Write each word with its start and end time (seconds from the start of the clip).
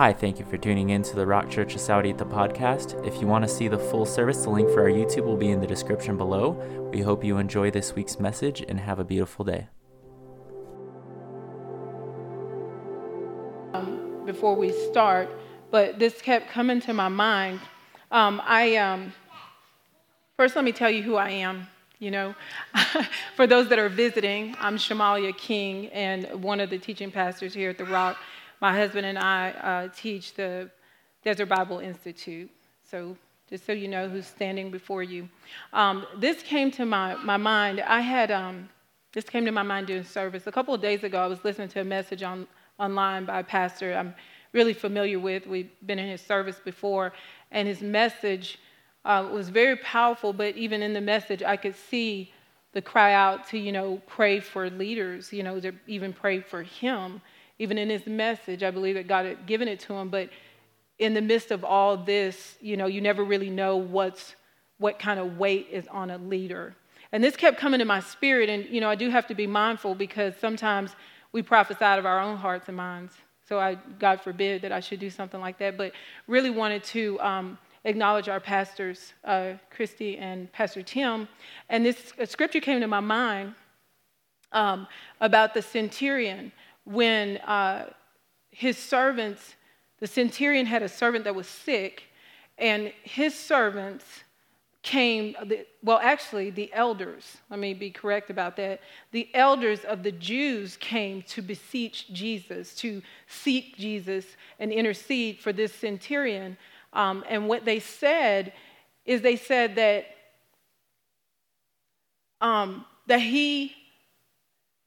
Hi, 0.00 0.14
thank 0.14 0.38
you 0.38 0.46
for 0.46 0.56
tuning 0.56 0.88
in 0.88 1.02
to 1.02 1.14
the 1.14 1.26
Rock 1.26 1.50
Church 1.50 1.74
of 1.74 1.80
Saudi 1.82 2.08
at 2.08 2.16
the 2.16 2.24
podcast. 2.24 3.06
If 3.06 3.20
you 3.20 3.26
want 3.26 3.44
to 3.44 3.48
see 3.50 3.68
the 3.68 3.78
full 3.78 4.06
service, 4.06 4.44
the 4.44 4.48
link 4.48 4.70
for 4.70 4.80
our 4.80 4.88
YouTube 4.88 5.26
will 5.26 5.36
be 5.36 5.50
in 5.50 5.60
the 5.60 5.66
description 5.66 6.16
below. 6.16 6.52
We 6.90 7.02
hope 7.02 7.22
you 7.22 7.36
enjoy 7.36 7.70
this 7.70 7.94
week's 7.94 8.18
message 8.18 8.64
and 8.66 8.80
have 8.80 8.98
a 8.98 9.04
beautiful 9.04 9.44
day. 9.44 9.68
Um, 13.74 14.22
before 14.24 14.56
we 14.56 14.72
start, 14.90 15.28
but 15.70 15.98
this 15.98 16.22
kept 16.22 16.48
coming 16.48 16.80
to 16.80 16.94
my 16.94 17.08
mind. 17.08 17.60
Um, 18.10 18.40
I 18.46 18.76
um, 18.76 19.12
first 20.38 20.56
let 20.56 20.64
me 20.64 20.72
tell 20.72 20.90
you 20.90 21.02
who 21.02 21.16
I 21.16 21.28
am. 21.28 21.66
You 21.98 22.10
know, 22.10 22.34
for 23.36 23.46
those 23.46 23.68
that 23.68 23.78
are 23.78 23.90
visiting, 23.90 24.56
I'm 24.60 24.78
Shamalia 24.78 25.36
King 25.36 25.88
and 25.88 26.42
one 26.42 26.58
of 26.58 26.70
the 26.70 26.78
teaching 26.78 27.10
pastors 27.10 27.52
here 27.52 27.68
at 27.68 27.76
the 27.76 27.84
Rock 27.84 28.16
my 28.60 28.74
husband 28.74 29.06
and 29.06 29.18
I 29.18 29.50
uh, 29.50 29.88
teach 29.94 30.34
the 30.34 30.70
Desert 31.24 31.46
Bible 31.46 31.78
Institute. 31.78 32.50
So 32.82 33.16
just 33.48 33.66
so 33.66 33.72
you 33.72 33.88
know 33.88 34.08
who's 34.08 34.26
standing 34.26 34.70
before 34.70 35.02
you. 35.02 35.28
Um, 35.72 36.06
this 36.18 36.42
came 36.42 36.70
to 36.72 36.86
my, 36.86 37.16
my 37.16 37.36
mind. 37.36 37.80
I 37.80 38.00
had, 38.00 38.30
um, 38.30 38.68
this 39.12 39.24
came 39.24 39.44
to 39.44 39.50
my 39.50 39.62
mind 39.62 39.88
during 39.88 40.04
service. 40.04 40.46
A 40.46 40.52
couple 40.52 40.72
of 40.72 40.80
days 40.80 41.02
ago, 41.02 41.18
I 41.18 41.26
was 41.26 41.42
listening 41.44 41.68
to 41.70 41.80
a 41.80 41.84
message 41.84 42.22
on, 42.22 42.46
online 42.78 43.24
by 43.24 43.40
a 43.40 43.44
pastor 43.44 43.94
I'm 43.94 44.14
really 44.52 44.72
familiar 44.72 45.18
with. 45.18 45.46
We've 45.46 45.70
been 45.84 45.98
in 45.98 46.08
his 46.08 46.20
service 46.20 46.60
before, 46.64 47.12
and 47.50 47.66
his 47.66 47.82
message 47.82 48.58
uh, 49.04 49.28
was 49.32 49.48
very 49.48 49.76
powerful, 49.76 50.32
but 50.32 50.56
even 50.56 50.82
in 50.82 50.92
the 50.92 51.00
message, 51.00 51.42
I 51.42 51.56
could 51.56 51.74
see 51.74 52.32
the 52.72 52.82
cry 52.82 53.14
out 53.14 53.48
to, 53.48 53.58
you 53.58 53.72
know, 53.72 54.00
pray 54.06 54.38
for 54.38 54.70
leaders, 54.70 55.32
you 55.32 55.42
know, 55.42 55.58
to 55.58 55.72
even 55.88 56.12
pray 56.12 56.40
for 56.40 56.62
him 56.62 57.20
even 57.60 57.76
in 57.76 57.90
his 57.90 58.06
message, 58.06 58.62
I 58.62 58.70
believe 58.70 58.94
that 58.94 59.06
God 59.06 59.26
had 59.26 59.44
given 59.44 59.68
it 59.68 59.80
to 59.80 59.92
him. 59.92 60.08
But 60.08 60.30
in 60.98 61.12
the 61.12 61.20
midst 61.20 61.50
of 61.50 61.62
all 61.62 61.94
this, 61.94 62.56
you 62.62 62.74
know, 62.74 62.86
you 62.86 63.02
never 63.02 63.22
really 63.22 63.50
know 63.50 63.76
what's 63.76 64.34
what 64.78 64.98
kind 64.98 65.20
of 65.20 65.36
weight 65.36 65.68
is 65.70 65.86
on 65.88 66.10
a 66.10 66.16
leader. 66.16 66.74
And 67.12 67.22
this 67.22 67.36
kept 67.36 67.58
coming 67.58 67.80
to 67.80 67.84
my 67.84 68.00
spirit, 68.00 68.48
and 68.48 68.64
you 68.70 68.80
know, 68.80 68.88
I 68.88 68.94
do 68.94 69.10
have 69.10 69.26
to 69.26 69.34
be 69.34 69.46
mindful 69.46 69.94
because 69.94 70.34
sometimes 70.40 70.96
we 71.32 71.42
prophesy 71.42 71.84
out 71.84 71.98
of 71.98 72.06
our 72.06 72.18
own 72.18 72.38
hearts 72.38 72.68
and 72.68 72.78
minds. 72.78 73.12
So 73.46 73.58
I, 73.60 73.74
God 73.98 74.22
forbid 74.22 74.62
that 74.62 74.72
I 74.72 74.80
should 74.80 75.00
do 75.00 75.10
something 75.10 75.40
like 75.40 75.58
that. 75.58 75.76
But 75.76 75.92
really 76.26 76.50
wanted 76.50 76.82
to 76.84 77.20
um, 77.20 77.58
acknowledge 77.84 78.30
our 78.30 78.40
pastors, 78.40 79.12
uh, 79.22 79.52
Christy 79.68 80.16
and 80.16 80.50
Pastor 80.50 80.82
Tim. 80.82 81.28
And 81.68 81.84
this 81.84 82.14
scripture 82.24 82.60
came 82.60 82.80
to 82.80 82.86
my 82.86 83.00
mind 83.00 83.54
um, 84.52 84.86
about 85.20 85.52
the 85.52 85.60
centurion 85.60 86.52
when 86.84 87.36
uh, 87.38 87.86
his 88.50 88.76
servants, 88.76 89.54
the 89.98 90.06
centurion 90.06 90.66
had 90.66 90.82
a 90.82 90.88
servant 90.88 91.24
that 91.24 91.34
was 91.34 91.46
sick, 91.46 92.04
and 92.58 92.92
his 93.02 93.34
servants 93.34 94.04
came, 94.82 95.36
well, 95.82 96.00
actually, 96.02 96.50
the 96.50 96.72
elders, 96.72 97.36
let 97.50 97.60
me 97.60 97.74
be 97.74 97.90
correct 97.90 98.30
about 98.30 98.56
that. 98.56 98.80
The 99.12 99.28
elders 99.34 99.80
of 99.84 100.02
the 100.02 100.12
Jews 100.12 100.78
came 100.78 101.22
to 101.22 101.42
beseech 101.42 102.10
Jesus, 102.12 102.74
to 102.76 103.02
seek 103.26 103.76
Jesus 103.76 104.24
and 104.58 104.72
intercede 104.72 105.38
for 105.38 105.52
this 105.52 105.74
centurion. 105.74 106.56
Um, 106.94 107.24
and 107.28 107.46
what 107.46 107.66
they 107.66 107.78
said 107.78 108.54
is 109.04 109.20
they 109.20 109.36
said 109.36 109.74
that, 109.76 110.06
um, 112.40 112.86
that 113.06 113.20
he 113.20 113.74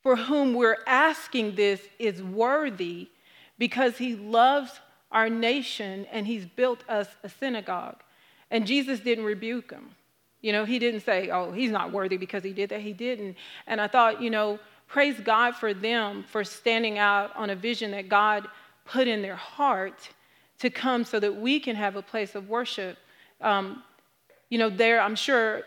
for 0.04 0.18
whom 0.18 0.54
we're 0.54 0.78
asking 0.86 1.56
this 1.56 1.82
is 1.98 2.22
worthy 2.22 3.08
because 3.58 3.98
he 3.98 4.16
loves 4.16 4.80
our 5.12 5.30
nation 5.30 6.06
and 6.12 6.28
he's 6.28 6.46
built 6.46 6.84
us 6.90 7.08
a 7.24 7.30
synagogue. 7.30 8.04
And 8.52 8.68
Jesus 8.68 9.00
didn't 9.00 9.24
rebuke 9.24 9.72
him. 9.72 9.92
You 10.42 10.52
know, 10.52 10.66
he 10.66 10.78
didn't 10.78 11.02
say, 11.02 11.30
oh, 11.30 11.52
he's 11.52 11.72
not 11.72 11.94
worthy 11.94 12.18
because 12.18 12.44
he 12.44 12.52
did 12.52 12.70
that. 12.70 12.82
He 12.82 12.92
didn't. 12.92 13.38
And 13.66 13.80
I 13.80 13.88
thought, 13.88 14.22
you 14.22 14.30
know, 14.30 14.60
praise 14.88 15.18
God 15.20 15.56
for 15.56 15.74
them 15.74 16.26
for 16.30 16.44
standing 16.44 16.98
out 16.98 17.34
on 17.36 17.50
a 17.50 17.56
vision 17.56 17.92
that 17.92 18.10
God 18.10 18.48
put 18.84 19.08
in 19.08 19.22
their 19.22 19.38
heart 19.38 20.10
to 20.60 20.70
come 20.70 21.06
so 21.06 21.20
that 21.20 21.34
we 21.34 21.60
can 21.60 21.78
have 21.78 21.96
a 21.96 22.02
place 22.02 22.36
of 22.36 22.50
worship. 22.50 22.98
Um, 23.40 23.84
you 24.50 24.58
know, 24.58 24.70
there, 24.70 25.00
I'm 25.00 25.16
sure 25.16 25.64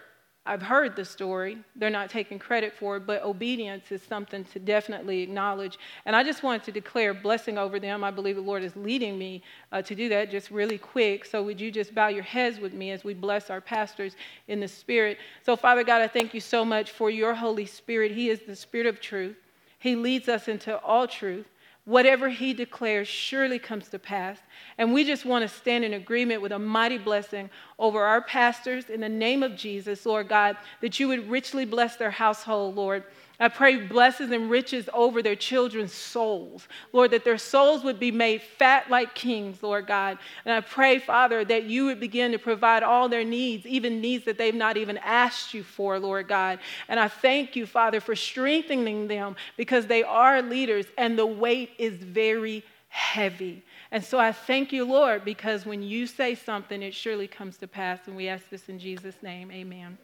I've 0.47 0.62
heard 0.62 0.95
the 0.95 1.05
story. 1.05 1.59
They're 1.75 1.91
not 1.91 2.09
taking 2.09 2.39
credit 2.39 2.73
for 2.73 2.97
it, 2.97 3.07
but 3.07 3.23
obedience 3.25 3.91
is 3.91 4.01
something 4.03 4.45
to 4.45 4.59
definitely 4.61 5.21
acknowledge. 5.23 5.79
And 6.05 6.15
I 6.15 6.23
just 6.23 6.43
wanted 6.43 6.62
to 6.65 6.73
declare 6.73 7.12
blessing 7.12 7.59
over 7.59 7.81
them. 7.81 8.05
I 8.05 8.12
believe 8.12 8.37
the 8.37 8.43
Lord 8.43 8.62
is 8.62 8.77
leading 8.77 9.19
me 9.19 9.43
uh, 9.73 9.83
to 9.83 9.95
do 9.95 10.09
that 10.11 10.31
just 10.31 10.51
really 10.51 10.79
quick. 10.79 11.25
So, 11.25 11.43
would 11.43 11.61
you 11.61 11.71
just 11.71 11.95
bow 11.95 12.09
your 12.09 12.23
heads 12.23 12.61
with 12.61 12.73
me 12.73 12.93
as 12.93 13.03
we 13.03 13.12
bless 13.12 13.51
our 13.51 13.61
pastors 13.61 14.15
in 14.47 14.61
the 14.61 14.69
Spirit? 14.69 15.19
So, 15.45 15.56
Father 15.56 15.83
God, 15.83 16.01
I 16.01 16.09
thank 16.09 16.33
you 16.33 16.41
so 16.41 16.65
much 16.65 16.93
for 16.93 17.11
your 17.11 17.35
Holy 17.35 17.67
Spirit. 17.67 18.12
He 18.12 18.31
is 18.31 18.41
the 18.41 18.56
Spirit 18.56 18.87
of 18.87 19.01
truth, 19.01 19.37
He 19.79 19.97
leads 19.97 20.29
us 20.29 20.49
into 20.49 20.79
all 20.79 21.09
truth. 21.09 21.47
Whatever 21.87 22.29
he 22.29 22.53
declares 22.53 23.09
surely 23.09 23.59
comes 23.59 23.89
to 23.89 23.99
pass. 23.99 24.39
And 24.77 24.93
we 24.93 25.05
just 25.05 25.25
want 25.25 25.43
to 25.43 25.49
stand 25.49 25.85
in 25.85 25.95
agreement 25.95 26.43
with 26.43 26.53
a 26.53 26.59
mighty 26.59 26.99
blessing 26.99 27.49
over 27.79 28.03
our 28.03 28.21
pastors 28.21 28.91
in 28.91 29.01
the 29.01 29.09
name 29.09 29.43
of 29.43 29.57
Jesus, 29.57 30.05
Lord 30.05 30.29
God, 30.29 30.57
that 30.83 31.01
you 31.01 31.09
would 31.09 31.31
richly 31.31 31.65
bless 31.65 31.97
their 31.97 32.11
household, 32.11 32.75
Lord 32.75 33.05
I 33.39 33.49
pray 33.49 33.77
blessings 33.77 34.31
and 34.31 34.51
riches 34.51 34.89
over 34.95 35.23
their 35.23 35.37
children's 35.37 35.93
souls. 35.93 36.67
Lord, 36.93 37.11
that 37.11 37.25
their 37.25 37.39
souls 37.39 37.85
would 37.85 38.01
be 38.01 38.11
made 38.11 38.41
fat 38.41 38.91
like 38.91 39.15
kings, 39.15 39.63
Lord 39.63 39.87
God. 39.87 40.19
And 40.45 40.55
I 40.55 40.61
pray, 40.61 40.99
Father, 40.99 41.45
that 41.45 41.65
you 41.65 41.85
would 41.87 42.01
begin 42.01 42.33
to 42.33 42.39
provide 42.39 42.83
all 42.83 43.09
their 43.09 43.25
needs, 43.25 43.67
even 43.67 44.01
needs 44.01 44.25
that 44.25 44.39
they've 44.39 44.55
not 44.55 44.77
even 44.77 44.97
asked 44.99 45.53
you 45.53 45.63
for, 45.63 45.99
Lord 45.99 46.29
God. 46.29 46.61
And 46.89 46.99
I 46.99 47.09
thank 47.09 47.57
you, 47.57 47.67
Father, 47.67 48.01
for 48.01 48.17
strengthening 48.17 49.07
them 49.07 49.37
because 49.57 49.87
they 49.87 50.03
are 50.03 50.41
leaders 50.41 50.87
and 50.97 51.19
the 51.19 51.27
weight 51.27 51.73
is 51.79 51.95
very 51.97 52.65
heavy. 52.89 53.63
And 53.91 54.03
so 54.03 54.19
I 54.19 54.33
thank 54.33 54.73
you, 54.73 54.85
Lord, 54.85 55.25
because 55.25 55.67
when 55.67 55.83
you 55.83 56.07
say 56.07 56.35
something, 56.35 56.83
it 56.83 56.95
surely 56.95 57.29
comes 57.29 57.59
to 57.59 57.69
pass. 57.69 58.01
And 58.07 58.17
we 58.17 58.29
ask 58.29 58.49
this 58.49 58.69
in 58.69 58.79
Jesus' 58.79 59.17
name. 59.23 59.51
Amen. 59.53 59.99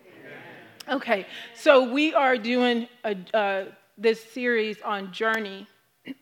Okay, 0.89 1.27
so 1.55 1.93
we 1.93 2.13
are 2.13 2.37
doing 2.37 2.89
a, 3.05 3.17
uh, 3.33 3.65
this 3.97 4.21
series 4.33 4.81
on 4.83 5.13
journey. 5.13 5.69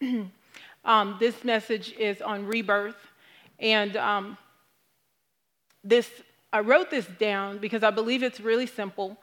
um, 0.85 1.17
this 1.19 1.45
message 1.45 1.95
is 1.99 2.21
on 2.21 2.45
rebirth, 2.45 2.97
and 3.59 3.97
um, 3.97 4.37
this 5.83 6.11
I 6.53 6.61
wrote 6.61 6.91
this 6.91 7.07
down 7.19 7.57
because 7.57 7.83
I 7.83 7.91
believe 7.91 8.23
it's 8.23 8.39
really 8.39 8.67
simple. 8.67 9.17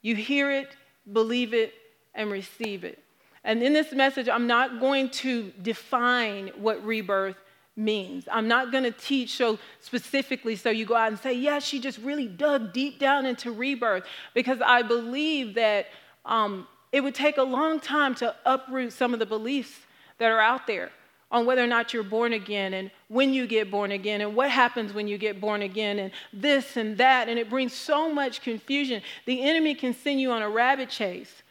You 0.00 0.14
hear 0.14 0.52
it, 0.52 0.76
believe 1.12 1.54
it, 1.54 1.74
and 2.14 2.30
receive 2.30 2.84
it. 2.84 3.02
And 3.42 3.64
in 3.64 3.72
this 3.72 3.92
message, 3.92 4.28
I'm 4.28 4.46
not 4.46 4.78
going 4.78 5.10
to 5.10 5.50
define 5.60 6.52
what 6.56 6.84
rebirth 6.84 7.36
means. 7.76 8.28
I'm 8.30 8.48
not 8.48 8.70
going 8.70 8.84
to 8.84 8.90
teach 8.90 9.36
so 9.36 9.58
specifically 9.80 10.56
so 10.56 10.70
you 10.70 10.86
go 10.86 10.94
out 10.94 11.08
and 11.08 11.18
say, 11.18 11.32
yeah, 11.32 11.58
she 11.58 11.80
just 11.80 11.98
really 11.98 12.28
dug 12.28 12.72
deep 12.72 12.98
down 12.98 13.26
into 13.26 13.50
rebirth 13.50 14.04
because 14.32 14.60
I 14.64 14.82
believe 14.82 15.54
that 15.54 15.86
um, 16.24 16.66
it 16.92 17.02
would 17.02 17.14
take 17.14 17.36
a 17.36 17.42
long 17.42 17.80
time 17.80 18.14
to 18.16 18.34
uproot 18.46 18.92
some 18.92 19.12
of 19.12 19.18
the 19.18 19.26
beliefs 19.26 19.80
that 20.18 20.30
are 20.30 20.40
out 20.40 20.66
there 20.66 20.90
on 21.30 21.46
whether 21.46 21.64
or 21.64 21.66
not 21.66 21.92
you're 21.92 22.04
born 22.04 22.32
again 22.32 22.74
and 22.74 22.90
when 23.08 23.34
you 23.34 23.46
get 23.48 23.68
born 23.68 23.90
again 23.90 24.20
and 24.20 24.36
what 24.36 24.50
happens 24.50 24.92
when 24.92 25.08
you 25.08 25.18
get 25.18 25.40
born 25.40 25.62
again 25.62 25.98
and 25.98 26.12
this 26.32 26.76
and 26.76 26.96
that. 26.98 27.28
And 27.28 27.38
it 27.40 27.50
brings 27.50 27.72
so 27.72 28.12
much 28.12 28.40
confusion. 28.40 29.02
The 29.26 29.42
enemy 29.42 29.74
can 29.74 29.94
send 29.94 30.20
you 30.20 30.30
on 30.30 30.42
a 30.42 30.48
rabbit 30.48 30.90
chase 30.90 31.42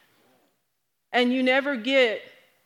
and 1.12 1.32
you 1.32 1.42
never 1.42 1.76
get 1.76 2.22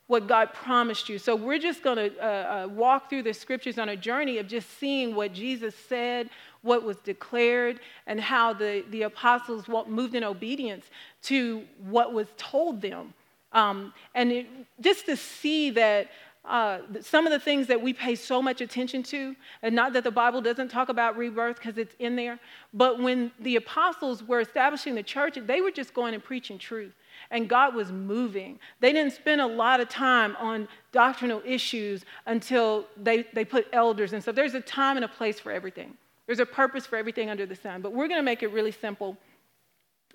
what 0.09 0.27
God 0.27 0.53
promised 0.55 1.09
you. 1.09 1.19
So 1.19 1.37
we're 1.37 1.59
just 1.59 1.83
going 1.83 1.99
to 1.99 2.19
uh, 2.19 2.65
uh, 2.65 2.69
walk 2.69 3.09
through 3.09 3.23
the 3.23 3.35
scriptures 3.35 3.79
on 3.79 3.91
a 3.91 3.97
journey 3.97 4.39
of 4.39 4.49
just 4.49 4.79
seeing 4.79 5.15
what 5.15 5.35
Jesus 5.35 5.75
said, 5.89 6.31
what 6.63 6.83
was 6.83 6.97
declared, 6.97 7.81
and 8.07 8.19
how 8.19 8.55
the, 8.55 8.85
the 8.91 9.03
apostles 9.03 9.69
moved 9.87 10.15
in 10.15 10.25
obedience 10.25 10.87
to 11.25 11.63
what 11.91 12.15
was 12.15 12.27
told 12.39 12.81
them. 12.81 13.13
Um, 13.53 13.93
and 14.15 14.33
it, 14.33 14.47
just 14.81 15.05
to 15.07 15.17
see 15.17 15.71
that 15.71 16.09
uh, 16.47 16.79
some 17.03 17.27
of 17.27 17.33
the 17.33 17.39
things 17.39 17.67
that 17.67 17.81
we 17.81 17.93
pay 17.93 18.15
so 18.15 18.41
much 18.41 18.63
attention 18.63 19.03
to, 19.03 19.37
and 19.63 19.75
not 19.75 19.93
that 19.93 20.05
the 20.05 20.11
Bible 20.11 20.41
doesn't 20.41 20.69
talk 20.69 20.89
about 20.89 21.19
rebirth 21.19 21.57
because 21.57 21.77
it's 21.77 21.95
in 21.99 22.17
there, 22.17 22.39
but 22.73 22.99
when 22.99 23.31
the 23.41 23.57
apostles 23.57 24.23
were 24.23 24.41
establishing 24.41 24.95
the 24.95 25.03
church, 25.03 25.37
they 25.47 25.61
were 25.61 25.71
just 25.71 25.93
going 25.93 26.15
and 26.15 26.25
preaching 26.25 26.57
truth 26.57 26.95
and 27.31 27.49
God 27.49 27.75
was 27.75 27.93
moving. 27.93 28.59
They 28.81 28.93
didn't 28.93 29.13
spend 29.13 29.41
a 29.41 29.47
lot 29.47 29.81
of 29.81 29.89
time 29.89 30.37
on 30.37 30.69
doctrinal 30.93 31.43
issues 31.45 32.05
until 32.27 32.87
they, 32.97 33.25
they 33.33 33.45
put 33.45 33.67
elders 33.73 34.13
and 34.13 34.23
stuff. 34.23 34.35
There's 34.35 34.55
a 34.55 34.61
time 34.61 34.97
and 34.97 35.05
a 35.05 35.09
place 35.09 35.39
for 35.39 35.53
everything, 35.53 35.97
there's 36.27 36.41
a 36.41 36.47
purpose 36.47 36.87
for 36.87 36.97
everything 36.97 37.31
under 37.31 37.47
the 37.47 37.57
sun. 37.57 37.83
But 37.83 37.93
we're 37.93 38.09
going 38.09 38.19
to 38.19 38.25
make 38.25 38.43
it 38.43 38.49
really 38.49 38.73
simple. 38.73 39.17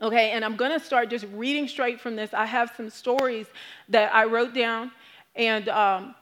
Okay, 0.01 0.31
and 0.31 0.43
I'm 0.43 0.55
going 0.55 0.71
to 0.71 0.83
start 0.83 1.09
just 1.09 1.25
reading 1.33 1.67
straight 1.67 2.01
from 2.01 2.15
this. 2.15 2.33
I 2.33 2.45
have 2.45 2.73
some 2.75 2.89
stories 2.89 3.45
that 3.89 4.13
I 4.13 4.25
wrote 4.25 4.53
down 4.53 4.91
and 5.35 5.69
um, 5.69 6.15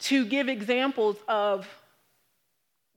to 0.00 0.24
give 0.24 0.48
examples 0.48 1.16
of 1.28 1.68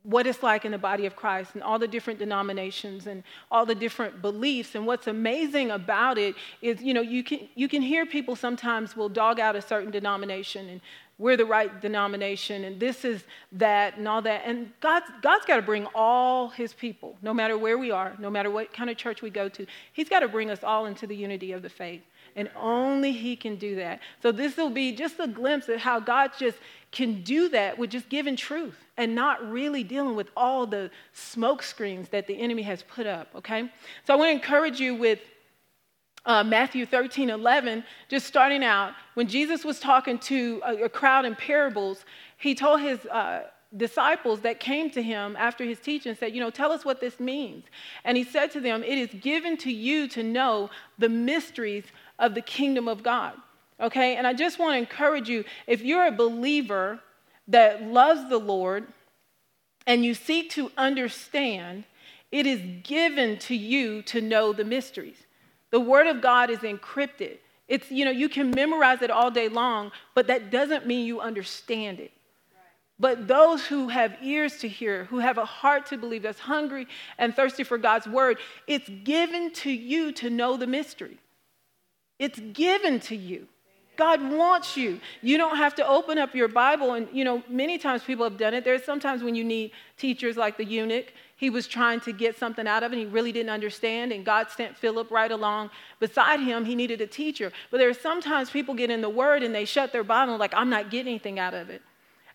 what 0.04 0.28
it's 0.28 0.44
like 0.44 0.66
in 0.66 0.72
the 0.72 0.78
body 0.78 1.06
of 1.06 1.16
Christ 1.16 1.52
and 1.54 1.64
all 1.64 1.80
the 1.80 1.88
different 1.88 2.20
denominations 2.20 3.08
and 3.08 3.24
all 3.50 3.66
the 3.66 3.76
different 3.76 4.22
beliefs. 4.22 4.76
And 4.76 4.86
what's 4.86 5.08
amazing 5.08 5.72
about 5.72 6.18
it 6.18 6.36
is, 6.62 6.82
you 6.82 6.94
know, 6.94 7.02
you 7.02 7.24
can, 7.24 7.48
you 7.56 7.70
can 7.70 7.82
hear 7.82 8.06
people 8.06 8.36
sometimes 8.36 8.98
will 8.98 9.10
dog 9.10 9.40
out 9.40 9.56
a 9.56 9.62
certain 9.62 9.92
denomination 9.92 10.68
and 10.68 10.82
we're 11.20 11.38
the 11.38 11.46
right 11.46 11.80
denomination 11.80 12.66
and 12.66 12.80
this 12.80 13.06
is 13.06 13.24
that 13.54 13.98
and 13.98 14.08
all 14.08 14.22
that. 14.24 14.42
And 14.46 14.74
God's, 14.82 15.06
God's 15.22 15.46
got 15.46 15.56
to 15.56 15.62
bring 15.62 15.88
all 15.96 16.50
his 16.50 16.74
people, 16.74 17.16
no 17.22 17.34
matter 17.34 17.58
where 17.58 17.78
we 17.78 17.92
are, 17.92 18.14
no 18.20 18.30
matter 18.30 18.52
what 18.52 18.74
kind 18.74 18.90
of 18.90 18.98
church 18.98 19.22
we 19.22 19.30
go 19.30 19.48
to, 19.50 19.66
he's 19.94 20.10
got 20.10 20.20
to 20.20 20.28
bring 20.28 20.50
us 20.50 20.64
all 20.64 20.86
into 20.86 21.08
the 21.08 21.16
unity 21.16 21.54
of 21.54 21.62
the 21.62 21.70
faith. 21.70 22.02
And 22.36 22.50
only 22.56 23.12
he 23.12 23.36
can 23.36 23.56
do 23.58 23.76
that. 23.76 24.00
So 24.22 24.32
this 24.32 24.58
will 24.58 24.70
be 24.70 24.94
just 24.94 25.20
a 25.20 25.28
glimpse 25.28 25.70
of 25.70 25.80
how 25.80 26.00
God 26.00 26.32
just 26.38 26.58
can 26.92 27.22
do 27.22 27.50
that 27.50 27.78
with 27.78 27.90
just 27.90 28.10
giving 28.10 28.36
truth 28.36 28.78
and 28.98 29.16
not 29.16 29.48
really 29.50 29.84
dealing 29.84 30.16
with 30.16 30.30
all 30.36 30.66
the 30.66 30.92
smoke 31.14 31.64
screens 31.64 32.10
that 32.10 32.28
the 32.28 32.40
enemy 32.40 32.62
has 32.64 32.84
put 32.84 33.08
up, 33.08 33.28
okay? 33.36 33.70
So 34.06 34.14
I 34.14 34.18
want 34.18 34.30
to 34.30 34.34
encourage 34.34 34.80
you 34.80 34.96
with 34.96 35.20
uh, 36.26 36.44
Matthew 36.44 36.86
13, 36.86 37.30
11, 37.30 37.84
just 38.10 38.26
starting 38.26 38.64
out, 38.64 38.94
when 39.16 39.28
Jesus 39.28 39.66
was 39.66 39.80
talking 39.80 40.18
to 40.20 40.62
a, 40.66 40.84
a 40.84 40.90
crowd 40.90 41.26
in 41.26 41.36
parables, 41.36 42.06
he 42.38 42.56
told 42.56 42.80
his 42.80 43.06
uh, 43.08 43.44
disciples 43.76 44.42
that 44.42 44.60
came 44.60 44.90
to 44.92 45.02
him 45.02 45.36
after 45.36 45.64
his 45.64 45.80
teaching 45.80 46.16
said, 46.16 46.34
You 46.34 46.40
know, 46.40 46.50
tell 46.50 46.72
us 46.72 46.86
what 46.86 47.02
this 47.02 47.20
means. 47.20 47.66
And 48.04 48.16
he 48.16 48.24
said 48.24 48.52
to 48.52 48.62
them, 48.62 48.84
It 48.84 48.98
is 48.98 49.10
given 49.22 49.58
to 49.58 49.72
you 49.72 50.08
to 50.10 50.24
know 50.24 50.70
the 50.98 51.10
mysteries 51.10 51.86
of 52.24 52.36
the 52.36 52.42
kingdom 52.42 52.88
of 52.88 53.04
God. 53.04 53.34
Okay? 53.80 54.16
And 54.16 54.26
I 54.26 54.34
just 54.34 54.60
want 54.60 54.74
to 54.74 54.78
encourage 54.78 55.30
you 55.30 55.44
if 55.68 55.82
you're 55.82 56.08
a 56.08 56.12
believer 56.12 57.00
that 57.48 57.84
loves 57.84 58.30
the 58.30 58.40
Lord 58.40 58.88
and 59.86 60.06
you 60.06 60.14
seek 60.14 60.50
to 60.52 60.72
understand, 60.78 61.84
it 62.32 62.48
is 62.48 62.62
given 62.84 63.38
to 63.40 63.56
you 63.56 64.02
to 64.04 64.22
know 64.22 64.54
the 64.54 64.64
mysteries. 64.64 65.18
The 65.72 65.80
Word 65.80 66.08
of 66.08 66.22
God 66.22 66.50
is 66.50 66.60
encrypted. 66.60 67.38
It's, 67.68 67.92
you 67.92 68.06
know, 68.06 68.12
you 68.12 68.30
can 68.30 68.52
memorize 68.52 69.02
it 69.02 69.12
all 69.12 69.32
day 69.32 69.50
long, 69.50 69.92
but 70.16 70.28
that 70.28 70.50
doesn't 70.50 70.88
mean 70.88 71.06
you 71.06 71.20
understand 71.20 72.00
it. 72.00 72.12
But 73.00 73.28
those 73.28 73.66
who 73.66 73.90
have 73.90 74.16
ears 74.22 74.58
to 74.60 74.68
hear, 74.68 75.06
who 75.06 75.20
have 75.20 75.38
a 75.38 75.46
heart 75.46 75.88
to 75.88 75.98
believe, 75.98 76.24
that's 76.24 76.40
hungry 76.40 76.88
and 77.18 77.36
thirsty 77.36 77.64
for 77.64 77.78
God's 77.78 78.08
word, 78.08 78.38
it's 78.68 78.88
given 79.04 79.52
to 79.54 79.72
you 79.72 80.12
to 80.14 80.30
know 80.30 80.56
the 80.58 80.68
mystery. 80.68 81.18
It's 82.20 82.40
given 82.40 83.00
to 83.02 83.16
you. 83.16 83.48
God 83.96 84.22
wants 84.32 84.76
you. 84.76 85.00
You 85.22 85.38
don't 85.38 85.58
have 85.58 85.76
to 85.76 85.88
open 85.88 86.18
up 86.18 86.34
your 86.34 86.48
Bible. 86.48 86.94
And, 86.94 87.08
you 87.14 87.24
know, 87.24 87.44
many 87.48 87.78
times 87.78 88.04
people 88.04 88.24
have 88.24 88.38
done 88.38 88.54
it. 88.54 88.64
There's 88.64 88.84
sometimes 88.84 89.22
when 89.22 89.36
you 89.36 89.44
need 89.44 89.72
teachers 89.98 90.36
like 90.36 90.58
the 90.58 90.66
eunuch. 90.66 91.14
He 91.36 91.50
was 91.50 91.68
trying 91.68 92.00
to 92.02 92.12
get 92.12 92.38
something 92.38 92.68
out 92.68 92.84
of 92.84 92.92
it. 92.92 92.98
And 92.98 93.08
he 93.08 93.14
really 93.14 93.32
didn't 93.32 93.52
understand. 93.52 94.12
And 94.12 94.26
God 94.26 94.50
sent 94.50 94.76
Philip 94.76 95.12
right 95.12 95.32
along 95.32 95.70
beside 96.00 96.40
him. 96.40 96.66
He 96.66 96.74
needed 96.74 97.02
a 97.02 97.08
teacher. 97.08 97.52
But 97.70 97.78
there 97.78 97.90
are 97.90 97.94
sometimes 97.94 98.50
people 98.50 98.74
get 98.74 98.90
in 98.90 99.02
the 99.02 99.10
Word 99.10 99.44
and 99.44 99.54
they 99.54 99.66
shut 99.66 99.92
their 99.92 100.04
Bible, 100.04 100.38
like, 100.38 100.54
I'm 100.56 100.70
not 100.70 100.90
getting 100.90 101.10
anything 101.10 101.38
out 101.38 101.54
of 101.54 101.70
it. 101.70 101.82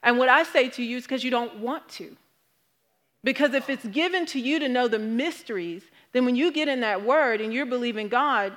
And 0.03 0.17
what 0.17 0.29
I 0.29 0.45
say 0.45 0.69
to 0.71 0.83
you 0.83 0.99
is 0.99 1.05
because 1.05 1.25
you 1.25 1.31
don't 1.31 1.59
want 1.59 1.89
to. 1.91 2.17
Because 3.25 3.53
if 3.53 3.69
it's 3.69 3.87
given 3.87 4.27
to 4.27 4.39
you 4.39 4.61
to 4.61 4.69
know 4.69 4.87
the 4.87 4.99
mysteries, 5.01 5.83
then 6.13 6.25
when 6.25 6.37
you 6.37 6.53
get 6.53 6.69
in 6.69 6.81
that 6.81 7.05
Word 7.05 7.41
and 7.41 7.53
you're 7.53 7.67
believing 7.67 8.09
God, 8.09 8.57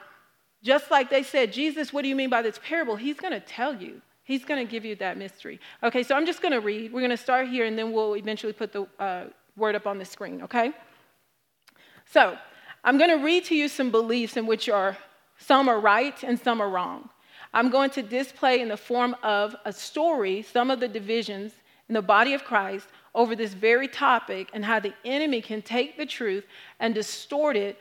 just 0.63 0.91
like 0.91 1.09
they 1.09 1.23
said, 1.23 1.51
Jesus, 1.51 1.91
what 1.91 2.03
do 2.03 2.09
you 2.09 2.15
mean 2.15 2.29
by 2.29 2.41
this 2.41 2.59
parable? 2.63 2.95
He's 2.95 3.17
going 3.17 3.33
to 3.33 3.39
tell 3.39 3.75
you. 3.75 4.01
He's 4.23 4.45
going 4.45 4.65
to 4.65 4.69
give 4.69 4.85
you 4.85 4.95
that 4.97 5.17
mystery. 5.17 5.59
Okay, 5.83 6.03
so 6.03 6.15
I'm 6.15 6.25
just 6.25 6.41
going 6.41 6.53
to 6.53 6.61
read. 6.61 6.93
We're 6.93 7.01
going 7.01 7.09
to 7.09 7.17
start 7.17 7.47
here 7.47 7.65
and 7.65 7.77
then 7.77 7.91
we'll 7.91 8.15
eventually 8.15 8.53
put 8.53 8.71
the 8.71 8.87
uh, 8.99 9.25
word 9.57 9.75
up 9.75 9.87
on 9.87 9.97
the 9.97 10.05
screen, 10.05 10.43
okay? 10.43 10.71
So 12.05 12.37
I'm 12.83 12.97
going 12.97 13.09
to 13.09 13.23
read 13.23 13.45
to 13.45 13.55
you 13.55 13.67
some 13.67 13.91
beliefs 13.91 14.37
in 14.37 14.45
which 14.45 14.69
are 14.69 14.97
some 15.37 15.67
are 15.67 15.79
right 15.79 16.23
and 16.23 16.39
some 16.39 16.61
are 16.61 16.69
wrong. 16.69 17.09
I'm 17.53 17.69
going 17.69 17.89
to 17.91 18.01
display 18.01 18.61
in 18.61 18.69
the 18.69 18.77
form 18.77 19.15
of 19.23 19.55
a 19.65 19.73
story 19.73 20.43
some 20.43 20.71
of 20.71 20.79
the 20.79 20.87
divisions 20.87 21.53
in 21.89 21.93
the 21.93 22.01
body 22.01 22.33
of 22.33 22.45
Christ 22.45 22.87
over 23.13 23.35
this 23.35 23.53
very 23.53 23.87
topic 23.87 24.49
and 24.53 24.63
how 24.63 24.79
the 24.79 24.93
enemy 25.03 25.41
can 25.41 25.61
take 25.61 25.97
the 25.97 26.05
truth 26.05 26.45
and 26.79 26.95
distort 26.95 27.57
it 27.57 27.77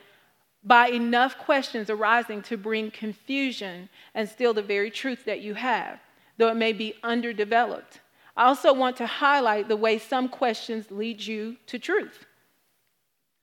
by 0.63 0.89
enough 0.89 1.37
questions 1.37 1.89
arising 1.89 2.41
to 2.43 2.57
bring 2.57 2.91
confusion 2.91 3.89
and 4.13 4.29
steal 4.29 4.53
the 4.53 4.61
very 4.61 4.91
truth 4.91 5.25
that 5.25 5.41
you 5.41 5.55
have, 5.55 5.99
though 6.37 6.49
it 6.49 6.55
may 6.55 6.73
be 6.73 6.93
underdeveloped. 7.03 7.99
I 8.37 8.45
also 8.45 8.73
want 8.73 8.97
to 8.97 9.07
highlight 9.07 9.67
the 9.67 9.75
way 9.75 9.97
some 9.97 10.29
questions 10.29 10.91
lead 10.91 11.21
you 11.21 11.57
to 11.67 11.79
truth. 11.79 12.25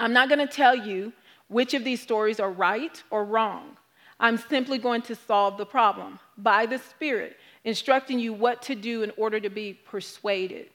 I'm 0.01 0.13
not 0.13 0.29
going 0.29 0.47
to 0.47 0.53
tell 0.53 0.75
you 0.75 1.13
which 1.49 1.75
of 1.75 1.85
these 1.85 2.01
stories 2.01 2.41
are 2.41 2.51
right 2.51 3.03
or 3.11 3.25
wrong. 3.25 3.77
I'm 4.21 4.39
simply 4.39 4.79
going 4.79 5.03
to 5.03 5.15
solve 5.15 5.59
the 5.59 5.67
problem 5.67 6.19
by 6.37 6.67
the 6.67 6.79
Spirit, 6.79 7.37
instructing 7.65 8.19
you 8.19 8.33
what 8.33 8.63
to 8.63 8.75
do 8.75 9.03
in 9.03 9.13
order 9.17 9.41
to 9.41 9.51
be 9.51 9.75
persuaded. 9.75 10.71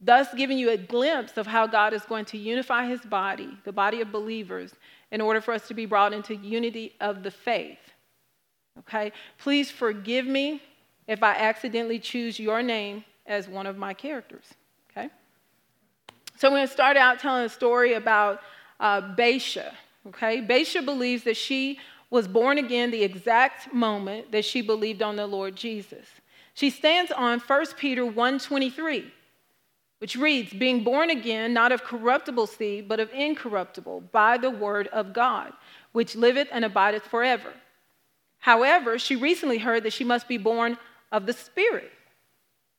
Thus, 0.00 0.26
giving 0.34 0.58
you 0.58 0.70
a 0.70 0.76
glimpse 0.76 1.36
of 1.36 1.46
how 1.46 1.68
God 1.68 1.92
is 1.92 2.02
going 2.02 2.24
to 2.26 2.38
unify 2.38 2.86
his 2.86 3.00
body, 3.02 3.56
the 3.64 3.72
body 3.72 4.00
of 4.00 4.10
believers, 4.10 4.72
in 5.12 5.20
order 5.20 5.40
for 5.40 5.54
us 5.54 5.68
to 5.68 5.74
be 5.74 5.86
brought 5.86 6.12
into 6.12 6.34
unity 6.34 6.94
of 7.00 7.22
the 7.22 7.30
faith. 7.30 7.78
Okay? 8.80 9.12
Please 9.38 9.70
forgive 9.70 10.26
me 10.26 10.60
if 11.06 11.22
I 11.22 11.34
accidentally 11.34 12.00
choose 12.00 12.40
your 12.40 12.62
name 12.62 13.04
as 13.26 13.46
one 13.46 13.66
of 13.66 13.76
my 13.76 13.94
characters. 13.94 14.46
Okay? 14.90 15.10
So 16.36 16.48
I'm 16.48 16.54
going 16.54 16.66
to 16.66 16.72
start 16.72 16.96
out 16.96 17.20
telling 17.20 17.44
a 17.44 17.48
story 17.48 17.92
about 17.92 18.40
uh, 18.80 19.02
Baisha. 19.14 19.72
Okay? 20.08 20.40
Baisha 20.40 20.84
believes 20.84 21.22
that 21.24 21.36
she 21.36 21.78
was 22.08 22.26
born 22.26 22.58
again 22.58 22.90
the 22.90 23.02
exact 23.04 23.72
moment 23.72 24.32
that 24.32 24.44
she 24.44 24.62
believed 24.62 25.02
on 25.02 25.16
the 25.16 25.26
Lord 25.26 25.54
Jesus. 25.54 26.06
She 26.54 26.70
stands 26.70 27.12
on 27.12 27.38
1 27.38 27.66
Peter 27.78 28.02
1:23 28.02 29.10
which 30.02 30.16
reads, 30.16 30.52
Being 30.52 30.82
born 30.82 31.10
again, 31.10 31.54
not 31.54 31.70
of 31.70 31.84
corruptible 31.84 32.48
seed, 32.48 32.88
but 32.88 32.98
of 32.98 33.08
incorruptible, 33.12 34.00
by 34.10 34.36
the 34.36 34.50
word 34.50 34.88
of 34.88 35.12
God, 35.12 35.52
which 35.92 36.16
liveth 36.16 36.48
and 36.50 36.64
abideth 36.64 37.04
forever. 37.04 37.52
However, 38.40 38.98
she 38.98 39.14
recently 39.14 39.58
heard 39.58 39.84
that 39.84 39.92
she 39.92 40.02
must 40.02 40.26
be 40.26 40.38
born 40.38 40.76
of 41.12 41.26
the 41.26 41.32
Spirit. 41.32 41.92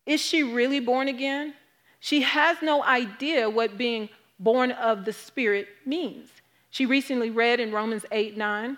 Is 0.05 0.19
she 0.19 0.43
really 0.43 0.81
born 0.81 1.07
again? 1.07 1.53
She 2.01 2.23
has 2.23 2.57
no 2.61 2.83
idea 2.83 3.49
what 3.49 3.77
being 3.77 4.09
born 4.37 4.71
of 4.71 5.06
the 5.06 5.13
Spirit 5.13 5.69
means. 5.85 6.27
She 6.71 6.85
recently 6.85 7.30
read 7.30 7.61
in 7.61 7.71
Romans 7.71 8.06
8 8.11 8.35
9. 8.35 8.77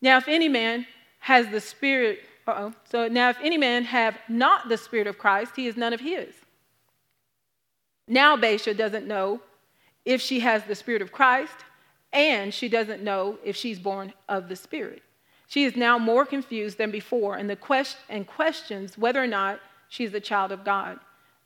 Now, 0.00 0.16
if 0.16 0.28
any 0.28 0.48
man 0.48 0.86
has 1.18 1.46
the 1.48 1.60
Spirit, 1.60 2.20
uh 2.46 2.54
oh, 2.56 2.74
so 2.90 3.08
now 3.08 3.28
if 3.28 3.36
any 3.42 3.58
man 3.58 3.84
have 3.84 4.16
not 4.30 4.70
the 4.70 4.78
Spirit 4.78 5.06
of 5.06 5.18
Christ, 5.18 5.52
he 5.56 5.66
is 5.66 5.76
none 5.76 5.92
of 5.92 6.00
his. 6.00 6.32
Now, 8.08 8.36
Baisha 8.36 8.76
doesn't 8.76 9.06
know 9.06 9.40
if 10.04 10.20
she 10.20 10.40
has 10.40 10.64
the 10.64 10.74
Spirit 10.74 11.02
of 11.02 11.12
Christ, 11.12 11.54
and 12.12 12.52
she 12.52 12.68
doesn't 12.68 13.02
know 13.02 13.38
if 13.44 13.56
she's 13.56 13.78
born 13.78 14.12
of 14.28 14.48
the 14.48 14.56
Spirit. 14.56 15.02
She 15.46 15.64
is 15.64 15.76
now 15.76 15.98
more 15.98 16.24
confused 16.24 16.78
than 16.78 16.90
before 16.90 17.36
and, 17.36 17.48
the 17.48 17.56
quest- 17.56 17.98
and 18.08 18.26
questions 18.26 18.98
whether 18.98 19.22
or 19.22 19.26
not 19.26 19.60
she's 19.88 20.14
a 20.14 20.20
child 20.20 20.50
of 20.50 20.64
God. 20.64 20.98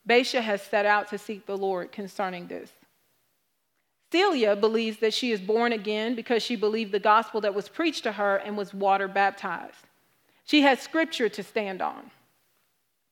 Baisha 0.09 0.41
has 0.41 0.63
set 0.63 0.87
out 0.87 1.09
to 1.09 1.19
seek 1.19 1.47
the 1.47 1.57
Lord 1.57 1.93
concerning 1.93 2.47
this. 2.47 2.71
Celia 4.13 4.55
believes 4.55 4.99
that 4.99 5.13
she 5.13 5.33
is 5.33 5.41
born 5.41 5.73
again 5.73 6.15
because 6.15 6.43
she 6.43 6.55
believed 6.55 6.93
the 6.93 7.01
gospel 7.01 7.41
that 7.41 7.55
was 7.55 7.69
preached 7.69 8.05
to 8.05 8.13
her 8.13 8.37
and 8.37 8.57
was 8.57 8.73
water 8.73 9.09
baptized. 9.09 9.87
She 10.45 10.63
has 10.63 10.81
scripture 10.81 11.29
to 11.29 11.43
stand 11.43 11.83
on. 11.83 12.11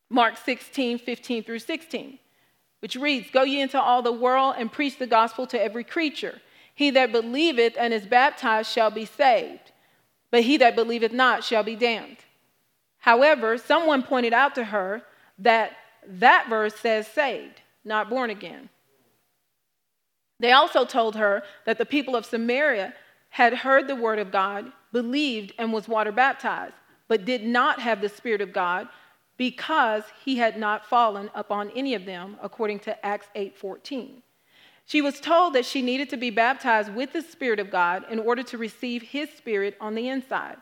Mark 0.08 0.36
16, 0.36 0.98
15 0.98 1.42
through 1.42 1.58
16 1.58 2.18
which 2.84 2.96
reads, 2.96 3.30
Go 3.30 3.44
ye 3.44 3.62
into 3.62 3.80
all 3.80 4.02
the 4.02 4.12
world 4.12 4.56
and 4.58 4.70
preach 4.70 4.98
the 4.98 5.06
gospel 5.06 5.46
to 5.46 5.58
every 5.58 5.84
creature. 5.84 6.42
He 6.74 6.90
that 6.90 7.12
believeth 7.12 7.78
and 7.78 7.94
is 7.94 8.04
baptized 8.04 8.70
shall 8.70 8.90
be 8.90 9.06
saved, 9.06 9.72
but 10.30 10.42
he 10.42 10.58
that 10.58 10.76
believeth 10.76 11.10
not 11.10 11.42
shall 11.42 11.62
be 11.62 11.76
damned. 11.76 12.18
However, 12.98 13.56
someone 13.56 14.02
pointed 14.02 14.34
out 14.34 14.54
to 14.56 14.64
her 14.64 15.00
that 15.38 15.72
that 16.06 16.48
verse 16.50 16.74
says 16.74 17.06
saved, 17.06 17.62
not 17.86 18.10
born 18.10 18.28
again. 18.28 18.68
They 20.38 20.52
also 20.52 20.84
told 20.84 21.16
her 21.16 21.42
that 21.64 21.78
the 21.78 21.86
people 21.86 22.14
of 22.14 22.26
Samaria 22.26 22.92
had 23.30 23.54
heard 23.54 23.88
the 23.88 23.96
word 23.96 24.18
of 24.18 24.30
God, 24.30 24.70
believed, 24.92 25.54
and 25.58 25.72
was 25.72 25.88
water 25.88 26.12
baptized, 26.12 26.74
but 27.08 27.24
did 27.24 27.46
not 27.46 27.80
have 27.80 28.02
the 28.02 28.10
Spirit 28.10 28.42
of 28.42 28.52
God 28.52 28.88
because 29.36 30.04
he 30.24 30.36
had 30.36 30.58
not 30.58 30.86
fallen 30.86 31.30
upon 31.34 31.70
any 31.70 31.94
of 31.94 32.04
them 32.04 32.36
according 32.42 32.78
to 32.80 33.04
Acts 33.04 33.28
8:14. 33.34 34.22
She 34.86 35.00
was 35.00 35.20
told 35.20 35.54
that 35.54 35.64
she 35.64 35.82
needed 35.82 36.10
to 36.10 36.16
be 36.16 36.30
baptized 36.30 36.94
with 36.94 37.12
the 37.12 37.22
spirit 37.22 37.58
of 37.58 37.70
God 37.70 38.04
in 38.10 38.18
order 38.18 38.42
to 38.44 38.58
receive 38.58 39.02
his 39.02 39.30
spirit 39.30 39.76
on 39.80 39.94
the 39.94 40.08
inside. 40.08 40.58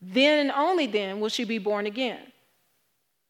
Then 0.00 0.38
and 0.38 0.52
only 0.52 0.86
then 0.86 1.20
will 1.20 1.28
she 1.28 1.44
be 1.44 1.58
born 1.58 1.86
again. 1.86 2.32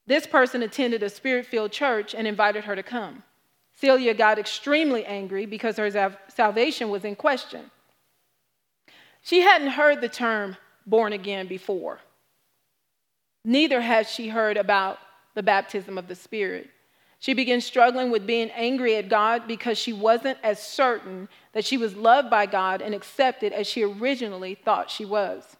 This 0.06 0.26
person 0.26 0.62
attended 0.62 1.02
a 1.02 1.08
spirit-filled 1.08 1.72
church 1.72 2.14
and 2.14 2.26
invited 2.26 2.64
her 2.64 2.76
to 2.76 2.82
come. 2.82 3.24
Celia 3.72 4.14
got 4.14 4.38
extremely 4.38 5.04
angry 5.04 5.46
because 5.46 5.76
her 5.76 6.18
salvation 6.28 6.90
was 6.90 7.04
in 7.04 7.16
question. 7.16 7.70
She 9.22 9.40
hadn't 9.40 9.70
heard 9.70 10.00
the 10.00 10.08
term 10.08 10.56
born 10.86 11.12
again 11.12 11.46
before. 11.46 12.00
Neither 13.48 13.80
had 13.80 14.08
she 14.08 14.30
heard 14.30 14.56
about 14.56 14.98
the 15.34 15.42
baptism 15.42 15.98
of 15.98 16.08
the 16.08 16.16
Spirit. 16.16 16.68
She 17.20 17.32
began 17.32 17.60
struggling 17.60 18.10
with 18.10 18.26
being 18.26 18.50
angry 18.50 18.96
at 18.96 19.08
God 19.08 19.46
because 19.46 19.78
she 19.78 19.92
wasn't 19.92 20.38
as 20.42 20.60
certain 20.60 21.28
that 21.52 21.64
she 21.64 21.78
was 21.78 21.94
loved 21.94 22.28
by 22.28 22.46
God 22.46 22.82
and 22.82 22.92
accepted 22.92 23.52
as 23.52 23.68
she 23.68 23.84
originally 23.84 24.56
thought 24.56 24.90
she 24.90 25.04
was. 25.04 25.56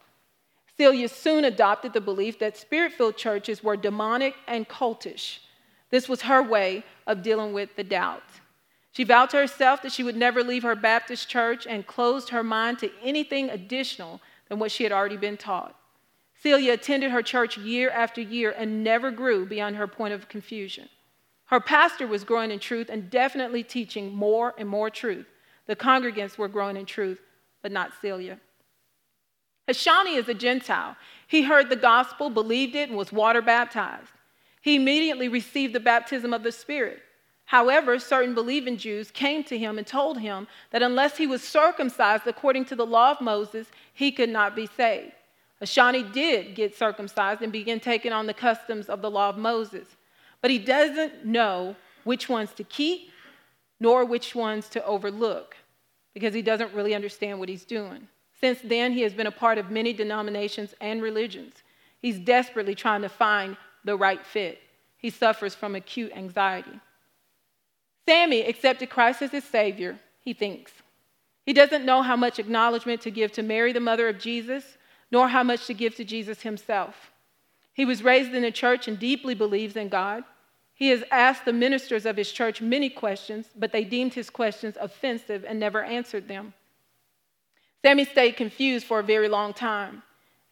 Celia 0.77 1.09
soon 1.09 1.45
adopted 1.45 1.93
the 1.93 2.01
belief 2.01 2.41
that 2.41 2.57
spirit 2.57 2.91
filled 2.91 3.17
churches 3.17 3.63
were 3.63 3.77
demonic 3.77 4.35
and 4.49 4.69
cultish. 4.69 5.39
This 5.91 6.09
was 6.09 6.23
her 6.23 6.43
way 6.43 6.83
of 7.07 7.23
dealing 7.23 7.53
with 7.53 7.77
the 7.77 7.85
doubt. 7.85 8.25
She 8.91 9.05
vowed 9.05 9.31
to 9.31 9.37
herself 9.37 9.81
that 9.83 9.93
she 9.93 10.03
would 10.03 10.17
never 10.17 10.43
leave 10.43 10.65
her 10.65 10.75
Baptist 10.75 11.29
church 11.29 11.69
and 11.69 11.87
closed 11.87 12.31
her 12.31 12.43
mind 12.43 12.81
to 12.81 12.91
anything 13.01 13.49
additional 13.49 14.21
than 14.49 14.59
what 14.59 14.73
she 14.73 14.83
had 14.83 14.93
already 14.93 15.17
been 15.17 15.37
taught. 15.37 15.77
Celia 16.43 16.75
attended 16.75 17.11
her 17.11 17.23
church 17.23 17.57
year 17.57 17.91
after 17.91 18.21
year 18.21 18.55
and 18.57 18.85
never 18.85 19.11
grew 19.11 19.47
beyond 19.47 19.77
her 19.77 19.87
point 19.87 20.15
of 20.15 20.29
confusion. 20.29 20.89
Her 21.47 21.61
pastor 21.61 22.07
was 22.07 22.25
growing 22.25 22.51
in 22.51 22.59
truth 22.59 22.89
and 22.91 23.11
definitely 23.11 23.63
teaching 23.63 24.15
more 24.15 24.55
and 24.59 24.69
more 24.69 24.91
truth. 24.91 25.27
The 25.67 25.77
congregants 25.77 26.37
were 26.37 26.49
growing 26.49 26.77
in 26.77 26.87
truth, 26.87 27.21
but 27.63 27.73
not 27.73 27.93
Celia. 28.01 28.39
Hashani 29.69 30.17
is 30.17 30.29
a 30.29 30.35
Gentile. 30.35 30.97
He 31.27 31.43
heard 31.43 31.69
the 31.69 31.77
gospel, 31.77 32.31
believed 32.31 32.77
it, 32.77 32.89
and 32.89 32.99
was 32.99 33.13
water 33.13 33.43
baptized. 33.43 34.13
He 34.61 34.77
immediately 34.77 35.29
received 35.29 35.75
the 35.75 35.81
baptism 35.81 36.33
of 36.33 36.43
the 36.43 36.53
Spirit. 36.53 37.01
However, 37.47 37.99
certain 37.99 38.35
believing 38.35 38.77
Jews 38.77 39.11
came 39.11 39.45
to 39.45 39.57
him 39.57 39.79
and 39.79 39.87
told 39.87 40.19
him 40.19 40.49
that 40.71 40.83
unless 40.83 41.17
he 41.17 41.27
was 41.27 41.43
circumcised 41.43 42.27
according 42.27 42.65
to 42.67 42.77
the 42.77 42.87
law 42.87 43.13
of 43.13 43.21
Moses, 43.21 43.69
he 43.95 44.11
could 44.11 44.29
not 44.29 44.57
be 44.57 44.67
saved. 44.67 45.13
Hashani 45.63 46.13
did 46.13 46.55
get 46.55 46.77
circumcised 46.77 47.43
and 47.43 47.53
began 47.53 47.81
taking 47.81 48.13
on 48.13 48.27
the 48.27 48.35
customs 48.35 48.89
of 48.89 49.01
the 49.01 49.11
law 49.11 49.31
of 49.31 49.39
Moses, 49.39 49.89
but 50.43 50.51
he 50.51 50.59
doesn't 50.59 51.25
know 51.25 51.77
which 52.05 52.29
ones 52.29 52.53
to 52.53 52.65
keep 52.65 53.11
nor 53.81 54.05
which 54.05 54.35
ones 54.35 54.69
to 54.71 54.85
overlook 54.85 55.57
because 56.15 56.35
he 56.35 56.43
doesn't 56.43 56.73
really 56.73 56.95
understand 56.95 57.39
what 57.39 57.49
he's 57.49 57.65
doing. 57.65 58.09
Since 58.41 58.61
then, 58.63 58.93
he 58.93 59.03
has 59.03 59.13
been 59.13 59.27
a 59.27 59.33
part 59.33 59.59
of 59.59 59.71
many 59.71 59.93
denominations 59.93 60.75
and 60.81 61.03
religions. 61.03 61.55
He's 62.01 62.19
desperately 62.19 62.75
trying 62.75 63.03
to 63.03 63.09
find 63.09 63.57
the 63.85 63.97
right 63.97 64.25
fit. 64.25 64.61
He 64.99 65.11
suffers 65.11 65.55
from 65.55 65.75
acute 65.75 66.13
anxiety. 66.15 66.81
Sammy 68.07 68.43
accepted 68.43 68.91
Christ 68.91 69.23
as 69.23 69.31
his 69.31 69.45
Savior, 69.45 69.99
he 70.21 70.33
thinks. 70.33 70.73
He 71.45 71.53
doesn't 71.53 71.85
know 71.85 72.03
how 72.03 72.17
much 72.17 72.39
acknowledgement 72.39 73.01
to 73.03 73.11
give 73.11 73.33
to 73.33 73.43
Mary, 73.43 73.73
the 73.73 73.81
mother 73.81 74.09
of 74.09 74.19
Jesus, 74.19 74.77
nor 75.11 75.29
how 75.29 75.43
much 75.43 75.67
to 75.67 75.75
give 75.75 75.95
to 75.97 76.05
Jesus 76.05 76.43
himself. 76.43 77.13
He 77.73 77.85
was 77.85 78.03
raised 78.03 78.33
in 78.33 78.45
a 78.45 78.51
church 78.51 78.89
and 78.89 78.99
deeply 78.99 79.35
believes 79.35 79.77
in 79.77 79.89
God. 79.89 80.25
He 80.75 80.89
has 80.89 81.05
asked 81.11 81.45
the 81.45 81.53
ministers 81.53 82.07
of 82.07 82.17
his 82.17 82.33
church 82.33 82.61
many 82.61 82.89
questions, 82.89 83.47
but 83.57 83.73
they 83.73 83.85
deemed 83.85 84.15
his 84.15 84.31
questions 84.31 84.77
offensive 84.81 85.45
and 85.47 85.61
never 85.61 85.83
answered 85.83 86.29
them. 86.29 86.55
Sammy 87.83 88.05
stayed 88.05 88.37
confused 88.37 88.87
for 88.87 88.99
a 88.99 89.05
very 89.05 89.29
long 89.29 89.53
time. 89.53 90.03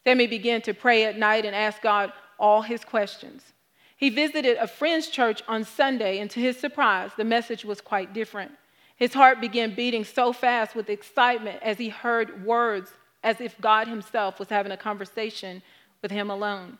Sammy 0.03 0.27
began 0.27 0.61
to 0.61 0.73
pray 0.73 1.03
at 1.03 1.17
night 1.17 1.45
and 1.45 1.55
ask 1.55 1.81
God 1.81 2.13
all 2.39 2.61
his 2.61 2.85
questions. 2.85 3.53
He 3.97 4.09
visited 4.09 4.57
a 4.57 4.67
friend's 4.67 5.07
church 5.07 5.41
on 5.47 5.63
Sunday, 5.63 6.19
and 6.19 6.29
to 6.31 6.39
his 6.39 6.57
surprise, 6.57 7.11
the 7.17 7.23
message 7.23 7.65
was 7.65 7.81
quite 7.81 8.13
different. 8.13 8.51
His 8.95 9.13
heart 9.13 9.41
began 9.41 9.75
beating 9.75 10.05
so 10.05 10.31
fast 10.31 10.75
with 10.75 10.89
excitement 10.89 11.59
as 11.61 11.77
he 11.77 11.89
heard 11.89 12.45
words 12.45 12.91
as 13.25 13.41
if 13.41 13.59
God 13.59 13.87
himself 13.87 14.39
was 14.39 14.49
having 14.49 14.71
a 14.71 14.77
conversation 14.77 15.61
with 16.01 16.11
him 16.11 16.29
alone. 16.29 16.77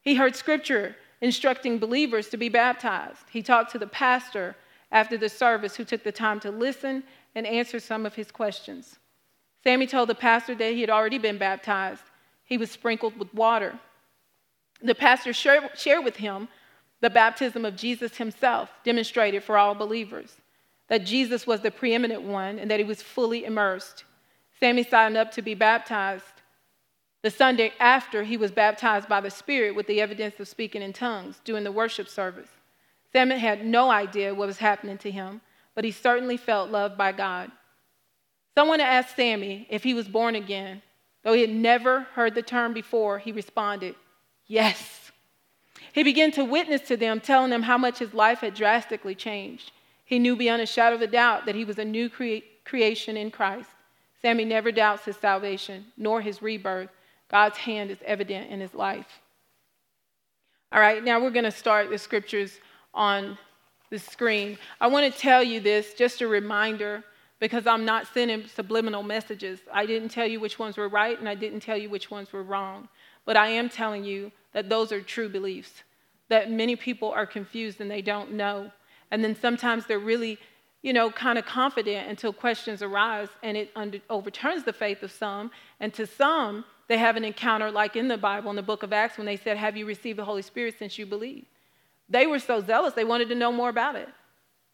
He 0.00 0.14
heard 0.14 0.34
scripture 0.34 0.96
instructing 1.20 1.78
believers 1.78 2.28
to 2.30 2.38
be 2.38 2.48
baptized. 2.48 3.26
He 3.30 3.42
talked 3.42 3.70
to 3.72 3.78
the 3.78 3.86
pastor 3.86 4.56
after 4.90 5.18
the 5.18 5.28
service 5.28 5.76
who 5.76 5.84
took 5.84 6.02
the 6.02 6.12
time 6.12 6.40
to 6.40 6.50
listen 6.50 7.04
and 7.34 7.46
answer 7.46 7.78
some 7.78 8.06
of 8.06 8.14
his 8.14 8.30
questions. 8.30 8.98
Sammy 9.62 9.86
told 9.86 10.08
the 10.08 10.14
pastor 10.14 10.54
that 10.54 10.72
he 10.72 10.80
had 10.80 10.90
already 10.90 11.18
been 11.18 11.36
baptized. 11.36 12.04
He 12.44 12.56
was 12.56 12.70
sprinkled 12.70 13.18
with 13.18 13.34
water. 13.34 13.78
The 14.82 14.94
pastor 14.94 15.34
shared 15.34 16.04
with 16.04 16.16
him 16.16 16.48
the 17.02 17.10
baptism 17.10 17.66
of 17.66 17.76
Jesus 17.76 18.16
himself, 18.16 18.70
demonstrated 18.82 19.44
for 19.44 19.58
all 19.58 19.74
believers, 19.74 20.36
that 20.88 21.04
Jesus 21.04 21.46
was 21.46 21.60
the 21.60 21.70
preeminent 21.70 22.22
one 22.22 22.58
and 22.58 22.70
that 22.70 22.80
he 22.80 22.84
was 22.84 23.02
fully 23.02 23.44
immersed. 23.44 24.04
Sammy 24.58 24.82
signed 24.82 25.16
up 25.16 25.32
to 25.32 25.42
be 25.42 25.54
baptized 25.54 26.24
the 27.22 27.30
Sunday 27.30 27.72
after 27.80 28.22
he 28.22 28.36
was 28.36 28.52
baptized 28.52 29.08
by 29.08 29.20
the 29.20 29.30
Spirit 29.30 29.74
with 29.74 29.88
the 29.88 30.00
evidence 30.00 30.38
of 30.38 30.46
speaking 30.46 30.80
in 30.80 30.92
tongues 30.92 31.40
during 31.44 31.64
the 31.64 31.72
worship 31.72 32.08
service. 32.08 32.50
Sammy 33.12 33.38
had 33.38 33.66
no 33.66 33.90
idea 33.90 34.34
what 34.34 34.46
was 34.46 34.58
happening 34.58 34.98
to 34.98 35.10
him, 35.10 35.40
but 35.74 35.84
he 35.84 35.90
certainly 35.90 36.36
felt 36.36 36.70
loved 36.70 36.96
by 36.96 37.12
God. 37.12 37.50
Someone 38.54 38.80
asked 38.80 39.16
Sammy 39.16 39.66
if 39.70 39.82
he 39.82 39.92
was 39.92 40.06
born 40.06 40.36
again. 40.36 40.82
Though 41.24 41.32
he 41.32 41.40
had 41.40 41.50
never 41.50 42.02
heard 42.14 42.36
the 42.36 42.42
term 42.42 42.72
before, 42.72 43.18
he 43.18 43.32
responded, 43.32 43.96
Yes. 44.46 45.10
He 45.92 46.04
began 46.04 46.30
to 46.32 46.44
witness 46.44 46.82
to 46.82 46.96
them, 46.96 47.20
telling 47.20 47.50
them 47.50 47.62
how 47.62 47.76
much 47.76 47.98
his 47.98 48.14
life 48.14 48.38
had 48.38 48.54
drastically 48.54 49.16
changed. 49.16 49.72
He 50.04 50.20
knew 50.20 50.36
beyond 50.36 50.62
a 50.62 50.66
shadow 50.66 50.94
of 50.94 51.02
a 51.02 51.08
doubt 51.08 51.46
that 51.46 51.56
he 51.56 51.64
was 51.64 51.78
a 51.78 51.84
new 51.84 52.08
cre- 52.08 52.46
creation 52.64 53.16
in 53.16 53.32
Christ. 53.32 53.70
Sammy 54.26 54.44
never 54.44 54.72
doubts 54.72 55.04
his 55.04 55.16
salvation 55.16 55.84
nor 55.96 56.20
his 56.20 56.42
rebirth. 56.42 56.90
God's 57.30 57.58
hand 57.58 57.92
is 57.92 57.98
evident 58.04 58.50
in 58.50 58.58
his 58.58 58.74
life. 58.74 59.20
All 60.72 60.80
right, 60.80 61.04
now 61.04 61.20
we're 61.20 61.30
going 61.30 61.44
to 61.44 61.52
start 61.52 61.90
the 61.90 61.96
scriptures 61.96 62.58
on 62.92 63.38
the 63.88 64.00
screen. 64.00 64.58
I 64.80 64.88
want 64.88 65.14
to 65.14 65.16
tell 65.16 65.44
you 65.44 65.60
this, 65.60 65.94
just 65.94 66.22
a 66.22 66.26
reminder, 66.26 67.04
because 67.38 67.68
I'm 67.68 67.84
not 67.84 68.08
sending 68.12 68.48
subliminal 68.48 69.04
messages. 69.04 69.60
I 69.72 69.86
didn't 69.86 70.08
tell 70.08 70.26
you 70.26 70.40
which 70.40 70.58
ones 70.58 70.76
were 70.76 70.88
right, 70.88 71.16
and 71.16 71.28
I 71.28 71.36
didn't 71.36 71.60
tell 71.60 71.76
you 71.76 71.88
which 71.88 72.10
ones 72.10 72.32
were 72.32 72.42
wrong. 72.42 72.88
But 73.26 73.36
I 73.36 73.46
am 73.46 73.68
telling 73.68 74.02
you 74.02 74.32
that 74.54 74.68
those 74.68 74.90
are 74.90 75.00
true 75.00 75.28
beliefs, 75.28 75.84
that 76.30 76.50
many 76.50 76.74
people 76.74 77.12
are 77.12 77.26
confused 77.26 77.80
and 77.80 77.88
they 77.88 78.02
don't 78.02 78.32
know. 78.32 78.72
And 79.12 79.22
then 79.22 79.36
sometimes 79.36 79.86
they're 79.86 80.00
really, 80.00 80.40
you 80.86 80.92
know, 80.92 81.10
kind 81.10 81.36
of 81.36 81.44
confident 81.44 82.08
until 82.08 82.32
questions 82.32 82.80
arise 82.80 83.26
and 83.42 83.56
it 83.56 83.72
under, 83.74 83.98
overturns 84.08 84.62
the 84.62 84.72
faith 84.72 85.02
of 85.02 85.10
some. 85.10 85.50
And 85.80 85.92
to 85.94 86.06
some, 86.06 86.64
they 86.86 86.96
have 86.96 87.16
an 87.16 87.24
encounter 87.24 87.72
like 87.72 87.96
in 87.96 88.06
the 88.06 88.16
Bible, 88.16 88.50
in 88.50 88.56
the 88.56 88.62
book 88.62 88.84
of 88.84 88.92
Acts, 88.92 89.18
when 89.18 89.26
they 89.26 89.36
said, 89.36 89.56
Have 89.56 89.76
you 89.76 89.84
received 89.84 90.16
the 90.16 90.24
Holy 90.24 90.42
Spirit 90.42 90.76
since 90.78 90.96
you 90.96 91.04
believe? 91.04 91.44
They 92.08 92.28
were 92.28 92.38
so 92.38 92.60
zealous, 92.60 92.94
they 92.94 93.02
wanted 93.02 93.28
to 93.30 93.34
know 93.34 93.50
more 93.50 93.68
about 93.68 93.96
it. 93.96 94.08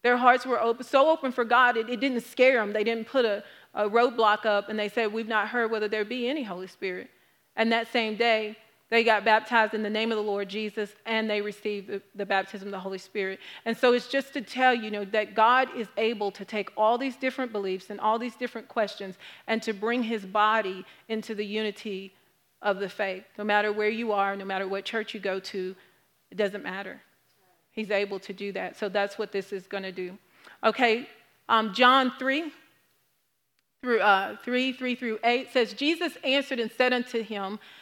Their 0.03 0.19
hearts 0.19 0.45
were 0.45 0.61
open, 0.61 0.85
so 0.85 1.09
open 1.09 1.33
for 1.33 1.47
God, 1.47 1.79
it, 1.79 1.89
it 1.89 1.99
didn't 1.99 2.21
scare 2.21 2.61
them. 2.61 2.75
They 2.75 2.85
didn't 2.85 3.07
put 3.07 3.25
a, 3.25 3.43
a 3.73 3.89
roadblock 3.89 4.45
up 4.45 4.69
and 4.69 4.79
they 4.79 4.91
said, 4.91 5.15
We've 5.15 5.27
not 5.27 5.49
heard 5.49 5.71
whether 5.71 5.89
there 5.89 6.05
be 6.05 6.29
any 6.29 6.43
Holy 6.43 6.67
Spirit. 6.67 7.09
And 7.57 7.73
that 7.73 7.91
same 7.91 8.17
day, 8.17 8.59
they 8.93 9.05
got 9.05 9.25
baptized 9.25 9.73
in 9.73 9.83
the 9.83 9.89
name 9.89 10.13
of 10.13 10.19
the 10.19 10.23
Lord 10.23 10.51
Jesus 10.51 10.91
and 11.07 11.29
they 11.29 11.41
received 11.41 12.03
the, 12.15 12.27
baptism 12.27 12.69
of 12.69 12.73
the 12.73 12.79
Holy 12.79 12.99
Spirit. 12.99 13.41
And 13.65 13.75
so 13.75 13.95
it's 13.95 14.07
just 14.07 14.35
to 14.35 14.43
tell 14.43 14.75
you, 14.75 14.83
you 14.83 14.91
know, 14.91 15.07
that 15.07 15.35
God 15.35 15.69
is 15.75 15.89
able 15.97 16.31
to 16.33 16.45
take 16.45 16.69
all 16.77 16.99
these 16.99 17.17
different 17.17 17.53
beliefs 17.53 17.89
and 17.89 17.99
all 17.99 18.19
these 18.19 18.37
different 18.37 18.69
questions 18.69 19.15
and 19.47 19.63
to 19.63 19.73
bring 19.73 20.03
his 20.03 20.27
body 20.27 20.85
into 21.09 21.35
the 21.35 21.43
unity 21.43 22.13
of 22.61 22.81
the 22.81 22.89
faith. 22.91 23.25
No 23.39 23.45
matter 23.45 23.73
where 23.73 23.89
you 23.89 24.13
are, 24.13 24.37
no 24.37 24.45
matter 24.45 24.69
what 24.69 24.85
church 24.85 25.15
you 25.15 25.21
go 25.21 25.41
to, 25.41 25.75
it 26.31 26.37
doesn't 26.37 26.63
matter. 26.63 27.01
He's 27.71 27.91
able 27.91 28.19
to 28.19 28.35
do 28.35 28.53
that. 28.53 28.77
So 28.77 28.91
that's 28.91 29.17
what 29.17 29.33
this 29.33 29.55
is 29.55 29.67
going 29.67 29.85
to 29.85 29.93
do. 29.93 30.19
Okay, 30.63 31.09
um, 31.49 31.73
John 31.73 32.13
3 32.19 32.53
through 33.83 34.01
uh, 34.01 34.37
3, 34.45 34.75
3 34.75 34.95
through 34.95 35.19
8 35.25 35.51
says, 35.51 35.73
Jesus 35.73 36.13
answered 36.23 36.61
and 36.61 36.71
said 36.71 36.93
unto 36.93 37.23
him, 37.23 37.59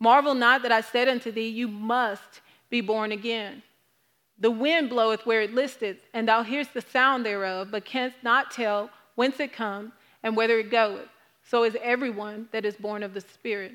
Marvel 0.00 0.34
not 0.34 0.62
that 0.62 0.72
I 0.72 0.80
said 0.80 1.08
unto 1.08 1.32
thee, 1.32 1.48
You 1.48 1.68
must 1.68 2.40
be 2.70 2.80
born 2.80 3.12
again. 3.12 3.62
The 4.38 4.50
wind 4.50 4.88
bloweth 4.88 5.26
where 5.26 5.42
it 5.42 5.52
listeth, 5.52 5.96
and 6.14 6.28
thou 6.28 6.42
hearest 6.42 6.72
the 6.72 6.80
sound 6.80 7.26
thereof, 7.26 7.68
but 7.70 7.84
canst 7.84 8.16
not 8.22 8.50
tell 8.50 8.90
whence 9.16 9.40
it 9.40 9.52
comes, 9.52 9.92
and 10.22 10.36
whither 10.36 10.60
it 10.60 10.70
goeth. 10.70 11.08
So 11.42 11.64
is 11.64 11.76
everyone 11.82 12.48
that 12.52 12.64
is 12.64 12.76
born 12.76 13.02
of 13.02 13.14
the 13.14 13.20
Spirit. 13.20 13.72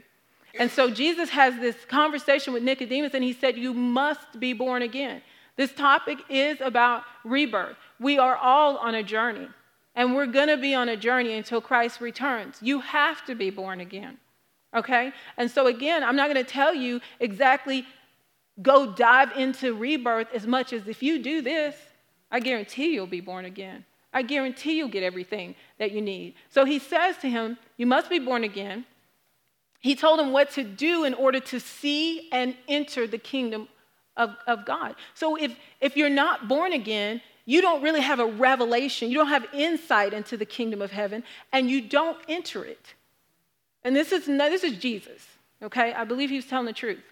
And 0.60 0.70
so 0.70 0.90
Jesus 0.90 1.30
has 1.30 1.56
this 1.56 1.76
conversation 1.86 2.54
with 2.54 2.64
Nicodemus, 2.64 3.14
and 3.14 3.24
he 3.24 3.34
said, 3.34 3.58
You 3.58 3.74
must 3.74 4.40
be 4.40 4.54
born 4.54 4.84
again. 4.84 5.22
This 5.56 5.74
topic 5.74 6.20
is 6.30 6.62
about 6.62 7.04
rebirth. 7.24 7.78
We 8.00 8.18
are 8.18 8.36
all 8.36 8.78
on 8.78 8.96
a 8.96 9.04
journey, 9.04 9.48
and 9.96 10.16
we're 10.16 10.28
going 10.28 10.48
to 10.48 10.58
be 10.58 10.74
on 10.74 10.90
a 10.90 10.98
journey 10.98 11.34
until 11.34 11.62
Christ 11.62 12.00
returns. 12.00 12.58
You 12.62 12.80
have 12.82 13.26
to 13.26 13.36
be 13.36 13.50
born 13.50 13.80
again. 13.80 14.18
Okay? 14.74 15.12
And 15.38 15.50
so, 15.50 15.68
again, 15.68 16.04
I'm 16.04 16.16
not 16.16 16.34
to 16.34 16.44
tell 16.44 16.74
you 16.74 17.02
exactly 17.20 17.86
go 18.62 18.92
dive 18.94 19.36
into 19.38 19.74
rebirth 19.74 20.28
as 20.34 20.46
much 20.46 20.74
as 20.74 20.88
if 20.88 21.02
you 21.02 21.22
do 21.22 21.42
this, 21.42 21.76
I 22.32 22.40
guarantee 22.40 22.94
you'll 22.94 23.08
be 23.08 23.22
born 23.22 23.46
again. 23.46 23.86
I 24.14 24.22
guarantee 24.22 24.78
you'll 24.78 24.90
get 24.90 25.04
everything 25.04 25.56
that 25.80 25.92
you 25.92 26.02
need. 26.02 26.36
So 26.50 26.66
he 26.66 26.78
says 26.78 27.18
to 27.20 27.30
him, 27.30 27.58
You 27.78 27.88
must 27.88 28.10
be 28.10 28.20
born 28.20 28.44
again. 28.44 28.86
He 29.80 29.96
told 29.96 30.20
him 30.20 30.32
what 30.32 30.52
to 30.52 30.64
do 30.64 31.04
in 31.04 31.14
order 31.14 31.40
to 31.40 31.60
see 31.60 32.30
and 32.32 32.56
enter 32.68 33.08
the 33.08 33.18
kingdom 33.18 33.68
of, 34.16 34.36
of 34.48 34.66
God. 34.66 34.96
So 35.14 35.36
if, 35.36 35.58
if 35.82 35.98
you're 35.98 36.10
not 36.10 36.48
born 36.48 36.74
again, 36.74 37.22
you 37.46 37.62
don't 37.62 37.82
really 37.82 38.00
have 38.00 38.20
a 38.20 38.26
revelation, 38.26 39.10
you 39.10 39.18
don't 39.18 39.28
have 39.28 39.46
insight 39.52 40.14
into 40.14 40.38
the 40.38 40.46
kingdom 40.46 40.82
of 40.82 40.92
heaven, 40.92 41.24
and 41.52 41.70
you 41.70 41.82
don't 41.82 42.18
enter 42.30 42.64
it. 42.64 42.94
And 43.84 43.96
this 43.96 44.12
is, 44.12 44.26
this 44.26 44.64
is 44.64 44.78
Jesus, 44.78 45.26
okay? 45.62 45.94
I 45.94 46.04
believe 46.04 46.30
he 46.30 46.38
was 46.38 46.46
telling 46.46 46.66
the 46.66 46.74
truth. 46.74 47.04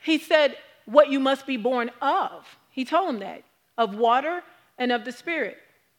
He 0.00 0.18
said, 0.18 0.56
What 0.84 1.10
you 1.10 1.20
must 1.20 1.46
be 1.46 1.56
born 1.56 1.90
of. 2.00 2.46
He 2.70 2.84
told 2.84 3.10
him 3.10 3.20
that 3.20 3.44
of 3.78 3.96
water 3.96 4.42
and 4.78 4.92
of 4.92 5.04
the 5.04 5.12
Spirit. 5.12 5.56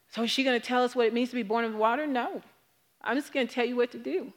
So 0.10 0.24
is 0.24 0.32
she 0.32 0.44
going 0.44 0.60
to 0.60 0.66
tell 0.66 0.84
us 0.84 0.96
what 0.96 1.08
it 1.08 1.14
means 1.14 1.30
to 1.30 1.36
be 1.36 1.44
born 1.44 1.66
of 1.66 1.76
water? 1.76 2.06
No. 2.06 2.42
I'm 3.02 3.18
just 3.18 3.34
going 3.34 3.48
to 3.48 3.54
tell 3.54 3.66
you 3.66 3.76
what 3.76 3.92
to 3.92 3.98
do. 3.98 4.32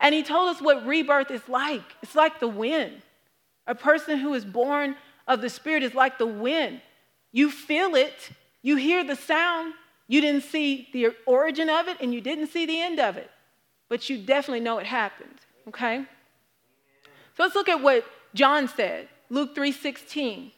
And 0.00 0.14
he 0.14 0.22
told 0.22 0.48
us 0.48 0.62
what 0.62 0.86
rebirth 0.86 1.30
is 1.30 1.46
like. 1.48 1.82
It's 2.02 2.14
like 2.14 2.40
the 2.40 2.48
wind. 2.48 3.02
A 3.66 3.74
person 3.74 4.18
who 4.18 4.34
is 4.34 4.44
born 4.44 4.96
of 5.28 5.40
the 5.40 5.48
Spirit 5.48 5.82
is 5.82 5.94
like 5.94 6.18
the 6.18 6.26
wind. 6.26 6.80
You 7.32 7.50
feel 7.50 7.94
it, 7.94 8.30
you 8.62 8.76
hear 8.76 9.04
the 9.04 9.14
sound, 9.14 9.74
you 10.08 10.20
didn't 10.20 10.42
see 10.42 10.88
the 10.92 11.10
origin 11.26 11.68
of 11.68 11.86
it, 11.86 11.98
and 12.00 12.12
you 12.12 12.20
didn't 12.20 12.48
see 12.48 12.66
the 12.66 12.80
end 12.80 12.98
of 12.98 13.16
it, 13.16 13.30
but 13.90 14.08
you 14.08 14.16
definitely 14.16 14.60
know 14.60 14.78
it 14.78 14.86
happened, 14.86 15.34
okay? 15.68 16.06
So 17.36 17.42
let's 17.42 17.54
look 17.54 17.68
at 17.68 17.82
what 17.82 18.06
John 18.32 18.68
said, 18.68 19.08
Luke 19.28 19.54
3:16. 19.54 20.52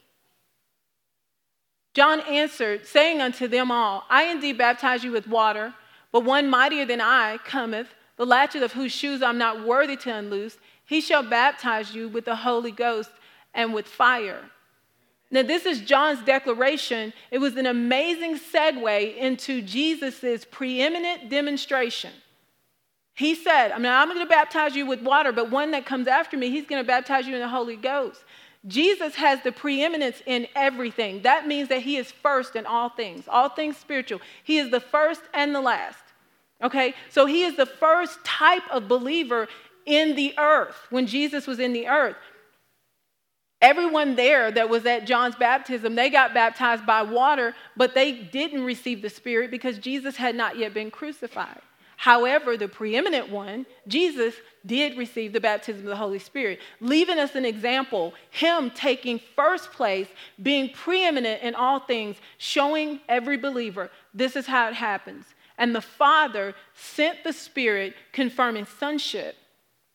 John 1.93 2.21
answered, 2.21 2.87
saying 2.87 3.21
unto 3.21 3.47
them 3.47 3.71
all, 3.71 4.05
I 4.09 4.23
indeed 4.25 4.57
baptize 4.57 5.03
you 5.03 5.11
with 5.11 5.27
water, 5.27 5.73
but 6.11 6.23
one 6.23 6.49
mightier 6.49 6.85
than 6.85 7.01
I 7.01 7.37
cometh, 7.43 7.87
the 8.17 8.25
latchet 8.25 8.63
of 8.63 8.73
whose 8.73 8.91
shoes 8.91 9.21
I'm 9.21 9.37
not 9.37 9.65
worthy 9.65 9.97
to 9.97 10.15
unloose. 10.15 10.57
He 10.85 11.01
shall 11.01 11.23
baptize 11.23 11.93
you 11.93 12.07
with 12.07 12.25
the 12.25 12.35
Holy 12.35 12.71
Ghost 12.71 13.11
and 13.53 13.73
with 13.73 13.87
fire. 13.87 14.49
Now, 15.29 15.41
this 15.41 15.65
is 15.65 15.81
John's 15.81 16.21
declaration. 16.21 17.13
It 17.31 17.39
was 17.39 17.55
an 17.57 17.65
amazing 17.65 18.37
segue 18.37 19.17
into 19.17 19.63
Jesus' 19.63 20.45
preeminent 20.45 21.29
demonstration. 21.29 22.11
He 23.15 23.35
said, 23.35 23.71
I 23.71 23.77
mean, 23.77 23.91
I'm 23.91 24.07
going 24.07 24.19
to 24.19 24.25
baptize 24.25 24.75
you 24.75 24.85
with 24.85 25.01
water, 25.01 25.31
but 25.31 25.51
one 25.51 25.71
that 25.71 25.85
comes 25.85 26.07
after 26.07 26.35
me, 26.37 26.49
he's 26.49 26.65
going 26.65 26.81
to 26.81 26.87
baptize 26.87 27.27
you 27.27 27.35
in 27.35 27.41
the 27.41 27.47
Holy 27.47 27.75
Ghost. 27.75 28.23
Jesus 28.65 29.15
has 29.15 29.41
the 29.43 29.51
preeminence 29.51 30.21
in 30.25 30.47
everything. 30.55 31.21
That 31.21 31.47
means 31.47 31.69
that 31.69 31.81
he 31.81 31.97
is 31.97 32.11
first 32.11 32.55
in 32.55 32.65
all 32.65 32.89
things, 32.89 33.25
all 33.27 33.49
things 33.49 33.77
spiritual. 33.77 34.21
He 34.43 34.57
is 34.57 34.71
the 34.71 34.79
first 34.79 35.21
and 35.33 35.53
the 35.53 35.61
last. 35.61 35.99
Okay? 36.61 36.95
So 37.09 37.25
he 37.25 37.43
is 37.43 37.57
the 37.57 37.65
first 37.65 38.23
type 38.23 38.63
of 38.71 38.87
believer 38.87 39.47
in 39.85 40.15
the 40.15 40.33
earth 40.39 40.87
when 40.89 41.07
Jesus 41.07 41.45
was 41.45 41.59
in 41.59 41.73
the 41.73 41.87
earth. 41.87 42.15
Everyone 43.61 44.15
there 44.15 44.51
that 44.51 44.69
was 44.69 44.85
at 44.85 45.05
John's 45.05 45.35
baptism, 45.35 45.95
they 45.95 46.09
got 46.09 46.33
baptized 46.33 46.85
by 46.85 47.01
water, 47.01 47.53
but 47.77 47.93
they 47.93 48.11
didn't 48.11 48.63
receive 48.63 49.01
the 49.01 49.09
Spirit 49.09 49.51
because 49.51 49.77
Jesus 49.77 50.15
had 50.15 50.35
not 50.35 50.57
yet 50.57 50.73
been 50.73 50.91
crucified. 50.91 51.61
However, 52.03 52.57
the 52.57 52.67
preeminent 52.67 53.29
one, 53.29 53.65
Jesus, 53.87 54.35
did 54.65 54.97
receive 54.97 55.31
the 55.31 55.39
baptism 55.39 55.83
of 55.83 55.89
the 55.89 55.95
Holy 55.95 56.19
Spirit, 56.19 56.59
leaving 56.81 57.17
us 57.17 57.33
an 57.33 57.45
example, 57.45 58.13
him 58.29 58.71
taking 58.71 59.21
first 59.37 59.71
place, 59.71 60.09
being 60.41 60.73
preeminent 60.73 61.41
in 61.41 61.55
all 61.55 61.79
things, 61.79 62.17
showing 62.37 62.99
every 63.07 63.37
believer 63.37 63.89
this 64.13 64.35
is 64.35 64.45
how 64.45 64.67
it 64.67 64.73
happens. 64.73 65.23
And 65.57 65.73
the 65.73 65.79
Father 65.79 66.55
sent 66.73 67.23
the 67.23 67.31
Spirit 67.31 67.93
confirming 68.11 68.65
sonship 68.65 69.37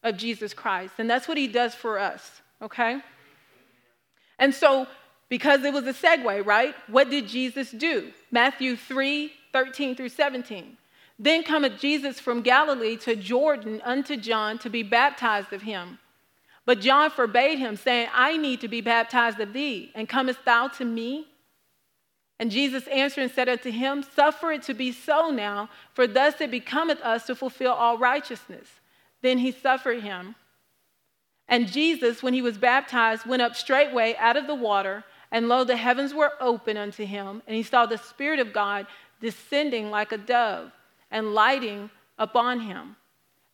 of 0.03 0.17
Jesus 0.17 0.55
Christ. 0.55 0.95
And 0.97 1.11
that's 1.11 1.29
what 1.29 1.37
he 1.37 1.47
does 1.47 1.75
for 1.75 1.99
us, 1.99 2.41
okay? 2.63 3.03
And 4.39 4.55
so, 4.55 4.87
because 5.29 5.63
it 5.63 5.75
was 5.75 5.87
a 5.87 5.93
segue, 5.93 6.47
right? 6.47 6.75
What 6.87 7.11
did 7.11 7.29
Jesus 7.29 7.71
do? 7.71 8.13
Matthew 8.31 8.77
3 8.77 9.31
13 9.53 9.95
through 9.95 10.09
17. 10.09 10.79
Then 11.19 11.43
cometh 11.43 11.81
Jesus 11.81 12.21
from 12.21 12.43
Galilee 12.43 12.97
to 12.99 13.17
Jordan 13.17 13.83
unto 13.85 14.17
John 14.17 14.59
to 14.59 14.71
be 14.71 14.83
baptized 14.83 15.53
of 15.53 15.63
him. 15.63 15.99
But 16.65 16.81
John 16.81 17.11
forbade 17.11 17.59
him, 17.59 17.77
saying, 17.77 18.09
I 18.13 18.37
need 18.37 18.61
to 18.61 18.69
be 18.69 18.81
baptized 18.81 19.41
of 19.41 19.53
thee, 19.53 19.91
and 19.95 20.09
comest 20.09 20.45
thou 20.45 20.69
to 20.69 20.85
me? 20.85 21.27
And 22.39 22.51
Jesus 22.51 22.87
answered 22.89 23.23
and 23.23 23.33
said 23.33 23.49
unto 23.49 23.71
him, 23.71 24.05
Suffer 24.15 24.53
it 24.53 24.63
to 24.65 24.75
be 24.75 24.93
so 24.93 25.31
now, 25.31 25.71
for 25.93 26.07
thus 26.07 26.41
it 26.41 26.51
becometh 26.51 27.01
us 27.01 27.27
to 27.27 27.35
fulfill 27.35 27.73
all 27.73 27.99
righteousness. 27.99 28.69
Then 29.23 29.39
he 29.39 29.51
suffered 29.51 30.03
him. 30.03 30.37
And 31.49 31.67
Jesus, 31.67 32.23
when 32.23 32.35
he 32.35 32.43
was 32.43 32.59
baptized, 32.59 33.27
went 33.27 33.43
up 33.43 33.57
straightway 33.57 34.15
out 34.19 34.37
of 34.37 34.47
the 34.47 34.55
water, 34.55 35.05
and 35.33 35.49
lo, 35.49 35.65
the 35.65 35.77
heavens 35.77 36.15
were 36.15 36.35
open 36.39 36.77
unto 36.77 37.05
him, 37.05 37.43
and 37.47 37.57
he 37.57 37.63
saw 37.63 37.87
the 37.87 37.97
Spirit 37.97 38.39
of 38.39 38.53
God 38.53 38.87
descending 39.21 39.91
like 39.91 40.13
a 40.13 40.19
dove 40.19 40.71
and 41.11 41.35
lighting 41.35 41.91
upon 42.19 42.61
him. 42.61 42.97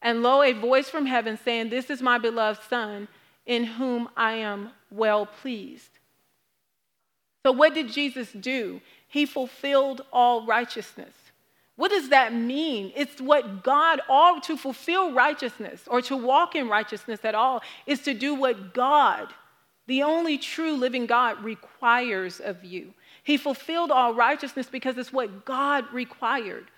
And 0.03 0.23
lo, 0.23 0.43
a 0.43 0.53
voice 0.53 0.89
from 0.89 1.07
heaven 1.07 1.39
saying, 1.43 1.71
This 1.71 1.91
is 1.91 2.03
my 2.03 2.19
beloved 2.19 2.63
Son, 2.69 3.09
in 3.47 3.65
whom 3.65 4.09
I 4.17 4.35
am 4.35 4.71
well 4.91 5.27
pleased. 5.27 5.99
So, 7.45 7.53
what 7.53 7.75
did 7.75 7.91
Jesus 7.91 8.33
do? 8.33 8.81
He 9.07 9.27
fulfilled 9.27 10.03
all 10.13 10.47
righteousness. 10.47 11.15
What 11.77 11.91
does 11.91 12.11
that 12.11 12.33
mean? 12.33 12.93
It's 12.95 13.21
what 13.21 13.65
God, 13.65 14.01
all 14.09 14.41
to 14.43 14.57
fulfill 14.57 15.13
righteousness 15.13 15.83
or 15.87 16.01
to 16.03 16.17
walk 16.17 16.55
in 16.55 16.69
righteousness 16.69 17.21
at 17.25 17.35
all, 17.35 17.63
is 17.87 18.01
to 18.03 18.15
do 18.15 18.35
what 18.35 18.75
God, 18.75 19.33
the 19.87 20.03
only 20.03 20.39
true 20.39 20.75
living 20.75 21.07
God, 21.07 21.43
requires 21.43 22.41
of 22.41 22.65
you. 22.65 22.95
He 23.25 23.37
fulfilled 23.37 23.91
all 23.91 24.15
righteousness 24.15 24.69
because 24.71 24.97
it's 24.99 25.13
what 25.13 25.45
God 25.45 25.93
required. 25.93 26.71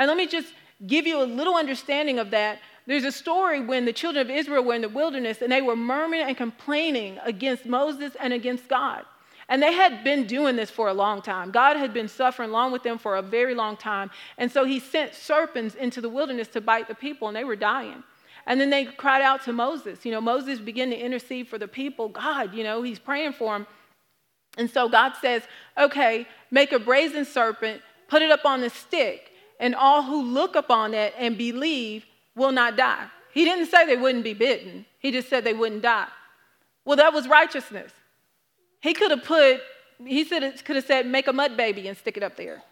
And 0.00 0.08
let 0.08 0.16
me 0.16 0.26
just 0.26 0.52
give 0.86 1.06
you 1.06 1.22
a 1.22 1.24
little 1.24 1.54
understanding 1.54 2.18
of 2.18 2.30
that. 2.30 2.58
There's 2.86 3.04
a 3.04 3.12
story 3.12 3.60
when 3.60 3.84
the 3.84 3.92
children 3.92 4.28
of 4.28 4.34
Israel 4.34 4.64
were 4.64 4.74
in 4.74 4.80
the 4.80 4.88
wilderness 4.88 5.42
and 5.42 5.52
they 5.52 5.60
were 5.60 5.76
murmuring 5.76 6.22
and 6.22 6.36
complaining 6.36 7.18
against 7.22 7.66
Moses 7.66 8.16
and 8.18 8.32
against 8.32 8.66
God. 8.66 9.04
And 9.50 9.62
they 9.62 9.74
had 9.74 10.02
been 10.02 10.26
doing 10.26 10.56
this 10.56 10.70
for 10.70 10.88
a 10.88 10.94
long 10.94 11.20
time. 11.20 11.50
God 11.50 11.76
had 11.76 11.92
been 11.92 12.08
suffering 12.08 12.48
along 12.48 12.72
with 12.72 12.82
them 12.82 12.96
for 12.96 13.16
a 13.16 13.22
very 13.22 13.54
long 13.54 13.76
time. 13.76 14.10
And 14.38 14.50
so 14.50 14.64
he 14.64 14.80
sent 14.80 15.14
serpents 15.14 15.74
into 15.74 16.00
the 16.00 16.08
wilderness 16.08 16.48
to 16.48 16.60
bite 16.60 16.88
the 16.88 16.94
people, 16.94 17.28
and 17.28 17.36
they 17.36 17.44
were 17.44 17.56
dying. 17.56 18.02
And 18.46 18.60
then 18.60 18.70
they 18.70 18.84
cried 18.84 19.22
out 19.22 19.42
to 19.44 19.52
Moses. 19.52 20.06
You 20.06 20.12
know, 20.12 20.20
Moses 20.20 20.60
began 20.60 20.88
to 20.90 20.96
intercede 20.96 21.48
for 21.48 21.58
the 21.58 21.68
people. 21.68 22.08
God, 22.08 22.54
you 22.54 22.64
know, 22.64 22.82
he's 22.82 23.00
praying 23.00 23.32
for 23.32 23.52
them. 23.52 23.66
And 24.56 24.70
so 24.70 24.88
God 24.88 25.12
says, 25.20 25.42
okay, 25.76 26.26
make 26.50 26.72
a 26.72 26.78
brazen 26.78 27.24
serpent, 27.24 27.82
put 28.08 28.22
it 28.22 28.30
up 28.30 28.44
on 28.44 28.60
the 28.60 28.70
stick, 28.70 29.29
and 29.60 29.76
all 29.76 30.02
who 30.02 30.22
look 30.22 30.56
upon 30.56 30.94
it 30.94 31.14
and 31.16 31.38
believe 31.38 32.04
will 32.34 32.50
not 32.50 32.76
die. 32.76 33.06
He 33.32 33.44
didn't 33.44 33.66
say 33.66 33.86
they 33.86 33.96
wouldn't 33.96 34.24
be 34.24 34.34
bitten, 34.34 34.86
he 34.98 35.12
just 35.12 35.28
said 35.28 35.44
they 35.44 35.54
wouldn't 35.54 35.82
die. 35.82 36.08
Well, 36.84 36.96
that 36.96 37.12
was 37.12 37.28
righteousness. 37.28 37.92
He 38.80 38.94
could 38.94 39.10
have 39.10 39.22
put, 39.22 39.60
he 40.04 40.24
said, 40.24 40.64
could 40.64 40.76
have 40.76 40.86
said, 40.86 41.06
make 41.06 41.28
a 41.28 41.32
mud 41.32 41.56
baby 41.56 41.86
and 41.86 41.96
stick 41.96 42.16
it 42.16 42.22
up 42.22 42.36
there. 42.36 42.62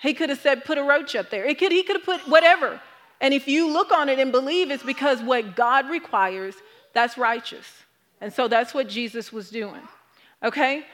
He 0.00 0.14
could 0.14 0.30
have 0.30 0.38
said, 0.38 0.64
put 0.64 0.78
a 0.78 0.82
roach 0.82 1.16
up 1.16 1.28
there. 1.28 1.44
It 1.44 1.58
could, 1.58 1.72
he 1.72 1.82
could 1.82 1.96
have 1.96 2.04
put 2.04 2.20
whatever. 2.28 2.80
And 3.20 3.34
if 3.34 3.48
you 3.48 3.68
look 3.68 3.90
on 3.90 4.08
it 4.08 4.20
and 4.20 4.30
believe 4.30 4.70
it's 4.70 4.84
because 4.84 5.20
what 5.20 5.56
God 5.56 5.90
requires, 5.90 6.54
that's 6.94 7.18
righteous. 7.18 7.66
And 8.20 8.32
so 8.32 8.46
that's 8.46 8.72
what 8.72 8.88
Jesus 8.88 9.32
was 9.32 9.50
doing. 9.50 9.82
Okay? 10.44 10.86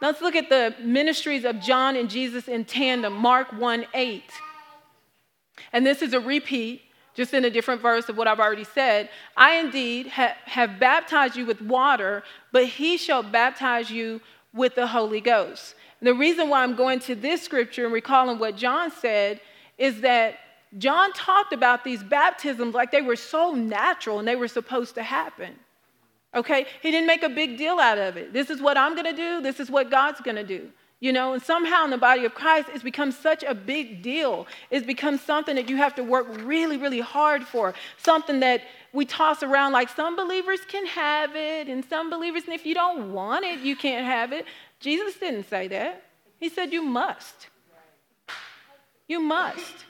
Let's 0.00 0.20
look 0.20 0.34
at 0.34 0.48
the 0.48 0.74
ministries 0.82 1.44
of 1.44 1.60
John 1.60 1.94
and 1.94 2.10
Jesus 2.10 2.48
in 2.48 2.64
tandem. 2.64 3.12
Mark 3.12 3.52
1 3.52 3.86
8. 3.94 4.22
And 5.72 5.86
this 5.86 6.02
is 6.02 6.12
a 6.12 6.20
repeat, 6.20 6.82
just 7.14 7.34
in 7.34 7.44
a 7.44 7.50
different 7.50 7.80
verse 7.80 8.08
of 8.08 8.16
what 8.16 8.26
I've 8.26 8.40
already 8.40 8.64
said. 8.64 9.10
I 9.36 9.56
indeed 9.56 10.08
ha- 10.08 10.36
have 10.46 10.78
baptized 10.78 11.36
you 11.36 11.46
with 11.46 11.60
water, 11.60 12.22
but 12.52 12.66
he 12.66 12.96
shall 12.96 13.22
baptize 13.22 13.90
you 13.90 14.20
with 14.54 14.74
the 14.74 14.86
Holy 14.86 15.20
Ghost. 15.20 15.74
And 16.00 16.06
the 16.06 16.14
reason 16.14 16.48
why 16.48 16.62
I'm 16.62 16.74
going 16.74 17.00
to 17.00 17.14
this 17.14 17.42
scripture 17.42 17.84
and 17.84 17.94
recalling 17.94 18.38
what 18.38 18.56
John 18.56 18.90
said 18.90 19.40
is 19.78 20.00
that 20.00 20.38
John 20.78 21.12
talked 21.12 21.52
about 21.52 21.84
these 21.84 22.02
baptisms 22.02 22.74
like 22.74 22.90
they 22.90 23.02
were 23.02 23.16
so 23.16 23.52
natural 23.52 24.18
and 24.18 24.26
they 24.26 24.36
were 24.36 24.48
supposed 24.48 24.94
to 24.94 25.02
happen. 25.02 25.54
Okay? 26.34 26.66
He 26.80 26.90
didn't 26.90 27.06
make 27.06 27.22
a 27.22 27.28
big 27.28 27.58
deal 27.58 27.78
out 27.78 27.98
of 27.98 28.16
it. 28.16 28.32
This 28.32 28.48
is 28.48 28.60
what 28.60 28.78
I'm 28.78 28.94
going 28.94 29.14
to 29.14 29.16
do, 29.16 29.42
this 29.42 29.60
is 29.60 29.70
what 29.70 29.90
God's 29.90 30.20
going 30.20 30.36
to 30.36 30.44
do. 30.44 30.70
You 31.02 31.12
know, 31.12 31.32
and 31.32 31.42
somehow 31.42 31.82
in 31.82 31.90
the 31.90 31.98
body 31.98 32.24
of 32.24 32.32
Christ, 32.32 32.68
it's 32.72 32.84
become 32.84 33.10
such 33.10 33.42
a 33.42 33.56
big 33.56 34.02
deal. 34.02 34.46
It's 34.70 34.86
become 34.86 35.18
something 35.18 35.56
that 35.56 35.68
you 35.68 35.76
have 35.76 35.96
to 35.96 36.04
work 36.04 36.28
really, 36.44 36.76
really 36.76 37.00
hard 37.00 37.42
for. 37.42 37.74
Something 37.96 38.38
that 38.38 38.62
we 38.92 39.04
toss 39.04 39.42
around 39.42 39.72
like 39.72 39.88
some 39.88 40.14
believers 40.14 40.60
can 40.68 40.86
have 40.86 41.34
it, 41.34 41.66
and 41.66 41.84
some 41.84 42.08
believers, 42.08 42.44
and 42.44 42.54
if 42.54 42.64
you 42.64 42.72
don't 42.72 43.12
want 43.12 43.44
it, 43.44 43.58
you 43.58 43.74
can't 43.74 44.06
have 44.06 44.32
it. 44.32 44.46
Jesus 44.78 45.16
didn't 45.16 45.50
say 45.50 45.66
that. 45.66 46.04
He 46.38 46.48
said, 46.48 46.72
You 46.72 46.82
must. 46.82 47.48
You 49.08 49.18
must. 49.18 49.84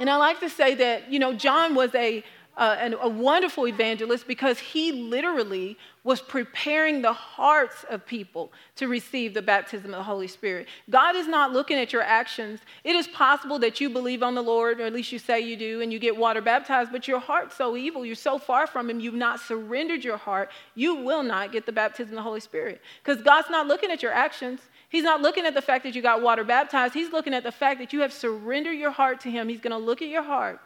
And 0.00 0.10
I 0.10 0.16
like 0.16 0.40
to 0.40 0.50
say 0.50 0.74
that, 0.74 1.12
you 1.12 1.20
know, 1.20 1.34
John 1.34 1.76
was 1.76 1.94
a, 1.94 2.24
uh, 2.56 2.90
a 3.00 3.08
wonderful 3.08 3.66
evangelist 3.66 4.26
because 4.26 4.58
he 4.58 4.92
literally 4.92 5.76
was 6.04 6.20
preparing 6.20 7.02
the 7.02 7.12
hearts 7.12 7.84
of 7.88 8.06
people 8.06 8.52
to 8.76 8.86
receive 8.86 9.34
the 9.34 9.42
baptism 9.42 9.86
of 9.86 9.98
the 9.98 10.04
Holy 10.04 10.28
Spirit. 10.28 10.68
God 10.90 11.16
is 11.16 11.26
not 11.26 11.52
looking 11.52 11.78
at 11.78 11.92
your 11.92 12.02
actions. 12.02 12.60
It 12.84 12.94
is 12.94 13.08
possible 13.08 13.58
that 13.60 13.80
you 13.80 13.88
believe 13.88 14.22
on 14.22 14.34
the 14.34 14.42
Lord, 14.42 14.80
or 14.80 14.84
at 14.84 14.92
least 14.92 15.10
you 15.10 15.18
say 15.18 15.40
you 15.40 15.56
do, 15.56 15.80
and 15.80 15.92
you 15.92 15.98
get 15.98 16.16
water 16.16 16.40
baptized, 16.40 16.92
but 16.92 17.08
your 17.08 17.18
heart's 17.18 17.56
so 17.56 17.76
evil, 17.76 18.04
you're 18.04 18.14
so 18.14 18.38
far 18.38 18.66
from 18.66 18.90
Him, 18.90 19.00
you've 19.00 19.14
not 19.14 19.40
surrendered 19.40 20.04
your 20.04 20.18
heart, 20.18 20.50
you 20.74 20.94
will 20.94 21.22
not 21.22 21.52
get 21.52 21.66
the 21.66 21.72
baptism 21.72 22.12
of 22.12 22.16
the 22.16 22.22
Holy 22.22 22.40
Spirit. 22.40 22.80
Because 23.02 23.22
God's 23.22 23.50
not 23.50 23.66
looking 23.66 23.90
at 23.90 24.02
your 24.02 24.12
actions. 24.12 24.60
He's 24.90 25.04
not 25.04 25.20
looking 25.22 25.44
at 25.44 25.54
the 25.54 25.62
fact 25.62 25.82
that 25.84 25.96
you 25.96 26.02
got 26.02 26.22
water 26.22 26.44
baptized. 26.44 26.94
He's 26.94 27.10
looking 27.10 27.34
at 27.34 27.42
the 27.42 27.50
fact 27.50 27.80
that 27.80 27.92
you 27.92 28.00
have 28.02 28.12
surrendered 28.12 28.76
your 28.76 28.92
heart 28.92 29.20
to 29.22 29.30
Him. 29.30 29.48
He's 29.48 29.60
going 29.60 29.72
to 29.72 29.84
look 29.84 30.02
at 30.02 30.08
your 30.08 30.22
heart. 30.22 30.60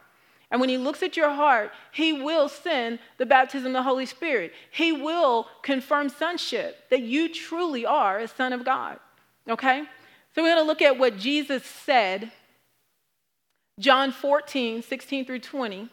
And 0.50 0.60
when 0.60 0.70
He 0.70 0.78
looks 0.78 1.02
at 1.02 1.16
your 1.16 1.30
heart, 1.30 1.72
He 1.92 2.12
will 2.12 2.48
send 2.48 2.98
the 3.18 3.26
baptism 3.26 3.68
of 3.68 3.72
the 3.72 3.82
Holy 3.82 4.06
Spirit. 4.06 4.52
He 4.70 4.92
will 4.92 5.46
confirm 5.62 6.08
sonship, 6.08 6.88
that 6.90 7.02
you 7.02 7.32
truly 7.32 7.84
are 7.84 8.18
a 8.18 8.28
son 8.28 8.52
of 8.52 8.64
God. 8.64 8.98
Okay? 9.48 9.84
So 10.34 10.42
we're 10.42 10.54
going 10.54 10.64
to 10.64 10.68
look 10.68 10.82
at 10.82 10.98
what 10.98 11.18
Jesus 11.18 11.64
said, 11.64 12.30
John 13.78 14.12
14, 14.12 14.82
16 14.82 15.24
through 15.24 15.40
20. 15.40 15.88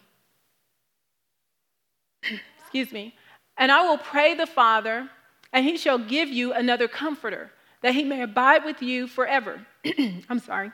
Excuse 2.60 2.92
me. 2.92 3.14
And 3.56 3.72
I 3.72 3.82
will 3.82 3.98
pray 3.98 4.34
the 4.34 4.46
Father, 4.46 5.08
and 5.52 5.64
He 5.64 5.76
shall 5.76 5.98
give 5.98 6.28
you 6.28 6.52
another 6.52 6.88
comforter 6.88 7.50
that 7.86 7.94
he 7.94 8.02
may 8.02 8.22
abide 8.22 8.64
with 8.64 8.82
you 8.82 9.06
forever. 9.06 9.64
I'm 10.28 10.40
sorry. 10.40 10.72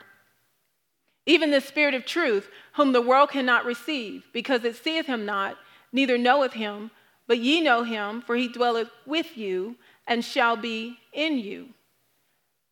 Even 1.25 1.51
the 1.51 1.61
Spirit 1.61 1.93
of 1.93 2.05
truth, 2.05 2.49
whom 2.73 2.91
the 2.91 3.01
world 3.01 3.29
cannot 3.29 3.65
receive, 3.65 4.27
because 4.33 4.63
it 4.63 4.75
seeth 4.75 5.05
him 5.05 5.25
not, 5.25 5.57
neither 5.91 6.17
knoweth 6.17 6.53
him, 6.53 6.91
but 7.27 7.39
ye 7.39 7.61
know 7.61 7.83
him, 7.83 8.21
for 8.21 8.35
he 8.35 8.47
dwelleth 8.47 8.89
with 9.05 9.37
you 9.37 9.75
and 10.05 10.25
shall 10.25 10.57
be 10.57 10.97
in 11.13 11.37
you. 11.37 11.69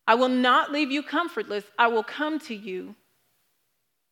I 0.06 0.14
will 0.14 0.28
not 0.28 0.72
leave 0.72 0.90
you 0.90 1.02
comfortless, 1.02 1.64
I 1.78 1.86
will 1.86 2.02
come 2.02 2.38
to 2.40 2.54
you. 2.54 2.94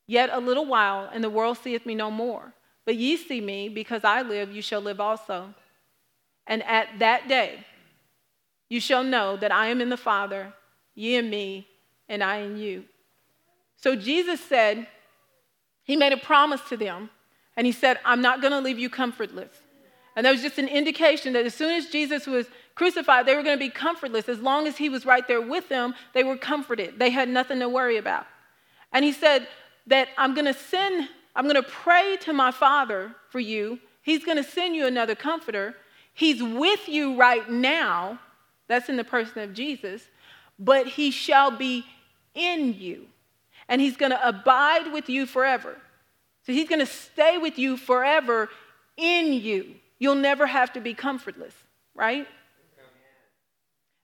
Yet 0.07 0.31
a 0.33 0.39
little 0.39 0.67
while, 0.67 1.09
and 1.13 1.23
the 1.23 1.31
world 1.31 1.59
seeth 1.59 1.85
me 1.85 1.95
no 1.95 2.11
more. 2.11 2.55
But 2.87 2.97
ye 2.97 3.17
see 3.17 3.41
me, 3.41 3.69
because 3.69 4.05
I 4.05 4.23
live, 4.23 4.51
you 4.51 4.63
shall 4.63 4.81
live 4.81 5.01
also. 5.01 5.55
And 6.47 6.63
at 6.63 6.99
that 6.99 7.29
day, 7.29 7.65
you 8.69 8.81
shall 8.81 9.05
know 9.05 9.37
that 9.37 9.53
I 9.53 9.67
am 9.67 9.81
in 9.81 9.91
the 9.91 9.97
Father, 9.97 10.55
ye 10.95 11.17
in 11.17 11.29
me, 11.29 11.69
and 12.09 12.25
I 12.25 12.39
in 12.39 12.57
you. 12.57 12.85
So 13.81 13.97
Jesus 13.97 14.41
said, 14.41 14.87
He 15.85 15.97
made 15.97 16.13
a 16.13 16.19
promise 16.19 16.61
to 16.69 16.77
them, 16.77 17.11
and 17.57 17.67
He 17.67 17.73
said, 17.73 17.99
I'm 18.05 18.21
not 18.21 18.41
going 18.41 18.53
to 18.53 18.61
leave 18.61 18.79
you 18.79 18.91
comfortless. 18.91 19.51
And 20.17 20.27
that 20.27 20.33
was 20.33 20.43
just 20.43 20.59
an 20.59 20.69
indication 20.69 21.33
that 21.33 21.47
as 21.47 21.55
soon 21.55 21.71
as 21.71 21.87
Jesus 21.87 22.27
was 22.27 22.47
crucified, 22.75 23.27
they 23.27 23.35
were 23.35 23.43
going 23.43 23.59
to 23.59 23.65
be 23.65 23.71
comfortless. 23.71 24.29
As 24.29 24.41
long 24.41 24.67
as 24.67 24.77
He 24.77 24.89
was 24.89 25.07
right 25.07 25.27
there 25.27 25.41
with 25.41 25.69
them, 25.69 25.95
they 26.13 26.25
were 26.25 26.37
comforted. 26.37 26.99
They 26.99 27.11
had 27.11 27.29
nothing 27.29 27.61
to 27.61 27.69
worry 27.69 27.97
about. 27.97 28.27
And 28.93 29.05
He 29.05 29.13
said 29.13 29.49
that 29.87 30.09
I'm 30.19 30.35
going 30.35 30.47
to 30.47 30.55
send, 30.55 31.09
I'm 31.35 31.45
going 31.45 31.57
to 31.57 31.63
pray 31.63 32.19
to 32.23 32.33
my 32.33 32.51
Father 32.51 33.15
for 33.31 33.41
you. 33.41 33.79
He's 34.03 34.25
going 34.25 34.37
to 34.37 34.45
send 34.45 34.77
you 34.77 34.87
another 34.87 35.15
comforter. 35.15 35.75
He's 36.13 36.43
with 36.43 36.89
you 36.89 37.17
right 37.17 37.49
now 37.49 38.19
that's 38.69 38.89
in 38.89 38.97
the 38.97 39.05
person 39.05 39.43
of 39.43 39.55
Jesus. 39.55 40.03
But 40.59 40.87
he 40.87 41.11
shall 41.11 41.51
be 41.51 41.87
in 42.35 42.75
you. 42.75 43.07
And 43.71 43.81
he's 43.81 43.97
going 43.97 44.11
to 44.11 44.29
abide 44.29 44.93
with 44.93 45.09
you 45.09 45.25
forever. 45.25 45.79
So 46.45 46.53
he's 46.53 46.69
going 46.69 46.81
to 46.81 46.87
stay 46.87 47.39
with 47.39 47.59
you 47.59 47.79
forever 47.79 48.51
in 48.99 49.33
you. 49.33 49.77
You'll 49.99 50.17
never 50.17 50.47
have 50.47 50.75
to 50.75 50.81
be 50.81 50.93
comfortless, 50.93 51.55
right? 51.95 52.27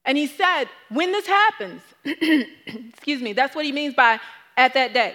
And 0.07 0.16
he 0.16 0.29
said, 0.29 0.66
when 0.88 1.11
this 1.11 1.26
happens, 1.26 1.83
excuse 2.05 3.20
me, 3.20 3.33
that's 3.33 3.57
what 3.57 3.64
he 3.64 3.72
means 3.72 3.92
by 3.92 4.20
at 4.57 4.72
that 4.74 4.94
day. 4.94 5.14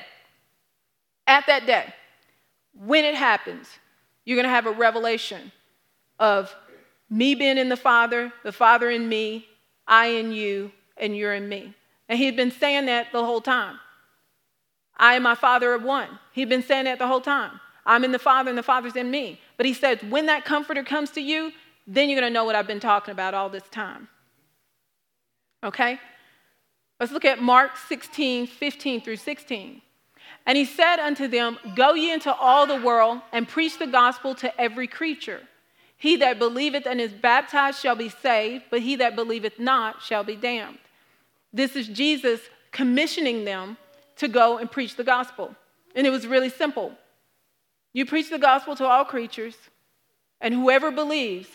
At 1.26 1.48
that 1.48 1.66
day, 1.66 1.94
when 2.74 3.06
it 3.06 3.16
happens, 3.16 3.68
you're 4.26 4.36
going 4.36 4.46
to 4.46 4.50
have 4.50 4.66
a 4.68 4.72
revelation 4.72 5.52
of 6.20 6.54
me 7.10 7.36
being 7.36 7.58
in 7.58 7.70
the 7.70 7.78
Father, 7.78 8.34
the 8.44 8.52
Father 8.52 8.90
in 8.90 9.08
me, 9.08 9.48
I 9.88 10.08
in 10.08 10.34
you, 10.34 10.72
and 10.98 11.16
you're 11.16 11.34
in 11.34 11.48
me. 11.48 11.74
And 12.10 12.20
he 12.20 12.26
had 12.26 12.36
been 12.36 12.52
saying 12.52 12.88
that 12.88 13.08
the 13.14 13.24
whole 13.24 13.42
time. 13.42 13.80
I 15.02 15.16
and 15.16 15.24
my 15.24 15.36
Father 15.36 15.74
are 15.74 15.80
one. 15.80 16.08
He'd 16.32 16.48
been 16.48 16.62
saying 16.62 16.86
that 16.86 17.00
the 17.00 17.08
whole 17.08 17.20
time. 17.20 17.60
I'm 17.86 18.04
in 18.04 18.12
the 18.12 18.20
Father, 18.20 18.50
and 18.50 18.58
the 18.58 18.64
Father's 18.64 18.96
in 18.96 19.10
me. 19.10 19.42
But 19.58 19.66
he 19.66 19.74
says, 19.74 19.98
when 20.04 20.28
that 20.28 20.46
comforter 20.46 20.84
comes 20.84 21.10
to 21.12 21.22
you, 21.22 21.52
then 21.88 22.08
you're 22.08 22.20
going 22.20 22.32
to 22.32 22.34
know 22.34 22.46
what 22.46 22.56
I've 22.56 22.68
been 22.68 22.80
talking 22.80 23.12
about 23.12 23.34
all 23.34 23.50
this 23.50 23.68
time. 23.72 24.08
Okay? 25.64 26.00
Let's 27.00 27.12
look 27.12 27.26
at 27.26 27.42
Mark 27.42 27.78
16, 27.78 28.46
15 28.46 29.02
through 29.02 29.16
16. 29.16 29.82
And 30.46 30.58
he 30.58 30.66
said 30.66 31.00
unto 31.00 31.28
them, 31.28 31.58
Go 31.76 31.96
ye 31.96 32.14
into 32.14 32.32
all 32.34 32.68
the 32.68 32.80
world 32.80 33.22
and 33.32 33.48
preach 33.48 33.80
the 33.80 33.88
gospel 33.88 34.36
to 34.36 34.62
every 34.62 34.88
creature. 34.88 35.42
He 35.98 36.16
that 36.18 36.38
believeth 36.38 36.86
and 36.86 37.02
is 37.02 37.12
baptized 37.12 37.80
shall 37.80 37.96
be 37.96 38.10
saved, 38.10 38.66
but 38.70 38.82
he 38.82 38.96
that 38.98 39.16
believeth 39.16 39.60
not 39.60 40.04
shall 40.04 40.24
be 40.24 40.36
damned. 40.36 40.78
This 41.52 41.76
is 41.76 41.88
Jesus 41.88 42.42
commissioning 42.72 43.46
them 43.46 43.78
to 44.18 44.28
go 44.28 44.58
and 44.58 44.70
preach 44.70 44.96
the 44.96 45.04
gospel. 45.04 45.56
And 45.96 46.06
it 46.08 46.10
was 46.10 46.28
really 46.28 46.50
simple. 46.50 46.94
You 47.94 48.06
preach 48.06 48.30
the 48.30 48.40
gospel 48.40 48.76
to 48.78 48.86
all 48.86 49.04
creatures, 49.04 49.56
and 50.40 50.54
whoever 50.54 50.92
believes 50.92 51.50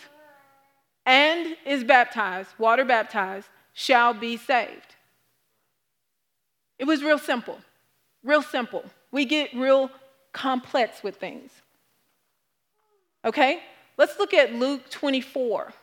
and 1.05 1.55
is 1.65 1.83
baptized, 1.83 2.49
water 2.59 2.83
baptized, 2.83 3.47
shall 3.73 4.13
be 4.13 4.35
saved. 4.37 4.95
It 6.77 6.85
was 6.85 7.01
real 7.01 7.17
simple. 7.17 7.59
Real 8.23 8.41
simple. 8.41 8.83
We 9.11 9.25
get 9.25 9.53
real 9.53 9.89
complex 10.33 11.01
with 11.01 11.15
things. 11.15 11.51
Okay? 13.23 13.61
Let's 13.97 14.19
look 14.19 14.33
at 14.33 14.53
Luke 14.53 14.89
24, 14.89 15.73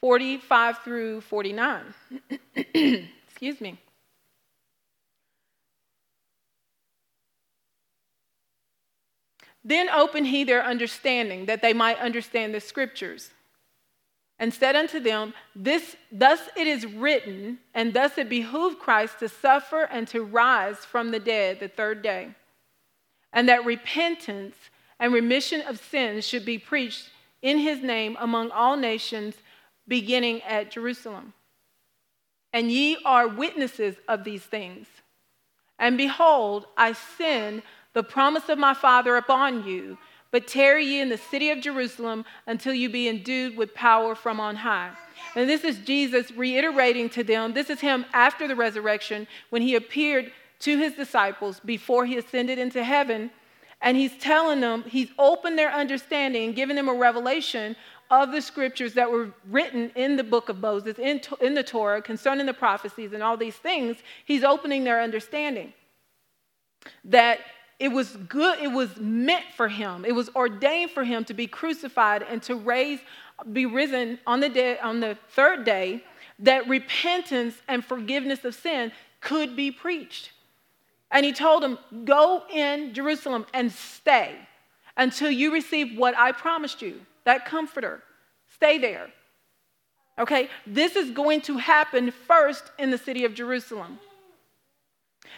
45 0.00 0.78
through 0.78 1.20
49. 1.22 1.94
Excuse 3.28 3.60
me. 3.60 3.78
Then 9.64 9.88
opened 9.88 10.26
he 10.26 10.44
their 10.44 10.64
understanding, 10.64 11.46
that 11.46 11.62
they 11.62 11.72
might 11.72 11.98
understand 11.98 12.54
the 12.54 12.60
scriptures. 12.60 13.30
And 14.38 14.52
said 14.52 14.76
unto 14.76 15.00
them, 15.00 15.32
this, 15.54 15.96
Thus 16.12 16.40
it 16.56 16.66
is 16.66 16.86
written, 16.86 17.58
and 17.72 17.94
thus 17.94 18.18
it 18.18 18.28
behooved 18.28 18.78
Christ 18.78 19.20
to 19.20 19.28
suffer 19.28 19.84
and 19.84 20.06
to 20.08 20.22
rise 20.22 20.78
from 20.78 21.10
the 21.10 21.20
dead 21.20 21.60
the 21.60 21.68
third 21.68 22.02
day, 22.02 22.34
and 23.32 23.48
that 23.48 23.64
repentance 23.64 24.56
and 24.98 25.12
remission 25.12 25.60
of 25.62 25.78
sins 25.78 26.26
should 26.26 26.44
be 26.44 26.58
preached 26.58 27.10
in 27.42 27.58
his 27.58 27.80
name 27.80 28.16
among 28.20 28.50
all 28.50 28.76
nations, 28.76 29.34
beginning 29.86 30.42
at 30.42 30.70
Jerusalem. 30.70 31.32
And 32.52 32.70
ye 32.70 32.96
are 33.04 33.28
witnesses 33.28 33.96
of 34.08 34.24
these 34.24 34.42
things. 34.42 34.86
And 35.78 35.98
behold, 35.98 36.66
I 36.76 36.92
send 36.92 37.62
the 37.94 38.02
promise 38.02 38.48
of 38.48 38.58
my 38.58 38.74
Father 38.74 39.16
upon 39.16 39.66
you, 39.66 39.96
but 40.30 40.46
tarry 40.46 40.84
ye 40.84 41.00
in 41.00 41.08
the 41.08 41.18
city 41.18 41.50
of 41.50 41.60
Jerusalem 41.60 42.24
until 42.46 42.74
you 42.74 42.90
be 42.90 43.08
endued 43.08 43.56
with 43.56 43.74
power 43.74 44.14
from 44.14 44.40
on 44.40 44.56
high. 44.56 44.90
And 45.36 45.48
this 45.48 45.64
is 45.64 45.78
Jesus 45.78 46.30
reiterating 46.32 47.08
to 47.10 47.24
them. 47.24 47.54
This 47.54 47.70
is 47.70 47.80
him 47.80 48.04
after 48.12 48.46
the 48.46 48.56
resurrection 48.56 49.26
when 49.50 49.62
he 49.62 49.74
appeared 49.74 50.32
to 50.60 50.78
his 50.78 50.94
disciples 50.94 51.60
before 51.64 52.06
he 52.06 52.16
ascended 52.16 52.58
into 52.58 52.84
heaven 52.84 53.30
and 53.80 53.96
he's 53.96 54.16
telling 54.18 54.60
them, 54.60 54.82
he's 54.84 55.10
opened 55.18 55.58
their 55.58 55.72
understanding 55.72 56.44
and 56.46 56.56
given 56.56 56.76
them 56.76 56.88
a 56.88 56.94
revelation 56.94 57.76
of 58.10 58.32
the 58.32 58.40
scriptures 58.40 58.94
that 58.94 59.10
were 59.10 59.30
written 59.50 59.90
in 59.94 60.16
the 60.16 60.24
book 60.24 60.48
of 60.48 60.60
Moses, 60.60 60.98
in, 60.98 61.20
in 61.40 61.54
the 61.54 61.62
Torah, 61.62 62.00
concerning 62.00 62.46
the 62.46 62.54
prophecies 62.54 63.12
and 63.12 63.22
all 63.22 63.36
these 63.36 63.56
things. 63.56 63.98
He's 64.24 64.44
opening 64.44 64.84
their 64.84 65.02
understanding. 65.02 65.74
that 67.04 67.40
it 67.84 67.92
was 67.92 68.16
good, 68.30 68.60
it 68.60 68.72
was 68.72 68.96
meant 68.96 69.44
for 69.54 69.68
him, 69.68 70.06
it 70.06 70.14
was 70.14 70.30
ordained 70.34 70.92
for 70.92 71.04
him 71.04 71.22
to 71.26 71.34
be 71.34 71.46
crucified 71.46 72.22
and 72.22 72.42
to 72.44 72.54
raise, 72.54 72.98
be 73.52 73.66
risen 73.66 74.18
on 74.26 74.40
the, 74.40 74.48
day, 74.48 74.78
on 74.78 75.00
the 75.00 75.18
third 75.32 75.66
day, 75.66 76.02
that 76.38 76.66
repentance 76.66 77.56
and 77.68 77.84
forgiveness 77.84 78.42
of 78.42 78.54
sin 78.54 78.90
could 79.20 79.54
be 79.54 79.70
preached. 79.70 80.32
And 81.10 81.26
he 81.26 81.32
told 81.34 81.62
him, 81.62 81.76
Go 82.06 82.44
in 82.50 82.94
Jerusalem 82.94 83.44
and 83.52 83.70
stay 83.70 84.34
until 84.96 85.30
you 85.30 85.52
receive 85.52 85.98
what 85.98 86.16
I 86.16 86.32
promised 86.32 86.80
you, 86.80 87.02
that 87.24 87.44
comforter. 87.44 88.02
Stay 88.54 88.78
there. 88.78 89.10
Okay? 90.18 90.48
This 90.66 90.96
is 90.96 91.10
going 91.10 91.42
to 91.42 91.58
happen 91.58 92.12
first 92.12 92.64
in 92.78 92.90
the 92.90 92.96
city 92.96 93.26
of 93.26 93.34
Jerusalem. 93.34 93.98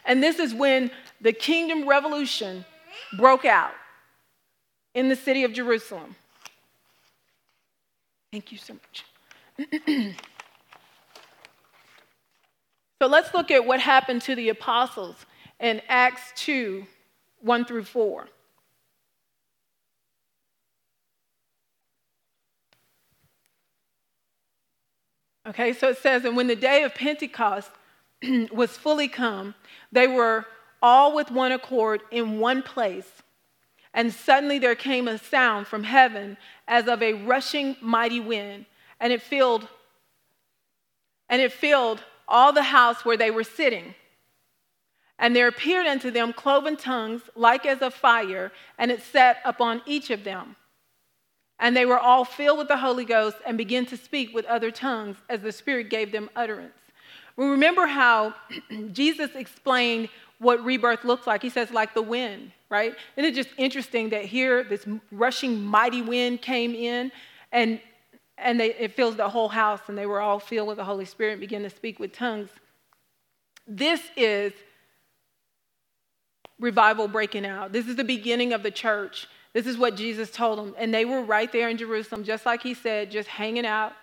And 0.04 0.22
this 0.22 0.38
is 0.38 0.54
when 0.54 0.90
the 1.20 1.32
kingdom 1.32 1.88
revolution 1.88 2.64
broke 3.16 3.44
out 3.44 3.72
in 4.94 5.08
the 5.08 5.16
city 5.16 5.44
of 5.44 5.52
Jerusalem. 5.52 6.16
Thank 8.32 8.52
you 8.52 8.58
so 8.58 8.74
much. 8.74 9.04
so 13.00 13.08
let's 13.08 13.32
look 13.34 13.50
at 13.50 13.64
what 13.64 13.80
happened 13.80 14.22
to 14.22 14.34
the 14.34 14.48
apostles 14.48 15.16
in 15.60 15.80
Acts 15.88 16.32
2 16.36 16.86
1 17.40 17.64
through 17.64 17.84
4. 17.84 18.28
Okay, 25.48 25.72
so 25.72 25.90
it 25.90 25.98
says, 25.98 26.24
and 26.24 26.36
when 26.36 26.48
the 26.48 26.56
day 26.56 26.82
of 26.82 26.94
Pentecost 26.94 27.70
was 28.52 28.76
fully 28.76 29.08
come, 29.08 29.54
they 29.92 30.06
were 30.06 30.46
all 30.82 31.14
with 31.14 31.30
one 31.30 31.52
accord 31.52 32.02
in 32.10 32.38
one 32.38 32.62
place. 32.62 33.10
And 33.94 34.12
suddenly 34.12 34.58
there 34.58 34.74
came 34.74 35.08
a 35.08 35.18
sound 35.18 35.66
from 35.66 35.84
heaven 35.84 36.36
as 36.68 36.86
of 36.86 37.02
a 37.02 37.14
rushing 37.14 37.76
mighty 37.80 38.20
wind, 38.20 38.66
and 39.00 39.12
it 39.12 39.22
filled 39.22 39.68
and 41.28 41.42
it 41.42 41.52
filled 41.52 42.04
all 42.28 42.52
the 42.52 42.62
house 42.62 43.04
where 43.04 43.16
they 43.16 43.30
were 43.30 43.44
sitting. 43.44 43.94
And 45.18 45.34
there 45.34 45.48
appeared 45.48 45.86
unto 45.86 46.10
them 46.10 46.32
cloven 46.32 46.76
tongues 46.76 47.22
like 47.34 47.64
as 47.66 47.80
of 47.80 47.94
fire, 47.94 48.52
and 48.78 48.90
it 48.90 49.02
sat 49.02 49.38
upon 49.44 49.82
each 49.86 50.10
of 50.10 50.24
them. 50.24 50.56
And 51.58 51.74
they 51.74 51.86
were 51.86 51.98
all 51.98 52.24
filled 52.24 52.58
with 52.58 52.68
the 52.68 52.76
Holy 52.76 53.04
Ghost 53.04 53.38
and 53.46 53.56
began 53.56 53.86
to 53.86 53.96
speak 53.96 54.34
with 54.34 54.44
other 54.44 54.70
tongues 54.70 55.16
as 55.28 55.40
the 55.40 55.52
Spirit 55.52 55.88
gave 55.88 56.12
them 56.12 56.28
utterance. 56.36 56.74
We 57.36 57.46
remember 57.46 57.86
how 57.86 58.34
Jesus 58.92 59.30
explained 59.34 60.08
what 60.38 60.64
rebirth 60.64 61.04
looks 61.04 61.26
like. 61.26 61.42
He 61.42 61.50
says, 61.50 61.70
like 61.70 61.94
the 61.94 62.02
wind, 62.02 62.52
right? 62.70 62.94
And 63.16 63.26
it's 63.26 63.36
just 63.36 63.50
interesting 63.56 64.10
that 64.10 64.24
here 64.24 64.64
this 64.64 64.86
rushing 65.10 65.62
mighty 65.62 66.02
wind 66.02 66.42
came 66.42 66.74
in 66.74 67.12
and 67.52 67.80
and 68.38 68.60
they, 68.60 68.74
it 68.74 68.94
fills 68.94 69.16
the 69.16 69.28
whole 69.30 69.48
house, 69.48 69.80
and 69.88 69.96
they 69.96 70.04
were 70.04 70.20
all 70.20 70.38
filled 70.38 70.68
with 70.68 70.76
the 70.76 70.84
Holy 70.84 71.06
Spirit 71.06 71.32
and 71.32 71.40
began 71.40 71.62
to 71.62 71.70
speak 71.70 71.98
with 71.98 72.12
tongues. 72.12 72.50
This 73.66 74.02
is 74.14 74.52
revival 76.60 77.08
breaking 77.08 77.46
out. 77.46 77.72
This 77.72 77.88
is 77.88 77.96
the 77.96 78.04
beginning 78.04 78.52
of 78.52 78.62
the 78.62 78.70
church. 78.70 79.26
This 79.54 79.66
is 79.66 79.78
what 79.78 79.96
Jesus 79.96 80.30
told 80.30 80.58
them. 80.58 80.74
And 80.76 80.92
they 80.92 81.06
were 81.06 81.22
right 81.22 81.50
there 81.50 81.70
in 81.70 81.78
Jerusalem, 81.78 82.24
just 82.24 82.44
like 82.44 82.62
he 82.62 82.74
said, 82.74 83.10
just 83.10 83.28
hanging 83.28 83.64
out. 83.64 83.94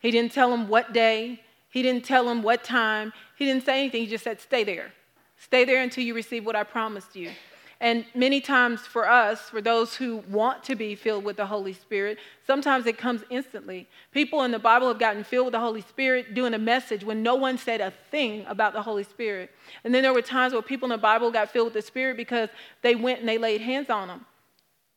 He 0.00 0.10
didn't 0.10 0.32
tell 0.32 0.50
them 0.50 0.68
what 0.68 0.94
day, 0.94 1.40
he 1.74 1.82
didn't 1.82 2.04
tell 2.04 2.26
them 2.26 2.40
what 2.44 2.62
time, 2.62 3.12
he 3.36 3.44
didn't 3.44 3.64
say 3.64 3.80
anything. 3.80 4.02
He 4.02 4.06
just 4.06 4.22
said, 4.22 4.40
Stay 4.40 4.62
there. 4.62 4.92
Stay 5.36 5.64
there 5.64 5.82
until 5.82 6.04
you 6.04 6.14
receive 6.14 6.46
what 6.46 6.54
I 6.54 6.62
promised 6.62 7.16
you. 7.16 7.32
And 7.80 8.06
many 8.14 8.40
times 8.40 8.82
for 8.82 9.10
us, 9.10 9.40
for 9.50 9.60
those 9.60 9.96
who 9.96 10.18
want 10.30 10.62
to 10.64 10.76
be 10.76 10.94
filled 10.94 11.24
with 11.24 11.36
the 11.36 11.46
Holy 11.46 11.72
Spirit, 11.72 12.18
sometimes 12.46 12.86
it 12.86 12.96
comes 12.96 13.22
instantly. 13.28 13.88
People 14.12 14.44
in 14.44 14.52
the 14.52 14.58
Bible 14.60 14.86
have 14.86 15.00
gotten 15.00 15.24
filled 15.24 15.46
with 15.46 15.52
the 15.52 15.58
Holy 15.58 15.80
Spirit 15.80 16.32
doing 16.32 16.54
a 16.54 16.58
message 16.60 17.02
when 17.02 17.24
no 17.24 17.34
one 17.34 17.58
said 17.58 17.80
a 17.80 17.92
thing 18.12 18.44
about 18.46 18.72
the 18.72 18.82
Holy 18.82 19.02
Spirit. 19.02 19.50
And 19.82 19.92
then 19.92 20.04
there 20.04 20.14
were 20.14 20.22
times 20.22 20.52
where 20.52 20.62
people 20.62 20.86
in 20.86 20.90
the 20.90 20.98
Bible 20.98 21.32
got 21.32 21.50
filled 21.50 21.66
with 21.66 21.74
the 21.74 21.82
Spirit 21.82 22.16
because 22.16 22.50
they 22.82 22.94
went 22.94 23.18
and 23.18 23.28
they 23.28 23.36
laid 23.36 23.60
hands 23.60 23.90
on 23.90 24.06
them. 24.06 24.26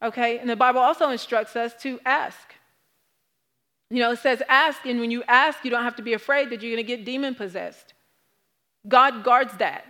Okay? 0.03 0.37
And 0.37 0.47
the 0.47 0.55
Bible 0.55 0.81
also 0.81 1.09
instructs 1.09 1.55
us 1.55 1.73
to 1.81 1.99
ask. 2.05 2.53
You 3.89 3.99
know, 3.99 4.11
it 4.11 4.19
says 4.19 4.43
ask, 4.49 4.85
and 4.85 4.99
when 4.99 5.11
you 5.11 5.23
ask, 5.27 5.63
you 5.63 5.71
don't 5.71 5.83
have 5.83 5.95
to 5.95 6.01
be 6.01 6.13
afraid 6.13 6.49
that 6.49 6.61
you're 6.61 6.75
going 6.75 6.85
to 6.85 6.95
get 6.95 7.05
demon 7.05 7.35
possessed. 7.35 7.93
God 8.87 9.23
guards 9.23 9.53
that. 9.57 9.85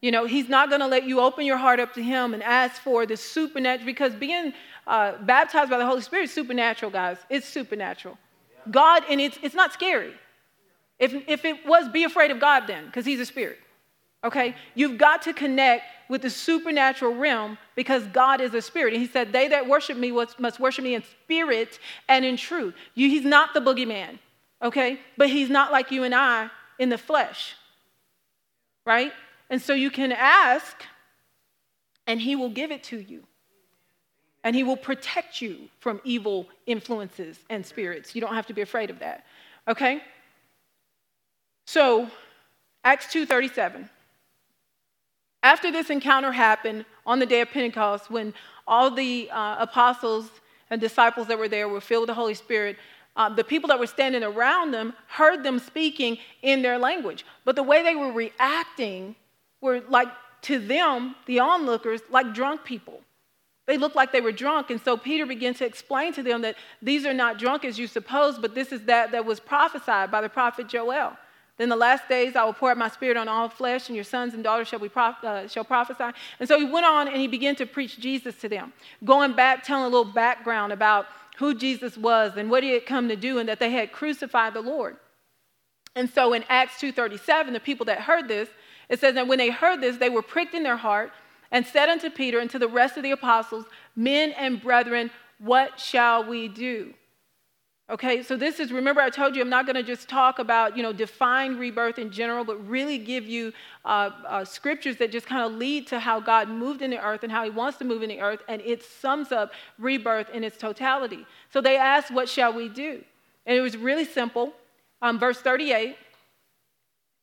You 0.00 0.10
know, 0.10 0.24
He's 0.26 0.48
not 0.48 0.68
going 0.68 0.80
to 0.80 0.86
let 0.86 1.04
you 1.04 1.20
open 1.20 1.44
your 1.44 1.56
heart 1.56 1.80
up 1.80 1.94
to 1.94 2.02
Him 2.02 2.34
and 2.34 2.42
ask 2.42 2.80
for 2.80 3.06
the 3.06 3.16
supernatural, 3.16 3.86
because 3.86 4.14
being 4.14 4.52
uh, 4.86 5.12
baptized 5.22 5.70
by 5.70 5.78
the 5.78 5.86
Holy 5.86 6.00
Spirit 6.00 6.24
is 6.24 6.32
supernatural, 6.32 6.90
guys. 6.90 7.18
It's 7.28 7.46
supernatural. 7.46 8.16
God, 8.70 9.04
and 9.10 9.20
it's, 9.20 9.38
it's 9.42 9.54
not 9.54 9.72
scary. 9.72 10.14
If, 10.98 11.12
if 11.28 11.44
it 11.44 11.66
was, 11.66 11.88
be 11.88 12.04
afraid 12.04 12.30
of 12.30 12.40
God 12.40 12.66
then, 12.66 12.86
because 12.86 13.04
He's 13.04 13.20
a 13.20 13.26
spirit. 13.26 13.58
Okay? 14.24 14.54
You've 14.74 14.98
got 14.98 15.22
to 15.22 15.32
connect 15.32 15.84
with 16.08 16.22
the 16.22 16.30
supernatural 16.30 17.14
realm 17.14 17.58
because 17.74 18.04
God 18.08 18.40
is 18.40 18.54
a 18.54 18.62
spirit. 18.62 18.92
And 18.92 19.02
he 19.02 19.08
said, 19.08 19.32
They 19.32 19.48
that 19.48 19.68
worship 19.68 19.96
me 19.96 20.10
must 20.10 20.60
worship 20.60 20.84
me 20.84 20.94
in 20.94 21.02
spirit 21.24 21.78
and 22.08 22.24
in 22.24 22.36
truth. 22.36 22.74
You, 22.94 23.08
he's 23.08 23.24
not 23.24 23.54
the 23.54 23.60
boogeyman, 23.60 24.18
okay? 24.62 25.00
But 25.16 25.30
he's 25.30 25.50
not 25.50 25.72
like 25.72 25.90
you 25.90 26.04
and 26.04 26.14
I 26.14 26.50
in 26.78 26.88
the 26.88 26.98
flesh, 26.98 27.54
right? 28.84 29.12
And 29.50 29.60
so 29.60 29.72
you 29.72 29.90
can 29.90 30.12
ask, 30.12 30.82
and 32.06 32.20
he 32.20 32.36
will 32.36 32.50
give 32.50 32.70
it 32.70 32.82
to 32.84 32.98
you. 32.98 33.22
And 34.44 34.54
he 34.54 34.62
will 34.62 34.76
protect 34.76 35.42
you 35.42 35.68
from 35.80 36.00
evil 36.04 36.46
influences 36.66 37.38
and 37.50 37.66
spirits. 37.66 38.14
You 38.14 38.20
don't 38.20 38.34
have 38.34 38.46
to 38.46 38.54
be 38.54 38.62
afraid 38.62 38.90
of 38.90 39.00
that, 39.00 39.26
okay? 39.66 40.00
So, 41.66 42.08
Acts 42.84 43.06
2:37. 43.12 43.90
After 45.46 45.70
this 45.70 45.90
encounter 45.90 46.32
happened 46.32 46.84
on 47.06 47.20
the 47.20 47.24
day 47.24 47.40
of 47.40 47.52
Pentecost, 47.52 48.10
when 48.10 48.34
all 48.66 48.90
the 48.90 49.30
uh, 49.30 49.54
apostles 49.60 50.28
and 50.70 50.80
disciples 50.80 51.28
that 51.28 51.38
were 51.38 51.46
there 51.46 51.68
were 51.68 51.80
filled 51.80 52.02
with 52.02 52.08
the 52.08 52.14
Holy 52.14 52.34
Spirit, 52.34 52.76
uh, 53.14 53.28
the 53.28 53.44
people 53.44 53.68
that 53.68 53.78
were 53.78 53.86
standing 53.86 54.24
around 54.24 54.72
them 54.72 54.92
heard 55.06 55.44
them 55.44 55.60
speaking 55.60 56.18
in 56.42 56.62
their 56.62 56.78
language. 56.78 57.24
But 57.44 57.54
the 57.54 57.62
way 57.62 57.84
they 57.84 57.94
were 57.94 58.10
reacting 58.10 59.14
were 59.60 59.82
like, 59.88 60.08
to 60.42 60.58
them, 60.58 61.14
the 61.26 61.38
onlookers, 61.38 62.00
like 62.10 62.34
drunk 62.34 62.64
people. 62.64 63.02
They 63.66 63.78
looked 63.78 63.94
like 63.94 64.10
they 64.10 64.20
were 64.20 64.32
drunk. 64.32 64.70
And 64.70 64.80
so 64.80 64.96
Peter 64.96 65.26
began 65.26 65.54
to 65.54 65.64
explain 65.64 66.12
to 66.14 66.24
them 66.24 66.42
that 66.42 66.56
these 66.82 67.06
are 67.06 67.14
not 67.14 67.38
drunk 67.38 67.64
as 67.64 67.78
you 67.78 67.86
suppose, 67.86 68.36
but 68.36 68.56
this 68.56 68.72
is 68.72 68.82
that 68.86 69.12
that 69.12 69.24
was 69.24 69.38
prophesied 69.38 70.10
by 70.10 70.22
the 70.22 70.28
prophet 70.28 70.66
Joel. 70.66 71.16
Then 71.56 71.70
the 71.70 71.76
last 71.76 72.08
days 72.08 72.36
I 72.36 72.44
will 72.44 72.52
pour 72.52 72.70
out 72.70 72.76
my 72.76 72.88
spirit 72.88 73.16
on 73.16 73.28
all 73.28 73.48
flesh, 73.48 73.88
and 73.88 73.96
your 73.96 74.04
sons 74.04 74.34
and 74.34 74.44
daughters 74.44 74.68
shall, 74.68 74.78
be 74.78 74.90
uh, 74.94 75.48
shall 75.48 75.64
prophesy. 75.64 76.16
And 76.38 76.48
so 76.48 76.58
he 76.58 76.66
went 76.66 76.84
on 76.84 77.08
and 77.08 77.16
he 77.16 77.26
began 77.26 77.56
to 77.56 77.66
preach 77.66 77.98
Jesus 77.98 78.36
to 78.40 78.48
them, 78.48 78.72
going 79.04 79.32
back, 79.32 79.64
telling 79.64 79.84
a 79.84 79.88
little 79.88 80.12
background 80.12 80.72
about 80.72 81.06
who 81.38 81.54
Jesus 81.54 81.96
was 81.96 82.36
and 82.36 82.50
what 82.50 82.62
he 82.62 82.72
had 82.72 82.86
come 82.86 83.08
to 83.08 83.16
do, 83.16 83.38
and 83.38 83.48
that 83.48 83.58
they 83.58 83.70
had 83.70 83.92
crucified 83.92 84.54
the 84.54 84.60
Lord. 84.60 84.96
And 85.94 86.10
so 86.10 86.34
in 86.34 86.44
Acts 86.48 86.78
2:37, 86.78 87.54
the 87.54 87.60
people 87.60 87.86
that 87.86 88.00
heard 88.00 88.28
this, 88.28 88.50
it 88.88 89.00
says 89.00 89.14
that 89.14 89.26
when 89.26 89.38
they 89.38 89.50
heard 89.50 89.80
this, 89.80 89.96
they 89.96 90.10
were 90.10 90.22
pricked 90.22 90.54
in 90.54 90.62
their 90.62 90.76
heart 90.76 91.12
and 91.50 91.66
said 91.66 91.88
unto 91.88 92.10
Peter 92.10 92.38
and 92.38 92.50
to 92.50 92.58
the 92.58 92.68
rest 92.68 92.96
of 92.96 93.02
the 93.02 93.10
apostles, 93.12 93.64
Men 93.94 94.32
and 94.32 94.60
brethren, 94.60 95.10
what 95.38 95.80
shall 95.80 96.24
we 96.24 96.48
do? 96.48 96.92
Okay, 97.96 98.22
so 98.22 98.36
this 98.36 98.60
is, 98.60 98.72
remember 98.72 99.00
I 99.00 99.08
told 99.08 99.34
you 99.34 99.40
I'm 99.40 99.48
not 99.48 99.64
going 99.64 99.74
to 99.76 99.82
just 99.82 100.06
talk 100.06 100.38
about, 100.38 100.76
you 100.76 100.82
know, 100.82 100.92
define 100.92 101.56
rebirth 101.56 101.98
in 101.98 102.10
general, 102.10 102.44
but 102.44 102.58
really 102.68 102.98
give 102.98 103.26
you 103.26 103.54
uh, 103.86 104.10
uh, 104.28 104.44
scriptures 104.44 104.98
that 104.98 105.10
just 105.10 105.26
kind 105.26 105.42
of 105.42 105.58
lead 105.58 105.86
to 105.86 105.98
how 105.98 106.20
God 106.20 106.50
moved 106.50 106.82
in 106.82 106.90
the 106.90 107.02
earth 107.02 107.22
and 107.22 107.32
how 107.32 107.42
he 107.42 107.48
wants 107.48 107.78
to 107.78 107.86
move 107.86 108.02
in 108.02 108.10
the 108.10 108.20
earth, 108.20 108.40
and 108.48 108.60
it 108.60 108.82
sums 108.82 109.32
up 109.32 109.52
rebirth 109.78 110.28
in 110.28 110.44
its 110.44 110.58
totality. 110.58 111.24
So 111.50 111.62
they 111.62 111.78
asked, 111.78 112.10
what 112.10 112.28
shall 112.28 112.52
we 112.52 112.68
do? 112.68 113.02
And 113.46 113.56
it 113.56 113.62
was 113.62 113.78
really 113.78 114.04
simple. 114.04 114.52
Um, 115.00 115.18
verse 115.18 115.38
38, 115.40 115.96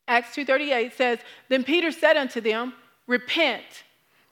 Acts 0.08 0.36
2.38 0.36 0.94
says, 0.94 1.20
Then 1.50 1.64
Peter 1.64 1.92
said 1.92 2.18
unto 2.18 2.42
them, 2.42 2.74
Repent 3.06 3.84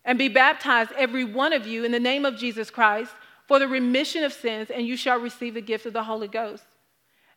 and 0.04 0.17
be 0.17 0.27
baptized 0.27 0.91
every 0.97 1.23
one 1.23 1.54
of 1.54 1.67
you 1.67 1.84
in 1.84 1.91
the 1.91 1.99
name 1.99 2.25
of 2.25 2.36
Jesus 2.36 2.71
Christ 2.71 3.12
for 3.51 3.59
the 3.59 3.67
remission 3.67 4.23
of 4.23 4.31
sins, 4.31 4.69
and 4.69 4.87
you 4.87 4.95
shall 4.95 5.19
receive 5.19 5.55
the 5.55 5.61
gift 5.61 5.85
of 5.85 5.91
the 5.91 6.01
Holy 6.01 6.29
Ghost. 6.29 6.63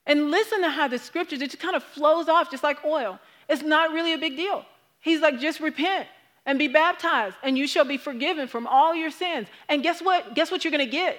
And 0.06 0.30
listen 0.30 0.62
to 0.62 0.70
how 0.70 0.86
the 0.86 0.96
scriptures, 0.96 1.42
it 1.42 1.50
just 1.50 1.60
kind 1.60 1.74
of 1.74 1.82
flows 1.82 2.28
off 2.28 2.52
just 2.52 2.62
like 2.62 2.84
oil. 2.84 3.18
It's 3.48 3.62
not 3.62 3.90
really 3.90 4.12
a 4.12 4.18
big 4.18 4.36
deal. 4.36 4.64
He's 5.00 5.20
like, 5.20 5.40
just 5.40 5.58
repent 5.58 6.06
and 6.46 6.56
be 6.56 6.68
baptized, 6.68 7.34
and 7.42 7.58
you 7.58 7.66
shall 7.66 7.84
be 7.84 7.96
forgiven 7.96 8.46
from 8.46 8.68
all 8.68 8.94
your 8.94 9.10
sins. 9.10 9.48
And 9.68 9.82
guess 9.82 10.00
what? 10.00 10.36
Guess 10.36 10.52
what 10.52 10.62
you're 10.62 10.70
going 10.70 10.86
to 10.86 10.92
get? 10.92 11.18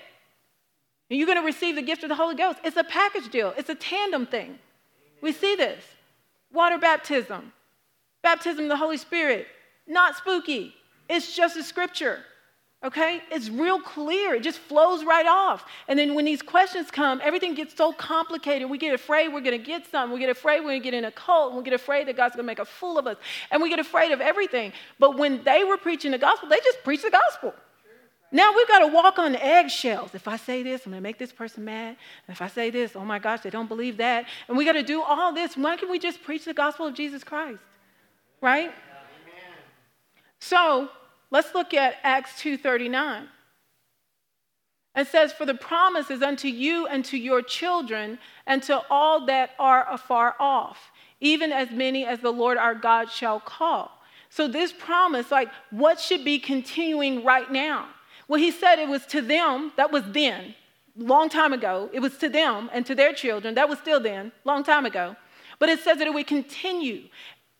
You're 1.09 1.27
going 1.27 1.41
to 1.41 1.45
receive 1.45 1.75
the 1.75 1.81
gift 1.81 2.03
of 2.03 2.07
the 2.07 2.15
Holy 2.15 2.35
Ghost. 2.35 2.59
It's 2.63 2.77
a 2.77 2.83
package 2.85 3.29
deal, 3.29 3.53
it's 3.57 3.69
a 3.69 3.75
tandem 3.75 4.25
thing. 4.25 4.59
We 5.21 5.33
see 5.33 5.57
this 5.57 5.83
water 6.53 6.77
baptism, 6.77 7.51
baptism 8.23 8.63
of 8.63 8.69
the 8.69 8.77
Holy 8.77 8.95
Spirit, 8.95 9.47
not 9.87 10.15
spooky. 10.15 10.73
It's 11.09 11.35
just 11.35 11.57
a 11.57 11.63
scripture. 11.63 12.23
Okay? 12.85 13.23
It's 13.31 13.49
real 13.49 13.79
clear. 13.81 14.35
It 14.35 14.43
just 14.43 14.59
flows 14.59 15.03
right 15.03 15.25
off. 15.25 15.65
And 15.87 15.97
then 15.97 16.13
when 16.13 16.23
these 16.23 16.43
questions 16.43 16.91
come, 16.91 17.19
everything 17.23 17.55
gets 17.55 17.75
so 17.75 17.91
complicated. 17.91 18.69
We 18.69 18.77
get 18.77 18.93
afraid 18.93 19.29
we're 19.29 19.41
going 19.41 19.59
to 19.59 19.65
get 19.65 19.89
something. 19.89 20.13
We 20.13 20.19
get 20.19 20.29
afraid 20.29 20.59
we're 20.59 20.67
going 20.67 20.81
to 20.81 20.83
get 20.83 20.93
in 20.93 21.05
a 21.05 21.11
cult. 21.11 21.49
And 21.49 21.57
we 21.57 21.63
get 21.63 21.73
afraid 21.73 22.07
that 22.07 22.15
God's 22.15 22.35
going 22.35 22.43
to 22.43 22.47
make 22.47 22.59
a 22.59 22.65
fool 22.65 22.99
of 22.99 23.07
us. 23.07 23.17
And 23.49 23.59
we 23.61 23.69
get 23.69 23.79
afraid 23.79 24.11
of 24.11 24.21
everything. 24.21 24.71
But 24.99 25.17
when 25.17 25.43
they 25.43 25.63
were 25.63 25.77
preaching 25.77 26.11
the 26.11 26.19
gospel, 26.19 26.47
they 26.47 26.59
just 26.63 26.83
preached 26.83 27.03
the 27.03 27.09
gospel. 27.09 27.55
Now 28.31 28.53
we've 28.55 28.67
got 28.67 28.79
to 28.79 28.87
walk 28.87 29.17
on 29.17 29.35
eggshells. 29.35 30.13
If 30.13 30.27
I 30.27 30.37
say 30.37 30.61
this, 30.61 30.85
I'm 30.85 30.91
going 30.91 31.01
to 31.01 31.03
make 31.03 31.17
this 31.17 31.31
person 31.31 31.65
mad. 31.65 31.97
And 32.27 32.35
if 32.35 32.41
I 32.41 32.47
say 32.47 32.69
this, 32.69 32.95
oh 32.95 33.05
my 33.05 33.17
gosh, 33.17 33.41
they 33.41 33.49
don't 33.49 33.67
believe 33.67 33.97
that. 33.97 34.25
And 34.47 34.55
we 34.55 34.63
got 34.63 34.73
to 34.73 34.83
do 34.83 35.01
all 35.01 35.33
this. 35.33 35.57
Why 35.57 35.75
can't 35.75 35.89
we 35.89 35.97
just 35.97 36.21
preach 36.21 36.45
the 36.45 36.53
gospel 36.53 36.85
of 36.85 36.93
Jesus 36.93 37.23
Christ? 37.23 37.59
Right? 38.41 38.65
Amen. 38.65 38.73
So 40.39 40.89
Let's 41.31 41.53
look 41.53 41.73
at 41.73 41.95
Acts 42.03 42.41
2:39. 42.41 43.27
It 44.95 45.07
says, 45.07 45.33
For 45.33 45.45
the 45.45 45.55
promise 45.55 46.09
is 46.09 46.21
unto 46.21 46.47
you 46.47 46.87
and 46.87 47.03
to 47.05 47.17
your 47.17 47.41
children 47.41 48.17
and 48.47 48.63
to 48.63 48.81
all 48.89 49.25
that 49.25 49.51
are 49.59 49.85
afar 49.91 50.35
off, 50.39 50.91
even 51.19 51.51
as 51.51 51.69
many 51.71 52.05
as 52.05 52.19
the 52.19 52.31
Lord 52.31 52.57
our 52.57 52.75
God 52.75 53.11
shall 53.11 53.39
call. 53.39 53.91
So, 54.29 54.47
this 54.47 54.73
promise, 54.73 55.31
like, 55.31 55.49
what 55.69 55.99
should 55.99 56.25
be 56.25 56.39
continuing 56.39 57.23
right 57.23 57.49
now? 57.51 57.87
Well, 58.27 58.39
he 58.39 58.51
said 58.51 58.79
it 58.79 58.89
was 58.89 59.05
to 59.07 59.21
them, 59.21 59.71
that 59.77 59.91
was 59.91 60.03
then, 60.07 60.55
long 60.97 61.29
time 61.29 61.53
ago. 61.53 61.89
It 61.93 61.99
was 61.99 62.17
to 62.17 62.29
them 62.29 62.69
and 62.73 62.85
to 62.85 62.95
their 62.95 63.13
children, 63.13 63.55
that 63.55 63.69
was 63.69 63.79
still 63.79 63.99
then, 63.99 64.31
long 64.43 64.63
time 64.63 64.85
ago. 64.85 65.15
But 65.59 65.69
it 65.69 65.79
says 65.79 65.99
that 65.99 66.07
it 66.07 66.13
would 66.13 66.27
continue, 66.27 67.03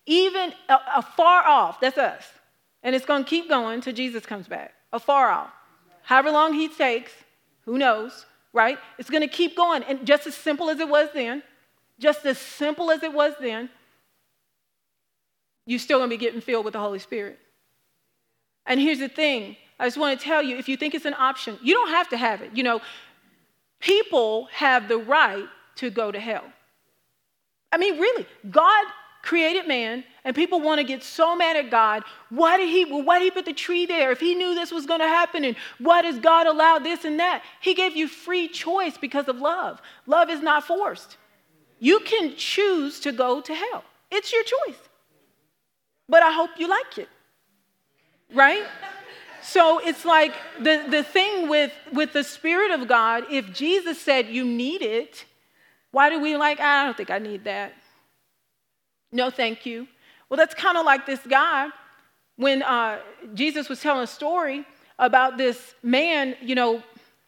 even 0.06 0.54
afar 0.68 1.46
off, 1.46 1.80
that's 1.80 1.98
us, 1.98 2.26
and 2.86 2.96
it's 2.96 3.06
going 3.06 3.24
to 3.24 3.30
keep 3.30 3.50
going 3.50 3.82
till 3.82 3.94
Jesus 3.94 4.28
comes 4.28 4.48
back, 4.48 4.74
afar 4.94 5.32
off. 5.32 5.50
However 6.04 6.30
long 6.30 6.54
he 6.54 6.70
takes, 6.70 7.12
who 7.66 7.80
knows, 7.80 8.28
right? 8.54 8.78
It's 9.00 9.10
going 9.10 9.24
to 9.24 9.28
keep 9.28 9.58
going. 9.58 9.82
And 9.84 10.06
just 10.06 10.28
as 10.28 10.36
simple 10.36 10.70
as 10.70 10.80
it 10.80 10.88
was 10.88 11.10
then, 11.16 11.42
just 12.00 12.24
as 12.28 12.38
simple 12.38 12.92
as 12.92 13.02
it 13.02 13.12
was 13.12 13.34
then, 13.42 13.70
you're 15.66 15.80
still 15.80 15.98
going 15.98 16.12
to 16.12 16.16
be 16.16 16.20
getting 16.20 16.42
filled 16.42 16.64
with 16.64 16.74
the 16.74 16.80
Holy 16.80 17.00
Spirit. 17.00 17.40
And 18.68 18.80
here's 18.80 19.00
the 19.00 19.10
thing 19.10 19.58
I 19.80 19.88
just 19.88 19.98
want 19.98 20.18
to 20.20 20.24
tell 20.24 20.44
you 20.44 20.56
if 20.58 20.70
you 20.70 20.78
think 20.78 20.94
it's 20.94 21.06
an 21.06 21.16
option, 21.16 21.58
you 21.64 21.74
don't 21.74 21.90
have 21.90 22.10
to 22.10 22.18
have 22.18 22.42
it. 22.42 22.52
You 22.54 22.62
know, 22.62 22.82
people 23.80 24.48
have 24.52 24.88
the 24.88 24.98
right 24.98 25.48
to 25.78 25.90
go 25.90 26.12
to 26.12 26.20
hell. 26.20 26.46
I 27.72 27.78
mean, 27.78 28.00
really, 28.00 28.28
God 28.52 28.86
created 29.24 29.68
man, 29.68 30.04
and 30.26 30.36
people 30.36 30.60
want 30.60 30.80
to 30.80 30.84
get 30.84 31.04
so 31.04 31.36
mad 31.36 31.56
at 31.56 31.70
God. 31.70 32.04
Why 32.30 32.58
did 32.58 32.68
he, 32.68 32.84
why 32.84 33.20
did 33.20 33.26
he 33.26 33.32
put 33.32 33.46
the 33.46 33.54
tree 33.54 33.86
there? 33.86 34.12
If 34.12 34.20
he 34.20 34.34
knew 34.34 34.56
this 34.56 34.72
was 34.72 34.88
going 34.88 35.00
to 35.00 35.08
happen, 35.08 35.46
and 35.46 35.56
why 35.78 36.02
does 36.02 36.18
God 36.18 36.48
allow 36.48 36.80
this 36.80 37.06
and 37.06 37.20
that? 37.20 37.44
He 37.62 37.76
gave 37.76 37.96
you 37.96 38.08
free 38.08 38.48
choice 38.48 38.98
because 38.98 39.28
of 39.28 39.38
love. 39.38 39.82
Love 40.08 40.32
is 40.32 40.42
not 40.42 40.66
forced. 40.66 41.18
You 41.80 42.00
can 42.00 42.36
choose 42.36 43.00
to 43.02 43.12
go 43.12 43.40
to 43.40 43.54
hell. 43.54 43.84
It's 44.10 44.34
your 44.34 44.44
choice. 44.44 44.80
But 46.10 46.24
I 46.24 46.32
hope 46.32 46.50
you 46.58 46.68
like 46.68 46.98
it. 46.98 47.10
Right? 48.34 48.64
So 49.44 49.80
it's 49.80 50.06
like 50.06 50.34
the, 50.60 50.86
the 50.90 51.04
thing 51.04 51.50
with, 51.50 51.72
with 51.94 52.14
the 52.14 52.24
Spirit 52.24 52.72
of 52.72 52.88
God, 52.88 53.26
if 53.30 53.54
Jesus 53.54 54.02
said 54.02 54.28
you 54.28 54.44
need 54.44 54.82
it, 54.82 55.26
why 55.92 56.10
do 56.10 56.20
we 56.20 56.36
like, 56.36 56.60
I 56.60 56.86
don't 56.86 56.98
think 56.98 57.12
I 57.12 57.20
need 57.20 57.44
that? 57.44 57.74
No, 59.12 59.30
thank 59.30 59.68
you. 59.68 59.88
Well, 60.30 60.38
that's 60.38 60.56
kind 60.56 60.78
of 60.78 60.86
like 60.86 61.06
this 61.06 61.20
guy 61.28 61.70
when 62.38 62.64
uh, 62.64 63.00
Jesus 63.34 63.70
was 63.70 63.80
telling 63.80 64.04
a 64.04 64.08
story 64.08 64.66
about 65.00 65.38
this 65.38 65.76
man, 65.84 66.36
you 66.42 66.56
know, 66.56 66.84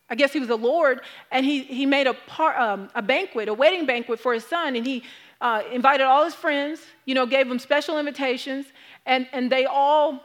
I 0.09 0.15
guess 0.15 0.31
he 0.31 0.39
was 0.39 0.49
a 0.49 0.55
Lord, 0.55 1.01
and 1.31 1.45
he, 1.45 1.63
he 1.63 1.85
made 1.85 2.07
a, 2.07 2.13
par, 2.13 2.57
um, 2.57 2.89
a 2.95 3.01
banquet, 3.01 3.49
a 3.49 3.53
wedding 3.53 3.85
banquet 3.85 4.19
for 4.19 4.33
his 4.33 4.45
son, 4.45 4.75
and 4.75 4.85
he 4.85 5.03
uh, 5.41 5.63
invited 5.71 6.05
all 6.05 6.23
his 6.23 6.33
friends, 6.33 6.81
you 7.05 7.13
know, 7.13 7.25
gave 7.25 7.47
them 7.47 7.59
special 7.59 7.99
invitations, 7.99 8.65
and, 9.05 9.27
and 9.33 9.51
they 9.51 9.65
all, 9.65 10.23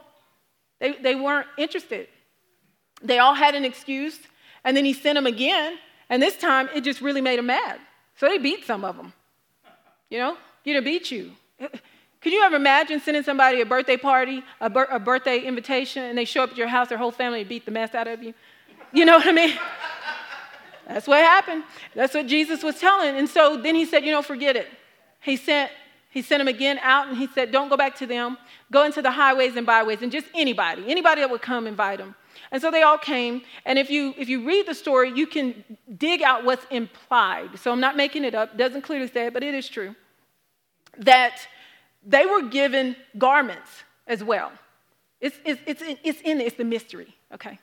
they, 0.79 0.93
they 0.93 1.15
weren't 1.15 1.47
interested. 1.57 2.07
They 3.01 3.19
all 3.19 3.33
had 3.33 3.55
an 3.55 3.65
excuse, 3.65 4.17
and 4.63 4.75
then 4.75 4.85
he 4.85 4.93
sent 4.93 5.15
them 5.15 5.27
again, 5.27 5.77
and 6.09 6.21
this 6.21 6.37
time 6.37 6.69
it 6.73 6.81
just 6.81 7.01
really 7.01 7.21
made 7.21 7.39
him 7.39 7.47
mad. 7.47 7.79
So 8.15 8.27
they 8.27 8.37
beat 8.37 8.65
some 8.65 8.85
of 8.85 8.95
them. 8.95 9.11
You 10.09 10.19
know, 10.19 10.37
you 10.63 10.73
know, 10.73 10.81
beat 10.81 11.11
you. 11.11 11.31
Could 12.23 12.31
you 12.31 12.41
ever 12.41 12.55
imagine 12.55 13.01
sending 13.01 13.21
somebody 13.21 13.59
a 13.59 13.65
birthday 13.65 13.97
party, 13.97 14.43
a, 14.61 14.69
bir- 14.69 14.87
a 14.89 14.97
birthday 14.97 15.39
invitation, 15.39 16.03
and 16.03 16.17
they 16.17 16.23
show 16.23 16.43
up 16.43 16.51
at 16.51 16.57
your 16.57 16.69
house, 16.69 16.87
their 16.87 16.97
whole 16.97 17.11
family 17.11 17.43
beat 17.43 17.65
the 17.65 17.71
mess 17.71 17.93
out 17.93 18.07
of 18.07 18.23
you? 18.23 18.33
You 18.93 19.03
know 19.03 19.17
what 19.17 19.27
I 19.27 19.33
mean? 19.33 19.57
That's 20.87 21.05
what 21.05 21.19
happened. 21.19 21.65
That's 21.93 22.13
what 22.13 22.27
Jesus 22.27 22.63
was 22.63 22.79
telling. 22.79 23.17
And 23.17 23.27
so 23.27 23.57
then 23.57 23.75
he 23.75 23.85
said, 23.85 24.05
you 24.05 24.11
know, 24.13 24.21
forget 24.21 24.55
it. 24.55 24.67
He 25.19 25.35
sent, 25.35 25.69
he 26.11 26.21
sent 26.21 26.39
them 26.39 26.47
again 26.47 26.79
out 26.81 27.09
and 27.09 27.17
he 27.17 27.27
said, 27.27 27.51
don't 27.51 27.67
go 27.67 27.75
back 27.75 27.97
to 27.97 28.05
them. 28.05 28.37
Go 28.71 28.85
into 28.85 29.01
the 29.01 29.11
highways 29.11 29.57
and 29.57 29.65
byways 29.65 30.01
and 30.01 30.09
just 30.09 30.27
anybody, 30.33 30.85
anybody 30.87 31.19
that 31.19 31.29
would 31.29 31.41
come, 31.41 31.67
invite 31.67 31.97
them. 31.97 32.15
And 32.51 32.61
so 32.61 32.71
they 32.71 32.83
all 32.83 32.97
came. 32.97 33.41
And 33.65 33.77
if 33.77 33.89
you, 33.89 34.13
if 34.17 34.29
you 34.29 34.45
read 34.45 34.65
the 34.65 34.75
story, 34.75 35.11
you 35.13 35.27
can 35.27 35.63
dig 35.97 36.21
out 36.21 36.45
what's 36.45 36.65
implied. 36.71 37.59
So 37.59 37.71
I'm 37.71 37.81
not 37.81 37.97
making 37.97 38.23
it 38.23 38.33
up. 38.33 38.57
Doesn't 38.57 38.83
clearly 38.83 39.07
say 39.07 39.27
it, 39.27 39.33
but 39.33 39.43
it 39.43 39.53
is 39.53 39.67
true. 39.67 39.93
That 40.99 41.47
they 42.05 42.25
were 42.25 42.43
given 42.43 42.95
garments 43.17 43.69
as 44.07 44.23
well. 44.23 44.51
It's, 45.21 45.37
it's, 45.45 45.61
it's, 45.65 45.81
it's 46.03 46.21
in 46.21 46.41
it's 46.41 46.57
the 46.57 46.65
mystery, 46.65 47.15
okay? 47.33 47.57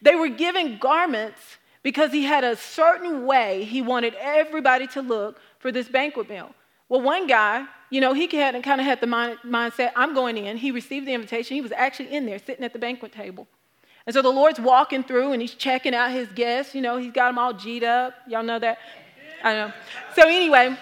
They 0.00 0.14
were 0.14 0.28
given 0.28 0.78
garments 0.78 1.40
because 1.82 2.10
he 2.10 2.24
had 2.24 2.42
a 2.44 2.56
certain 2.56 3.26
way 3.26 3.64
he 3.64 3.82
wanted 3.82 4.14
everybody 4.18 4.86
to 4.88 5.02
look 5.02 5.40
for 5.58 5.70
this 5.70 5.88
banquet 5.88 6.28
meal. 6.28 6.54
Well, 6.88 7.02
one 7.02 7.26
guy, 7.26 7.66
you 7.90 8.00
know, 8.00 8.14
he 8.14 8.26
had 8.34 8.60
kind 8.62 8.80
of 8.80 8.86
had 8.86 9.00
the 9.00 9.06
mind, 9.06 9.38
mindset, 9.44 9.92
I'm 9.94 10.14
going 10.14 10.38
in. 10.38 10.56
He 10.56 10.70
received 10.70 11.06
the 11.06 11.12
invitation. 11.12 11.54
He 11.54 11.60
was 11.60 11.72
actually 11.72 12.14
in 12.14 12.24
there 12.24 12.38
sitting 12.38 12.64
at 12.64 12.72
the 12.72 12.78
banquet 12.78 13.12
table. 13.12 13.46
And 14.06 14.14
so 14.14 14.22
the 14.22 14.30
Lord's 14.30 14.58
walking 14.58 15.04
through 15.04 15.32
and 15.32 15.40
he's 15.40 15.54
checking 15.54 15.94
out 15.94 16.10
his 16.10 16.28
guests. 16.28 16.74
You 16.74 16.80
know, 16.80 16.96
he's 16.96 17.12
got 17.12 17.28
them 17.28 17.38
all 17.38 17.52
G'd 17.52 17.84
up. 17.84 18.14
Y'all 18.26 18.42
know 18.42 18.58
that? 18.58 18.78
I 19.44 19.54
know. 19.54 19.72
So, 20.14 20.28
anyway, 20.28 20.76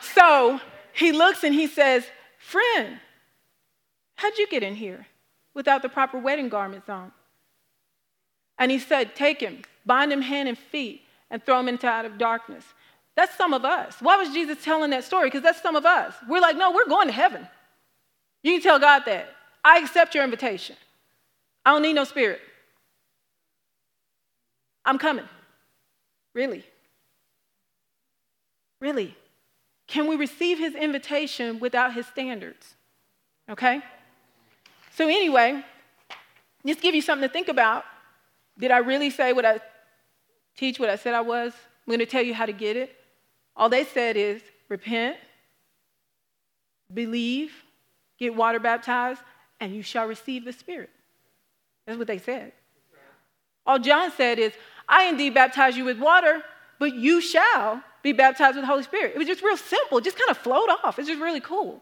so 0.00 0.60
he 0.92 1.12
looks 1.12 1.44
and 1.44 1.54
he 1.54 1.66
says, 1.66 2.04
Friend, 2.38 2.98
how'd 4.16 4.38
you 4.38 4.46
get 4.48 4.62
in 4.62 4.74
here 4.74 5.06
without 5.54 5.82
the 5.82 5.88
proper 5.88 6.18
wedding 6.18 6.48
garments 6.48 6.88
on? 6.88 7.12
And 8.58 8.70
he 8.70 8.78
said, 8.78 9.14
Take 9.14 9.40
him, 9.40 9.62
bind 9.86 10.12
him 10.12 10.22
hand 10.22 10.48
and 10.48 10.58
feet, 10.58 11.02
and 11.30 11.44
throw 11.44 11.60
him 11.60 11.68
into 11.68 11.86
out 11.86 12.04
of 12.04 12.18
darkness. 12.18 12.64
That's 13.16 13.36
some 13.36 13.52
of 13.52 13.64
us. 13.64 13.96
Why 14.00 14.16
was 14.16 14.32
Jesus 14.32 14.62
telling 14.64 14.90
that 14.90 15.04
story? 15.04 15.26
Because 15.26 15.42
that's 15.42 15.60
some 15.60 15.76
of 15.76 15.84
us. 15.84 16.14
We're 16.28 16.40
like, 16.40 16.56
no, 16.56 16.70
we're 16.70 16.88
going 16.88 17.08
to 17.08 17.12
heaven. 17.12 17.46
You 18.42 18.52
can 18.52 18.62
tell 18.62 18.78
God 18.78 19.02
that. 19.06 19.28
I 19.64 19.78
accept 19.78 20.14
your 20.14 20.24
invitation. 20.24 20.76
I 21.64 21.72
don't 21.72 21.82
need 21.82 21.92
no 21.92 22.04
spirit. 22.04 22.40
I'm 24.84 24.98
coming. 24.98 25.28
Really? 26.34 26.64
Really? 28.80 29.14
Can 29.90 30.06
we 30.06 30.14
receive 30.14 30.60
his 30.60 30.76
invitation 30.76 31.58
without 31.58 31.94
his 31.94 32.06
standards? 32.06 32.76
Okay? 33.50 33.82
So, 34.94 35.08
anyway, 35.08 35.64
just 36.64 36.80
give 36.80 36.94
you 36.94 37.02
something 37.02 37.28
to 37.28 37.32
think 37.32 37.48
about. 37.48 37.84
Did 38.56 38.70
I 38.70 38.78
really 38.78 39.10
say 39.10 39.32
what 39.32 39.44
I 39.44 39.58
teach, 40.56 40.78
what 40.78 40.90
I 40.90 40.94
said 40.94 41.14
I 41.14 41.22
was? 41.22 41.52
I'm 41.54 41.90
going 41.90 41.98
to 41.98 42.06
tell 42.06 42.22
you 42.22 42.34
how 42.34 42.46
to 42.46 42.52
get 42.52 42.76
it. 42.76 42.96
All 43.56 43.68
they 43.68 43.84
said 43.84 44.16
is 44.16 44.40
repent, 44.68 45.16
believe, 46.94 47.52
get 48.16 48.32
water 48.32 48.60
baptized, 48.60 49.22
and 49.58 49.74
you 49.74 49.82
shall 49.82 50.06
receive 50.06 50.44
the 50.44 50.52
Spirit. 50.52 50.90
That's 51.86 51.98
what 51.98 52.06
they 52.06 52.18
said. 52.18 52.52
All 53.66 53.80
John 53.80 54.12
said 54.12 54.38
is, 54.38 54.52
I 54.88 55.06
indeed 55.06 55.34
baptize 55.34 55.76
you 55.76 55.84
with 55.84 55.98
water, 55.98 56.44
but 56.78 56.94
you 56.94 57.20
shall 57.20 57.82
be 58.02 58.12
baptized 58.12 58.56
with 58.56 58.62
the 58.62 58.66
Holy 58.66 58.82
Spirit. 58.82 59.12
It 59.14 59.18
was 59.18 59.26
just 59.26 59.42
real 59.42 59.56
simple, 59.56 59.98
it 59.98 60.04
just 60.04 60.18
kind 60.18 60.30
of 60.30 60.38
flowed 60.38 60.68
off. 60.68 60.98
It's 60.98 61.08
just 61.08 61.20
really 61.20 61.40
cool. 61.40 61.80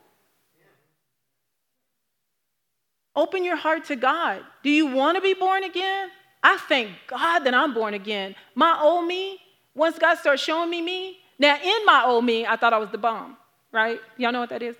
Open 3.16 3.44
your 3.44 3.56
heart 3.56 3.84
to 3.86 3.96
God. 3.96 4.42
Do 4.62 4.70
you 4.70 4.86
want 4.86 5.16
to 5.16 5.20
be 5.20 5.34
born 5.34 5.64
again? 5.64 6.10
I 6.42 6.56
thank 6.56 6.90
God 7.08 7.40
that 7.40 7.54
I'm 7.54 7.74
born 7.74 7.94
again. 7.94 8.36
My 8.54 8.78
old 8.80 9.06
me, 9.06 9.40
once 9.74 9.98
God 9.98 10.16
started 10.18 10.38
showing 10.38 10.70
me 10.70 10.80
me, 10.80 11.18
now 11.38 11.56
in 11.56 11.84
my 11.84 12.04
old 12.06 12.24
me, 12.24 12.46
I 12.46 12.56
thought 12.56 12.72
I 12.72 12.78
was 12.78 12.90
the 12.90 12.98
bomb, 12.98 13.36
right? 13.72 14.00
Y'all 14.16 14.30
know 14.32 14.40
what 14.40 14.50
that 14.50 14.62
is? 14.62 14.76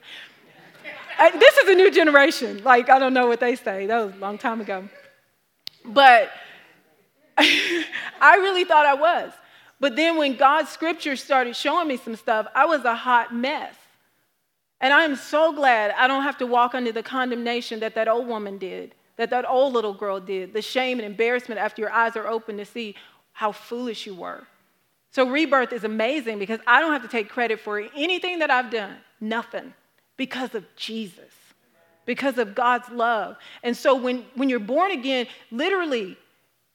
I, 1.19 1.29
uh, 1.35 1.39
this 1.39 1.57
is 1.59 1.69
a 1.69 1.75
new 1.75 1.91
generation. 1.91 2.63
Like, 2.63 2.89
I 2.89 3.01
don't 3.01 3.13
know 3.13 3.27
what 3.27 3.41
they 3.41 3.57
say. 3.57 3.87
That 3.87 4.07
was 4.07 4.15
a 4.15 4.19
long 4.19 4.39
time 4.39 4.61
ago. 4.61 4.89
But 5.85 6.31
I 7.39 8.37
really 8.37 8.65
thought 8.65 8.87
I 8.87 8.95
was. 8.95 9.33
But 9.81 9.97
then 9.97 10.17
when 10.17 10.37
God's 10.37 10.71
scripture 10.71 11.17
started 11.17 11.55
showing 11.55 11.89
me 11.89 11.97
some 11.97 12.17
stuff, 12.17 12.47
I 12.55 12.67
was 12.67 12.85
a 12.85 12.95
hot 12.95 13.35
mess. 13.35 13.75
And 14.81 14.93
I 14.93 15.05
am 15.05 15.17
so 15.17 15.53
glad 15.53 15.93
I 15.97 16.07
don't 16.07 16.23
have 16.23 16.39
to 16.39 16.47
walk 16.47 16.75
under 16.75 16.93
the 16.93 17.03
condemnation 17.03 17.81
that 17.81 17.95
that 17.95 18.09
old 18.09 18.27
woman 18.27 18.59
did, 18.59 18.95
that 19.17 19.31
that 19.31 19.49
old 19.49 19.73
little 19.73 19.95
girl 19.95 20.21
did, 20.21 20.53
the 20.53 20.63
shame 20.63 20.99
and 20.99 21.07
embarrassment 21.07 21.61
after 21.61 21.83
your 21.83 21.91
eyes 21.91 22.17
are 22.17 22.27
open 22.27 22.57
to 22.59 22.65
see 22.65 22.95
how 23.33 23.53
foolish 23.53 24.07
you 24.07 24.15
were. 24.15 24.47
So, 25.11 25.29
rebirth 25.29 25.73
is 25.73 25.85
amazing 25.85 26.39
because 26.39 26.61
I 26.67 26.81
don't 26.81 26.93
have 26.93 27.03
to 27.03 27.09
take 27.09 27.29
credit 27.29 27.61
for 27.61 27.81
anything 27.97 28.41
that 28.41 28.51
I've 28.51 28.71
done, 28.71 28.97
nothing, 29.21 29.73
because 30.17 30.55
of 30.55 30.65
Jesus, 30.77 31.33
because 32.05 32.37
of 32.37 32.55
God's 32.55 32.89
love. 32.91 33.37
And 33.63 33.77
so, 33.77 33.95
when, 33.95 34.27
when 34.35 34.49
you're 34.49 34.61
born 34.61 34.91
again, 34.91 35.27
literally, 35.51 36.19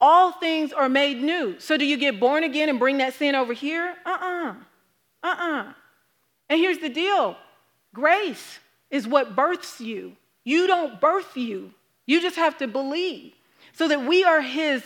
all 0.03 0.33
things 0.33 0.73
are 0.73 0.89
made 0.89 1.23
new. 1.23 1.57
So, 1.59 1.77
do 1.77 1.85
you 1.85 1.95
get 1.95 2.19
born 2.19 2.43
again 2.43 2.67
and 2.67 2.77
bring 2.77 2.97
that 2.97 3.13
sin 3.13 3.35
over 3.35 3.53
here? 3.53 3.95
Uh 4.05 4.09
uh-uh. 4.09 4.49
uh. 4.49 4.55
Uh 5.23 5.35
uh. 5.39 5.73
And 6.49 6.59
here's 6.59 6.79
the 6.79 6.89
deal 6.89 7.37
grace 7.93 8.59
is 8.91 9.07
what 9.07 9.33
births 9.33 9.79
you. 9.79 10.17
You 10.43 10.67
don't 10.67 10.99
birth 10.99 11.37
you, 11.37 11.71
you 12.05 12.21
just 12.21 12.35
have 12.35 12.57
to 12.57 12.67
believe. 12.67 13.31
So 13.71 13.87
that 13.87 14.05
we 14.05 14.25
are 14.25 14.41
His 14.41 14.83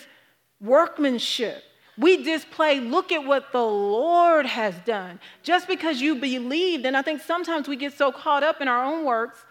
workmanship. 0.62 1.64
We 1.98 2.24
display, 2.24 2.80
look 2.80 3.12
at 3.12 3.26
what 3.26 3.52
the 3.52 3.66
Lord 3.66 4.46
has 4.46 4.76
done. 4.86 5.20
Just 5.42 5.68
because 5.68 6.00
you 6.00 6.14
believed, 6.14 6.86
and 6.86 6.96
I 6.96 7.02
think 7.02 7.24
sometimes 7.24 7.68
we 7.68 7.76
get 7.76 7.98
so 7.98 8.12
caught 8.12 8.44
up 8.44 8.62
in 8.62 8.68
our 8.68 8.84
own 8.84 9.04
works 9.04 9.44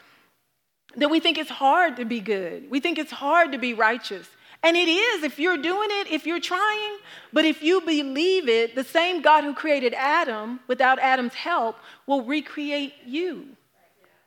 that 0.95 1.11
we 1.11 1.19
think 1.19 1.39
it's 1.39 1.51
hard 1.51 1.97
to 1.97 2.05
be 2.05 2.21
good. 2.21 2.71
We 2.71 2.79
think 2.79 2.99
it's 2.99 3.11
hard 3.11 3.51
to 3.51 3.59
be 3.59 3.75
righteous. 3.75 4.29
And 4.63 4.77
it 4.77 4.89
is 4.89 5.23
if 5.23 5.39
you're 5.39 5.57
doing 5.57 5.89
it, 5.93 6.09
if 6.11 6.27
you're 6.27 6.41
trying. 6.41 6.99
But 7.33 7.45
if 7.45 7.63
you 7.63 7.81
believe 7.81 8.49
it, 8.49 8.75
the 8.75 8.85
same 8.85 9.23
God 9.23 9.45
who 9.45 9.55
created 9.55 9.95
Adam 9.95 10.61
without 10.67 10.99
Adam's 10.99 11.35
help 11.35 11.77
will 12.07 12.25
recreate 12.25 12.95
you. 13.07 13.49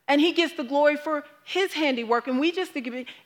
And 0.07 0.19
he 0.19 0.31
gets 0.31 0.53
the 0.53 0.63
glory 0.63 0.97
for 0.97 1.23
his 1.43 1.73
handiwork. 1.73 2.27
And 2.27 2.39
we 2.39 2.51
just 2.51 2.73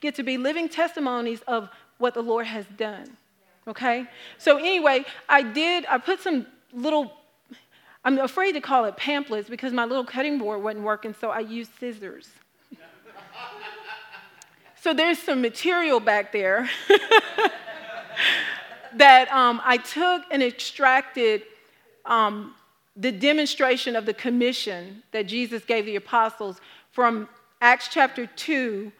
get 0.01 0.15
to 0.15 0.23
be 0.23 0.37
living 0.37 0.67
testimonies 0.67 1.41
of 1.47 1.69
what 1.97 2.13
the 2.13 2.21
Lord 2.21 2.45
has 2.47 2.65
done. 2.77 3.15
Okay? 3.67 4.05
So, 4.37 4.57
anyway, 4.57 5.05
I 5.29 5.43
did, 5.43 5.85
I 5.85 5.97
put 5.97 6.19
some 6.19 6.45
little, 6.73 7.13
I'm 8.03 8.17
afraid 8.19 8.53
to 8.53 8.61
call 8.61 8.85
it 8.85 8.97
pamphlets 8.97 9.49
because 9.49 9.71
my 9.71 9.85
little 9.85 10.03
cutting 10.03 10.37
board 10.37 10.61
wasn't 10.61 10.83
working, 10.83 11.15
so 11.19 11.29
I 11.29 11.39
used 11.39 11.71
scissors. 11.79 12.29
So 14.83 14.93
there's 14.93 15.17
some 15.17 15.41
material 15.41 16.01
back 16.01 16.33
there 16.33 16.69
that 18.97 19.31
um, 19.31 19.61
I 19.63 19.77
took 19.77 20.23
and 20.29 20.43
extracted 20.43 21.43
um, 22.03 22.53
the 22.97 23.13
demonstration 23.13 23.95
of 23.95 24.05
the 24.05 24.13
commission 24.13 25.01
that 25.13 25.25
Jesus 25.25 25.63
gave 25.63 25.85
the 25.85 25.95
apostles 25.95 26.59
from 26.91 27.29
Acts 27.61 27.87
chapter 27.89 28.25
2 28.25 28.91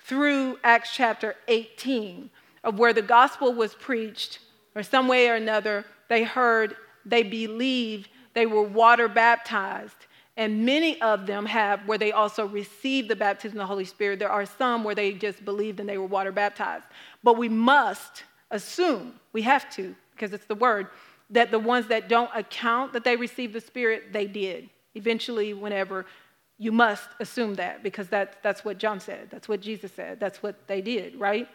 through 0.00 0.58
Acts 0.64 0.90
chapter 0.92 1.36
18, 1.46 2.30
of 2.64 2.80
where 2.80 2.92
the 2.92 3.00
gospel 3.00 3.54
was 3.54 3.76
preached, 3.76 4.40
or 4.74 4.82
some 4.82 5.06
way 5.06 5.28
or 5.28 5.36
another, 5.36 5.84
they 6.08 6.24
heard, 6.24 6.74
they 7.06 7.22
believed, 7.22 8.08
they 8.34 8.46
were 8.46 8.64
water 8.64 9.06
baptized. 9.06 10.07
And 10.38 10.64
many 10.64 11.00
of 11.02 11.26
them 11.26 11.44
have 11.46 11.86
where 11.86 11.98
they 11.98 12.12
also 12.12 12.46
received 12.46 13.10
the 13.10 13.16
baptism 13.16 13.58
of 13.58 13.64
the 13.64 13.66
Holy 13.66 13.84
Spirit. 13.84 14.20
There 14.20 14.30
are 14.30 14.46
some 14.46 14.84
where 14.84 14.94
they 14.94 15.12
just 15.12 15.44
believed 15.44 15.80
and 15.80 15.88
they 15.88 15.98
were 15.98 16.06
water 16.06 16.30
baptized. 16.30 16.84
But 17.24 17.36
we 17.36 17.48
must 17.48 18.22
assume, 18.52 19.14
we 19.32 19.42
have 19.42 19.68
to, 19.70 19.96
because 20.12 20.32
it's 20.32 20.46
the 20.46 20.54
word, 20.54 20.86
that 21.30 21.50
the 21.50 21.58
ones 21.58 21.88
that 21.88 22.08
don't 22.08 22.30
account 22.34 22.92
that 22.92 23.02
they 23.02 23.16
received 23.16 23.52
the 23.52 23.60
Spirit, 23.60 24.12
they 24.12 24.26
did. 24.28 24.70
Eventually, 24.94 25.54
whenever, 25.54 26.06
you 26.56 26.70
must 26.70 27.08
assume 27.18 27.56
that 27.56 27.82
because 27.82 28.08
that, 28.08 28.40
that's 28.42 28.64
what 28.64 28.78
John 28.78 29.00
said. 29.00 29.28
That's 29.30 29.48
what 29.48 29.60
Jesus 29.60 29.90
said. 29.90 30.20
That's 30.20 30.40
what 30.40 30.68
they 30.68 30.80
did, 30.80 31.16
right? 31.16 31.48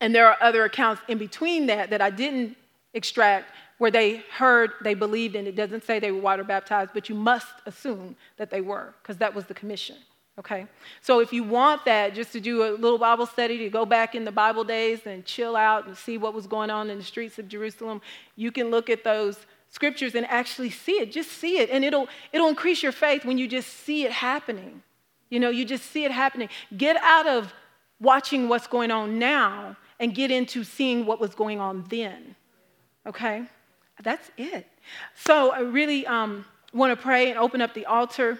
And 0.00 0.14
there 0.14 0.28
are 0.28 0.36
other 0.40 0.64
accounts 0.64 1.02
in 1.08 1.18
between 1.18 1.66
that 1.66 1.90
that 1.90 2.00
I 2.00 2.10
didn't 2.10 2.56
extract 2.92 3.50
where 3.78 3.90
they 3.90 4.22
heard, 4.32 4.72
they 4.82 4.94
believed, 4.94 5.34
and 5.34 5.48
it 5.48 5.56
doesn't 5.56 5.84
say 5.84 5.98
they 5.98 6.12
were 6.12 6.20
water 6.20 6.44
baptized, 6.44 6.90
but 6.94 7.08
you 7.08 7.14
must 7.14 7.52
assume 7.66 8.16
that 8.36 8.50
they 8.50 8.60
were, 8.60 8.94
because 9.02 9.18
that 9.18 9.34
was 9.34 9.46
the 9.46 9.54
commission. 9.54 9.96
Okay? 10.38 10.66
So 11.00 11.20
if 11.20 11.32
you 11.32 11.44
want 11.44 11.84
that, 11.84 12.14
just 12.14 12.32
to 12.32 12.40
do 12.40 12.64
a 12.64 12.70
little 12.76 12.98
Bible 12.98 13.26
study, 13.26 13.58
to 13.58 13.70
go 13.70 13.86
back 13.86 14.14
in 14.14 14.24
the 14.24 14.32
Bible 14.32 14.64
days 14.64 15.00
and 15.06 15.24
chill 15.24 15.54
out 15.54 15.86
and 15.86 15.96
see 15.96 16.18
what 16.18 16.34
was 16.34 16.46
going 16.46 16.70
on 16.70 16.90
in 16.90 16.98
the 16.98 17.04
streets 17.04 17.38
of 17.38 17.48
Jerusalem, 17.48 18.00
you 18.36 18.50
can 18.50 18.70
look 18.70 18.90
at 18.90 19.04
those 19.04 19.46
scriptures 19.68 20.14
and 20.14 20.26
actually 20.26 20.70
see 20.70 20.92
it. 20.92 21.12
Just 21.12 21.30
see 21.30 21.58
it. 21.58 21.70
And 21.70 21.84
it'll, 21.84 22.08
it'll 22.32 22.48
increase 22.48 22.82
your 22.82 22.92
faith 22.92 23.24
when 23.24 23.38
you 23.38 23.46
just 23.46 23.68
see 23.68 24.04
it 24.04 24.12
happening. 24.12 24.82
You 25.30 25.40
know, 25.40 25.50
you 25.50 25.64
just 25.64 25.86
see 25.90 26.04
it 26.04 26.10
happening. 26.10 26.48
Get 26.76 26.96
out 26.96 27.26
of 27.26 27.52
watching 28.00 28.48
what's 28.48 28.66
going 28.66 28.90
on 28.90 29.18
now 29.18 29.76
and 30.00 30.14
get 30.14 30.30
into 30.30 30.64
seeing 30.64 31.06
what 31.06 31.20
was 31.20 31.34
going 31.34 31.60
on 31.60 31.84
then. 31.88 32.34
Okay? 33.06 33.44
That's 34.02 34.30
it. 34.36 34.66
So 35.14 35.52
I 35.52 35.60
really 35.60 36.06
um, 36.06 36.44
want 36.72 36.96
to 36.96 37.02
pray 37.02 37.30
and 37.30 37.38
open 37.38 37.60
up 37.60 37.74
the 37.74 37.86
altar. 37.86 38.38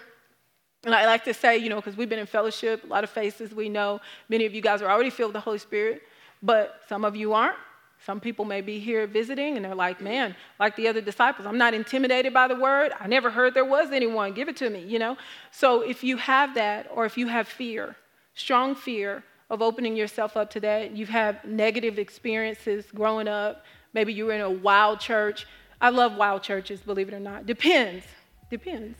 And 0.83 0.93
I 0.93 1.05
like 1.05 1.23
to 1.25 1.33
say, 1.33 1.57
you 1.57 1.69
know, 1.69 1.77
because 1.77 1.97
we've 1.97 2.09
been 2.09 2.19
in 2.19 2.27
fellowship, 2.27 2.83
a 2.83 2.87
lot 2.87 3.03
of 3.03 3.09
faces 3.09 3.53
we 3.53 3.69
know. 3.69 4.01
Many 4.29 4.45
of 4.45 4.53
you 4.53 4.61
guys 4.61 4.81
are 4.81 4.89
already 4.89 5.09
filled 5.09 5.29
with 5.29 5.35
the 5.35 5.39
Holy 5.39 5.57
Spirit, 5.57 6.03
but 6.43 6.81
some 6.87 7.03
of 7.05 7.15
you 7.15 7.33
aren't. 7.33 7.57
Some 8.05 8.19
people 8.19 8.45
may 8.45 8.61
be 8.61 8.77
here 8.77 9.07
visiting 9.07 9.55
and 9.55 9.65
they're 9.65 9.73
like, 9.73 9.99
man, 9.99 10.35
like 10.59 10.75
the 10.75 10.87
other 10.87 11.01
disciples, 11.01 11.47
I'm 11.47 11.57
not 11.57 11.73
intimidated 11.73 12.33
by 12.33 12.47
the 12.47 12.55
word. 12.55 12.91
I 12.99 13.07
never 13.07 13.31
heard 13.31 13.55
there 13.55 13.65
was 13.65 13.91
anyone. 13.91 14.33
Give 14.33 14.47
it 14.47 14.57
to 14.57 14.69
me, 14.69 14.83
you 14.83 14.99
know? 14.99 15.17
So 15.49 15.81
if 15.81 16.03
you 16.03 16.17
have 16.17 16.53
that, 16.53 16.87
or 16.93 17.05
if 17.05 17.17
you 17.17 17.27
have 17.27 17.47
fear, 17.47 17.95
strong 18.35 18.75
fear 18.75 19.23
of 19.49 19.61
opening 19.61 19.95
yourself 19.95 20.37
up 20.37 20.51
to 20.51 20.59
that, 20.59 20.95
you've 20.95 21.09
had 21.09 21.43
negative 21.45 21.97
experiences 21.97 22.85
growing 22.93 23.27
up, 23.27 23.63
Maybe 23.95 24.11
you 24.11 24.25
were 24.25 24.33
in 24.33 24.41
a 24.41 24.49
wild 24.49 24.99
church. 24.99 25.47
I 25.79 25.89
love 25.89 26.17
wild 26.17 26.43
churches, 26.43 26.81
believe 26.81 27.07
it 27.07 27.13
or 27.13 27.19
not. 27.19 27.45
Depends. 27.45 28.05
Depends. 28.51 28.99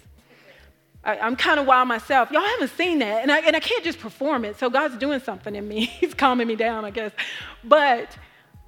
I, 1.04 1.18
am 1.18 1.36
kind 1.36 1.60
of 1.60 1.68
wild 1.68 1.90
myself. 1.90 2.32
Y'all 2.32 2.42
haven't 2.42 2.72
seen 2.78 3.00
that. 3.00 3.22
And 3.22 3.30
I, 3.30 3.40
and 3.40 3.58
I 3.58 3.60
can't 3.60 3.84
just 3.84 4.00
perform 4.00 4.46
it. 4.46 4.58
So 4.58 4.70
God's 4.70 4.98
doing 4.98 5.20
something 5.20 5.54
in 5.54 5.68
me. 5.68 5.86
He's 6.00 6.14
calming 6.14 6.48
me 6.48 6.56
down, 6.56 6.86
I 6.86 6.92
guess. 6.92 7.12
But 7.66 8.18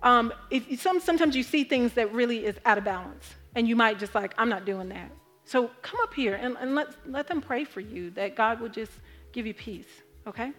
um, 0.03 0.33
if 0.51 0.81
some, 0.81 0.99
sometimes 0.99 1.33
you 1.33 1.43
see 1.43 1.63
things 1.63 1.93
that 1.93 2.11
really 2.11 2.45
is 2.45 2.57
out 2.65 2.77
of 2.77 2.83
balance. 2.83 3.33
And 3.55 3.65
you 3.65 3.77
might 3.77 3.97
just 3.97 4.13
like, 4.13 4.33
I'm 4.37 4.49
not 4.49 4.65
doing 4.65 4.89
that. 4.89 5.09
So 5.45 5.71
come 5.81 5.99
up 6.03 6.13
here 6.13 6.35
and, 6.35 6.57
and 6.59 6.75
let, 6.75 6.89
let 7.09 7.27
them 7.27 7.39
pray 7.39 7.63
for 7.63 7.79
you 7.79 8.09
that 8.11 8.35
God 8.35 8.59
will 8.59 8.67
just 8.67 8.91
give 9.31 9.47
you 9.47 9.53
peace, 9.53 9.87
okay? 10.27 10.51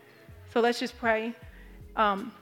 So 0.51 0.61
let's 0.61 0.81
just 0.81 0.99
pray. 0.99 1.35
Um, 1.95 2.33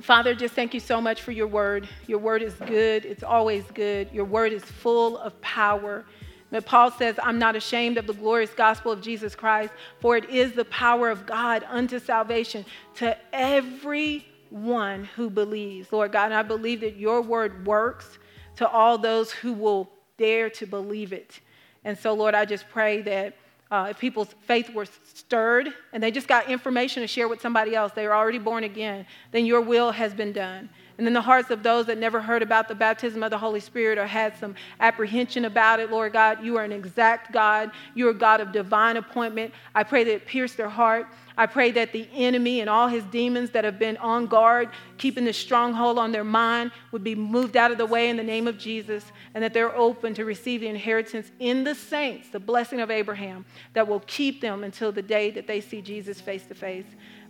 Father, 0.00 0.34
just 0.34 0.54
thank 0.54 0.72
you 0.72 0.80
so 0.80 1.00
much 1.00 1.20
for 1.22 1.32
your 1.32 1.46
word. 1.46 1.88
Your 2.06 2.18
word 2.18 2.42
is 2.42 2.54
good, 2.54 3.04
it's 3.04 3.22
always 3.22 3.64
good. 3.74 4.08
Your 4.12 4.24
word 4.24 4.52
is 4.52 4.64
full 4.64 5.18
of 5.18 5.38
power. 5.40 6.04
But 6.50 6.66
Paul 6.66 6.90
says, 6.90 7.16
I'm 7.22 7.38
not 7.38 7.54
ashamed 7.54 7.96
of 7.96 8.06
the 8.06 8.14
glorious 8.14 8.50
gospel 8.50 8.90
of 8.90 9.00
Jesus 9.00 9.36
Christ, 9.36 9.72
for 10.00 10.16
it 10.16 10.28
is 10.28 10.52
the 10.52 10.64
power 10.64 11.08
of 11.08 11.26
God 11.26 11.64
unto 11.68 11.98
salvation 11.98 12.64
to 12.96 13.16
everyone 13.32 15.04
who 15.16 15.30
believes. 15.30 15.92
Lord 15.92 16.12
God, 16.12 16.26
and 16.26 16.34
I 16.34 16.42
believe 16.42 16.80
that 16.80 16.96
your 16.96 17.22
word 17.22 17.66
works 17.66 18.18
to 18.56 18.68
all 18.68 18.98
those 18.98 19.30
who 19.30 19.52
will 19.52 19.90
dare 20.18 20.50
to 20.50 20.66
believe 20.66 21.12
it. 21.12 21.40
And 21.84 21.96
so, 21.96 22.14
Lord, 22.14 22.34
I 22.34 22.44
just 22.44 22.68
pray 22.68 23.00
that 23.02 23.36
uh, 23.70 23.88
if 23.90 23.98
people's 23.98 24.34
faith 24.42 24.70
were 24.74 24.86
stirred 25.14 25.68
and 25.92 26.02
they 26.02 26.10
just 26.10 26.26
got 26.26 26.48
information 26.48 27.02
to 27.02 27.06
share 27.06 27.28
with 27.28 27.40
somebody 27.40 27.74
else, 27.74 27.92
they 27.92 28.06
are 28.06 28.14
already 28.14 28.38
born 28.38 28.64
again, 28.64 29.06
then 29.30 29.46
your 29.46 29.60
will 29.60 29.92
has 29.92 30.12
been 30.12 30.32
done. 30.32 30.68
And 31.00 31.06
in 31.06 31.14
the 31.14 31.22
hearts 31.22 31.48
of 31.48 31.62
those 31.62 31.86
that 31.86 31.96
never 31.96 32.20
heard 32.20 32.42
about 32.42 32.68
the 32.68 32.74
baptism 32.74 33.22
of 33.22 33.30
the 33.30 33.38
Holy 33.38 33.60
Spirit 33.60 33.96
or 33.96 34.06
had 34.06 34.36
some 34.36 34.54
apprehension 34.80 35.46
about 35.46 35.80
it, 35.80 35.90
Lord 35.90 36.12
God, 36.12 36.44
you 36.44 36.58
are 36.58 36.62
an 36.62 36.72
exact 36.72 37.32
God. 37.32 37.70
You 37.94 38.08
are 38.08 38.10
a 38.10 38.14
God 38.14 38.42
of 38.42 38.52
divine 38.52 38.98
appointment. 38.98 39.54
I 39.74 39.82
pray 39.82 40.04
that 40.04 40.12
it 40.12 40.26
pierce 40.26 40.52
their 40.56 40.68
heart. 40.68 41.06
I 41.38 41.46
pray 41.46 41.70
that 41.70 41.94
the 41.94 42.06
enemy 42.12 42.60
and 42.60 42.68
all 42.68 42.86
his 42.86 43.02
demons 43.04 43.48
that 43.52 43.64
have 43.64 43.78
been 43.78 43.96
on 43.96 44.26
guard, 44.26 44.68
keeping 44.98 45.24
the 45.24 45.32
stronghold 45.32 45.98
on 45.98 46.12
their 46.12 46.22
mind, 46.22 46.70
would 46.92 47.02
be 47.02 47.14
moved 47.14 47.56
out 47.56 47.70
of 47.70 47.78
the 47.78 47.86
way 47.86 48.10
in 48.10 48.18
the 48.18 48.22
name 48.22 48.46
of 48.46 48.58
Jesus, 48.58 49.02
and 49.32 49.42
that 49.42 49.54
they're 49.54 49.74
open 49.74 50.12
to 50.12 50.26
receive 50.26 50.60
the 50.60 50.68
inheritance 50.68 51.30
in 51.38 51.64
the 51.64 51.74
saints, 51.74 52.28
the 52.28 52.38
blessing 52.38 52.78
of 52.78 52.90
Abraham, 52.90 53.46
that 53.72 53.88
will 53.88 54.00
keep 54.00 54.42
them 54.42 54.64
until 54.64 54.92
the 54.92 55.00
day 55.00 55.30
that 55.30 55.46
they 55.46 55.62
see 55.62 55.80
Jesus 55.80 56.20
face 56.20 56.44
to 56.44 56.54
face 56.54 56.84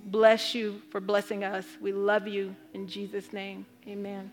bless 0.05 0.55
you 0.55 0.81
for 0.91 1.01
blessing 1.01 1.45
us. 1.45 1.67
We 1.81 1.93
love 1.93 2.27
you 2.27 2.55
in 2.75 2.87
Jesus' 2.87 3.33
name. 3.33 3.67
Amen. 3.87 4.31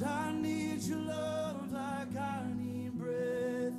I 0.00 0.32
need 0.32 0.80
your 0.82 0.98
love 0.98 1.72
like 1.72 2.16
I 2.16 2.42
need 2.56 2.92
breath 2.92 3.72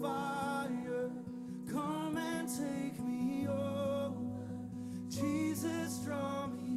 fire. 0.00 1.10
Come 1.70 2.16
and 2.16 2.48
take 2.48 3.00
me 3.04 3.48
over. 3.48 4.14
Jesus, 5.08 5.98
draw 6.04 6.46
me. 6.46 6.67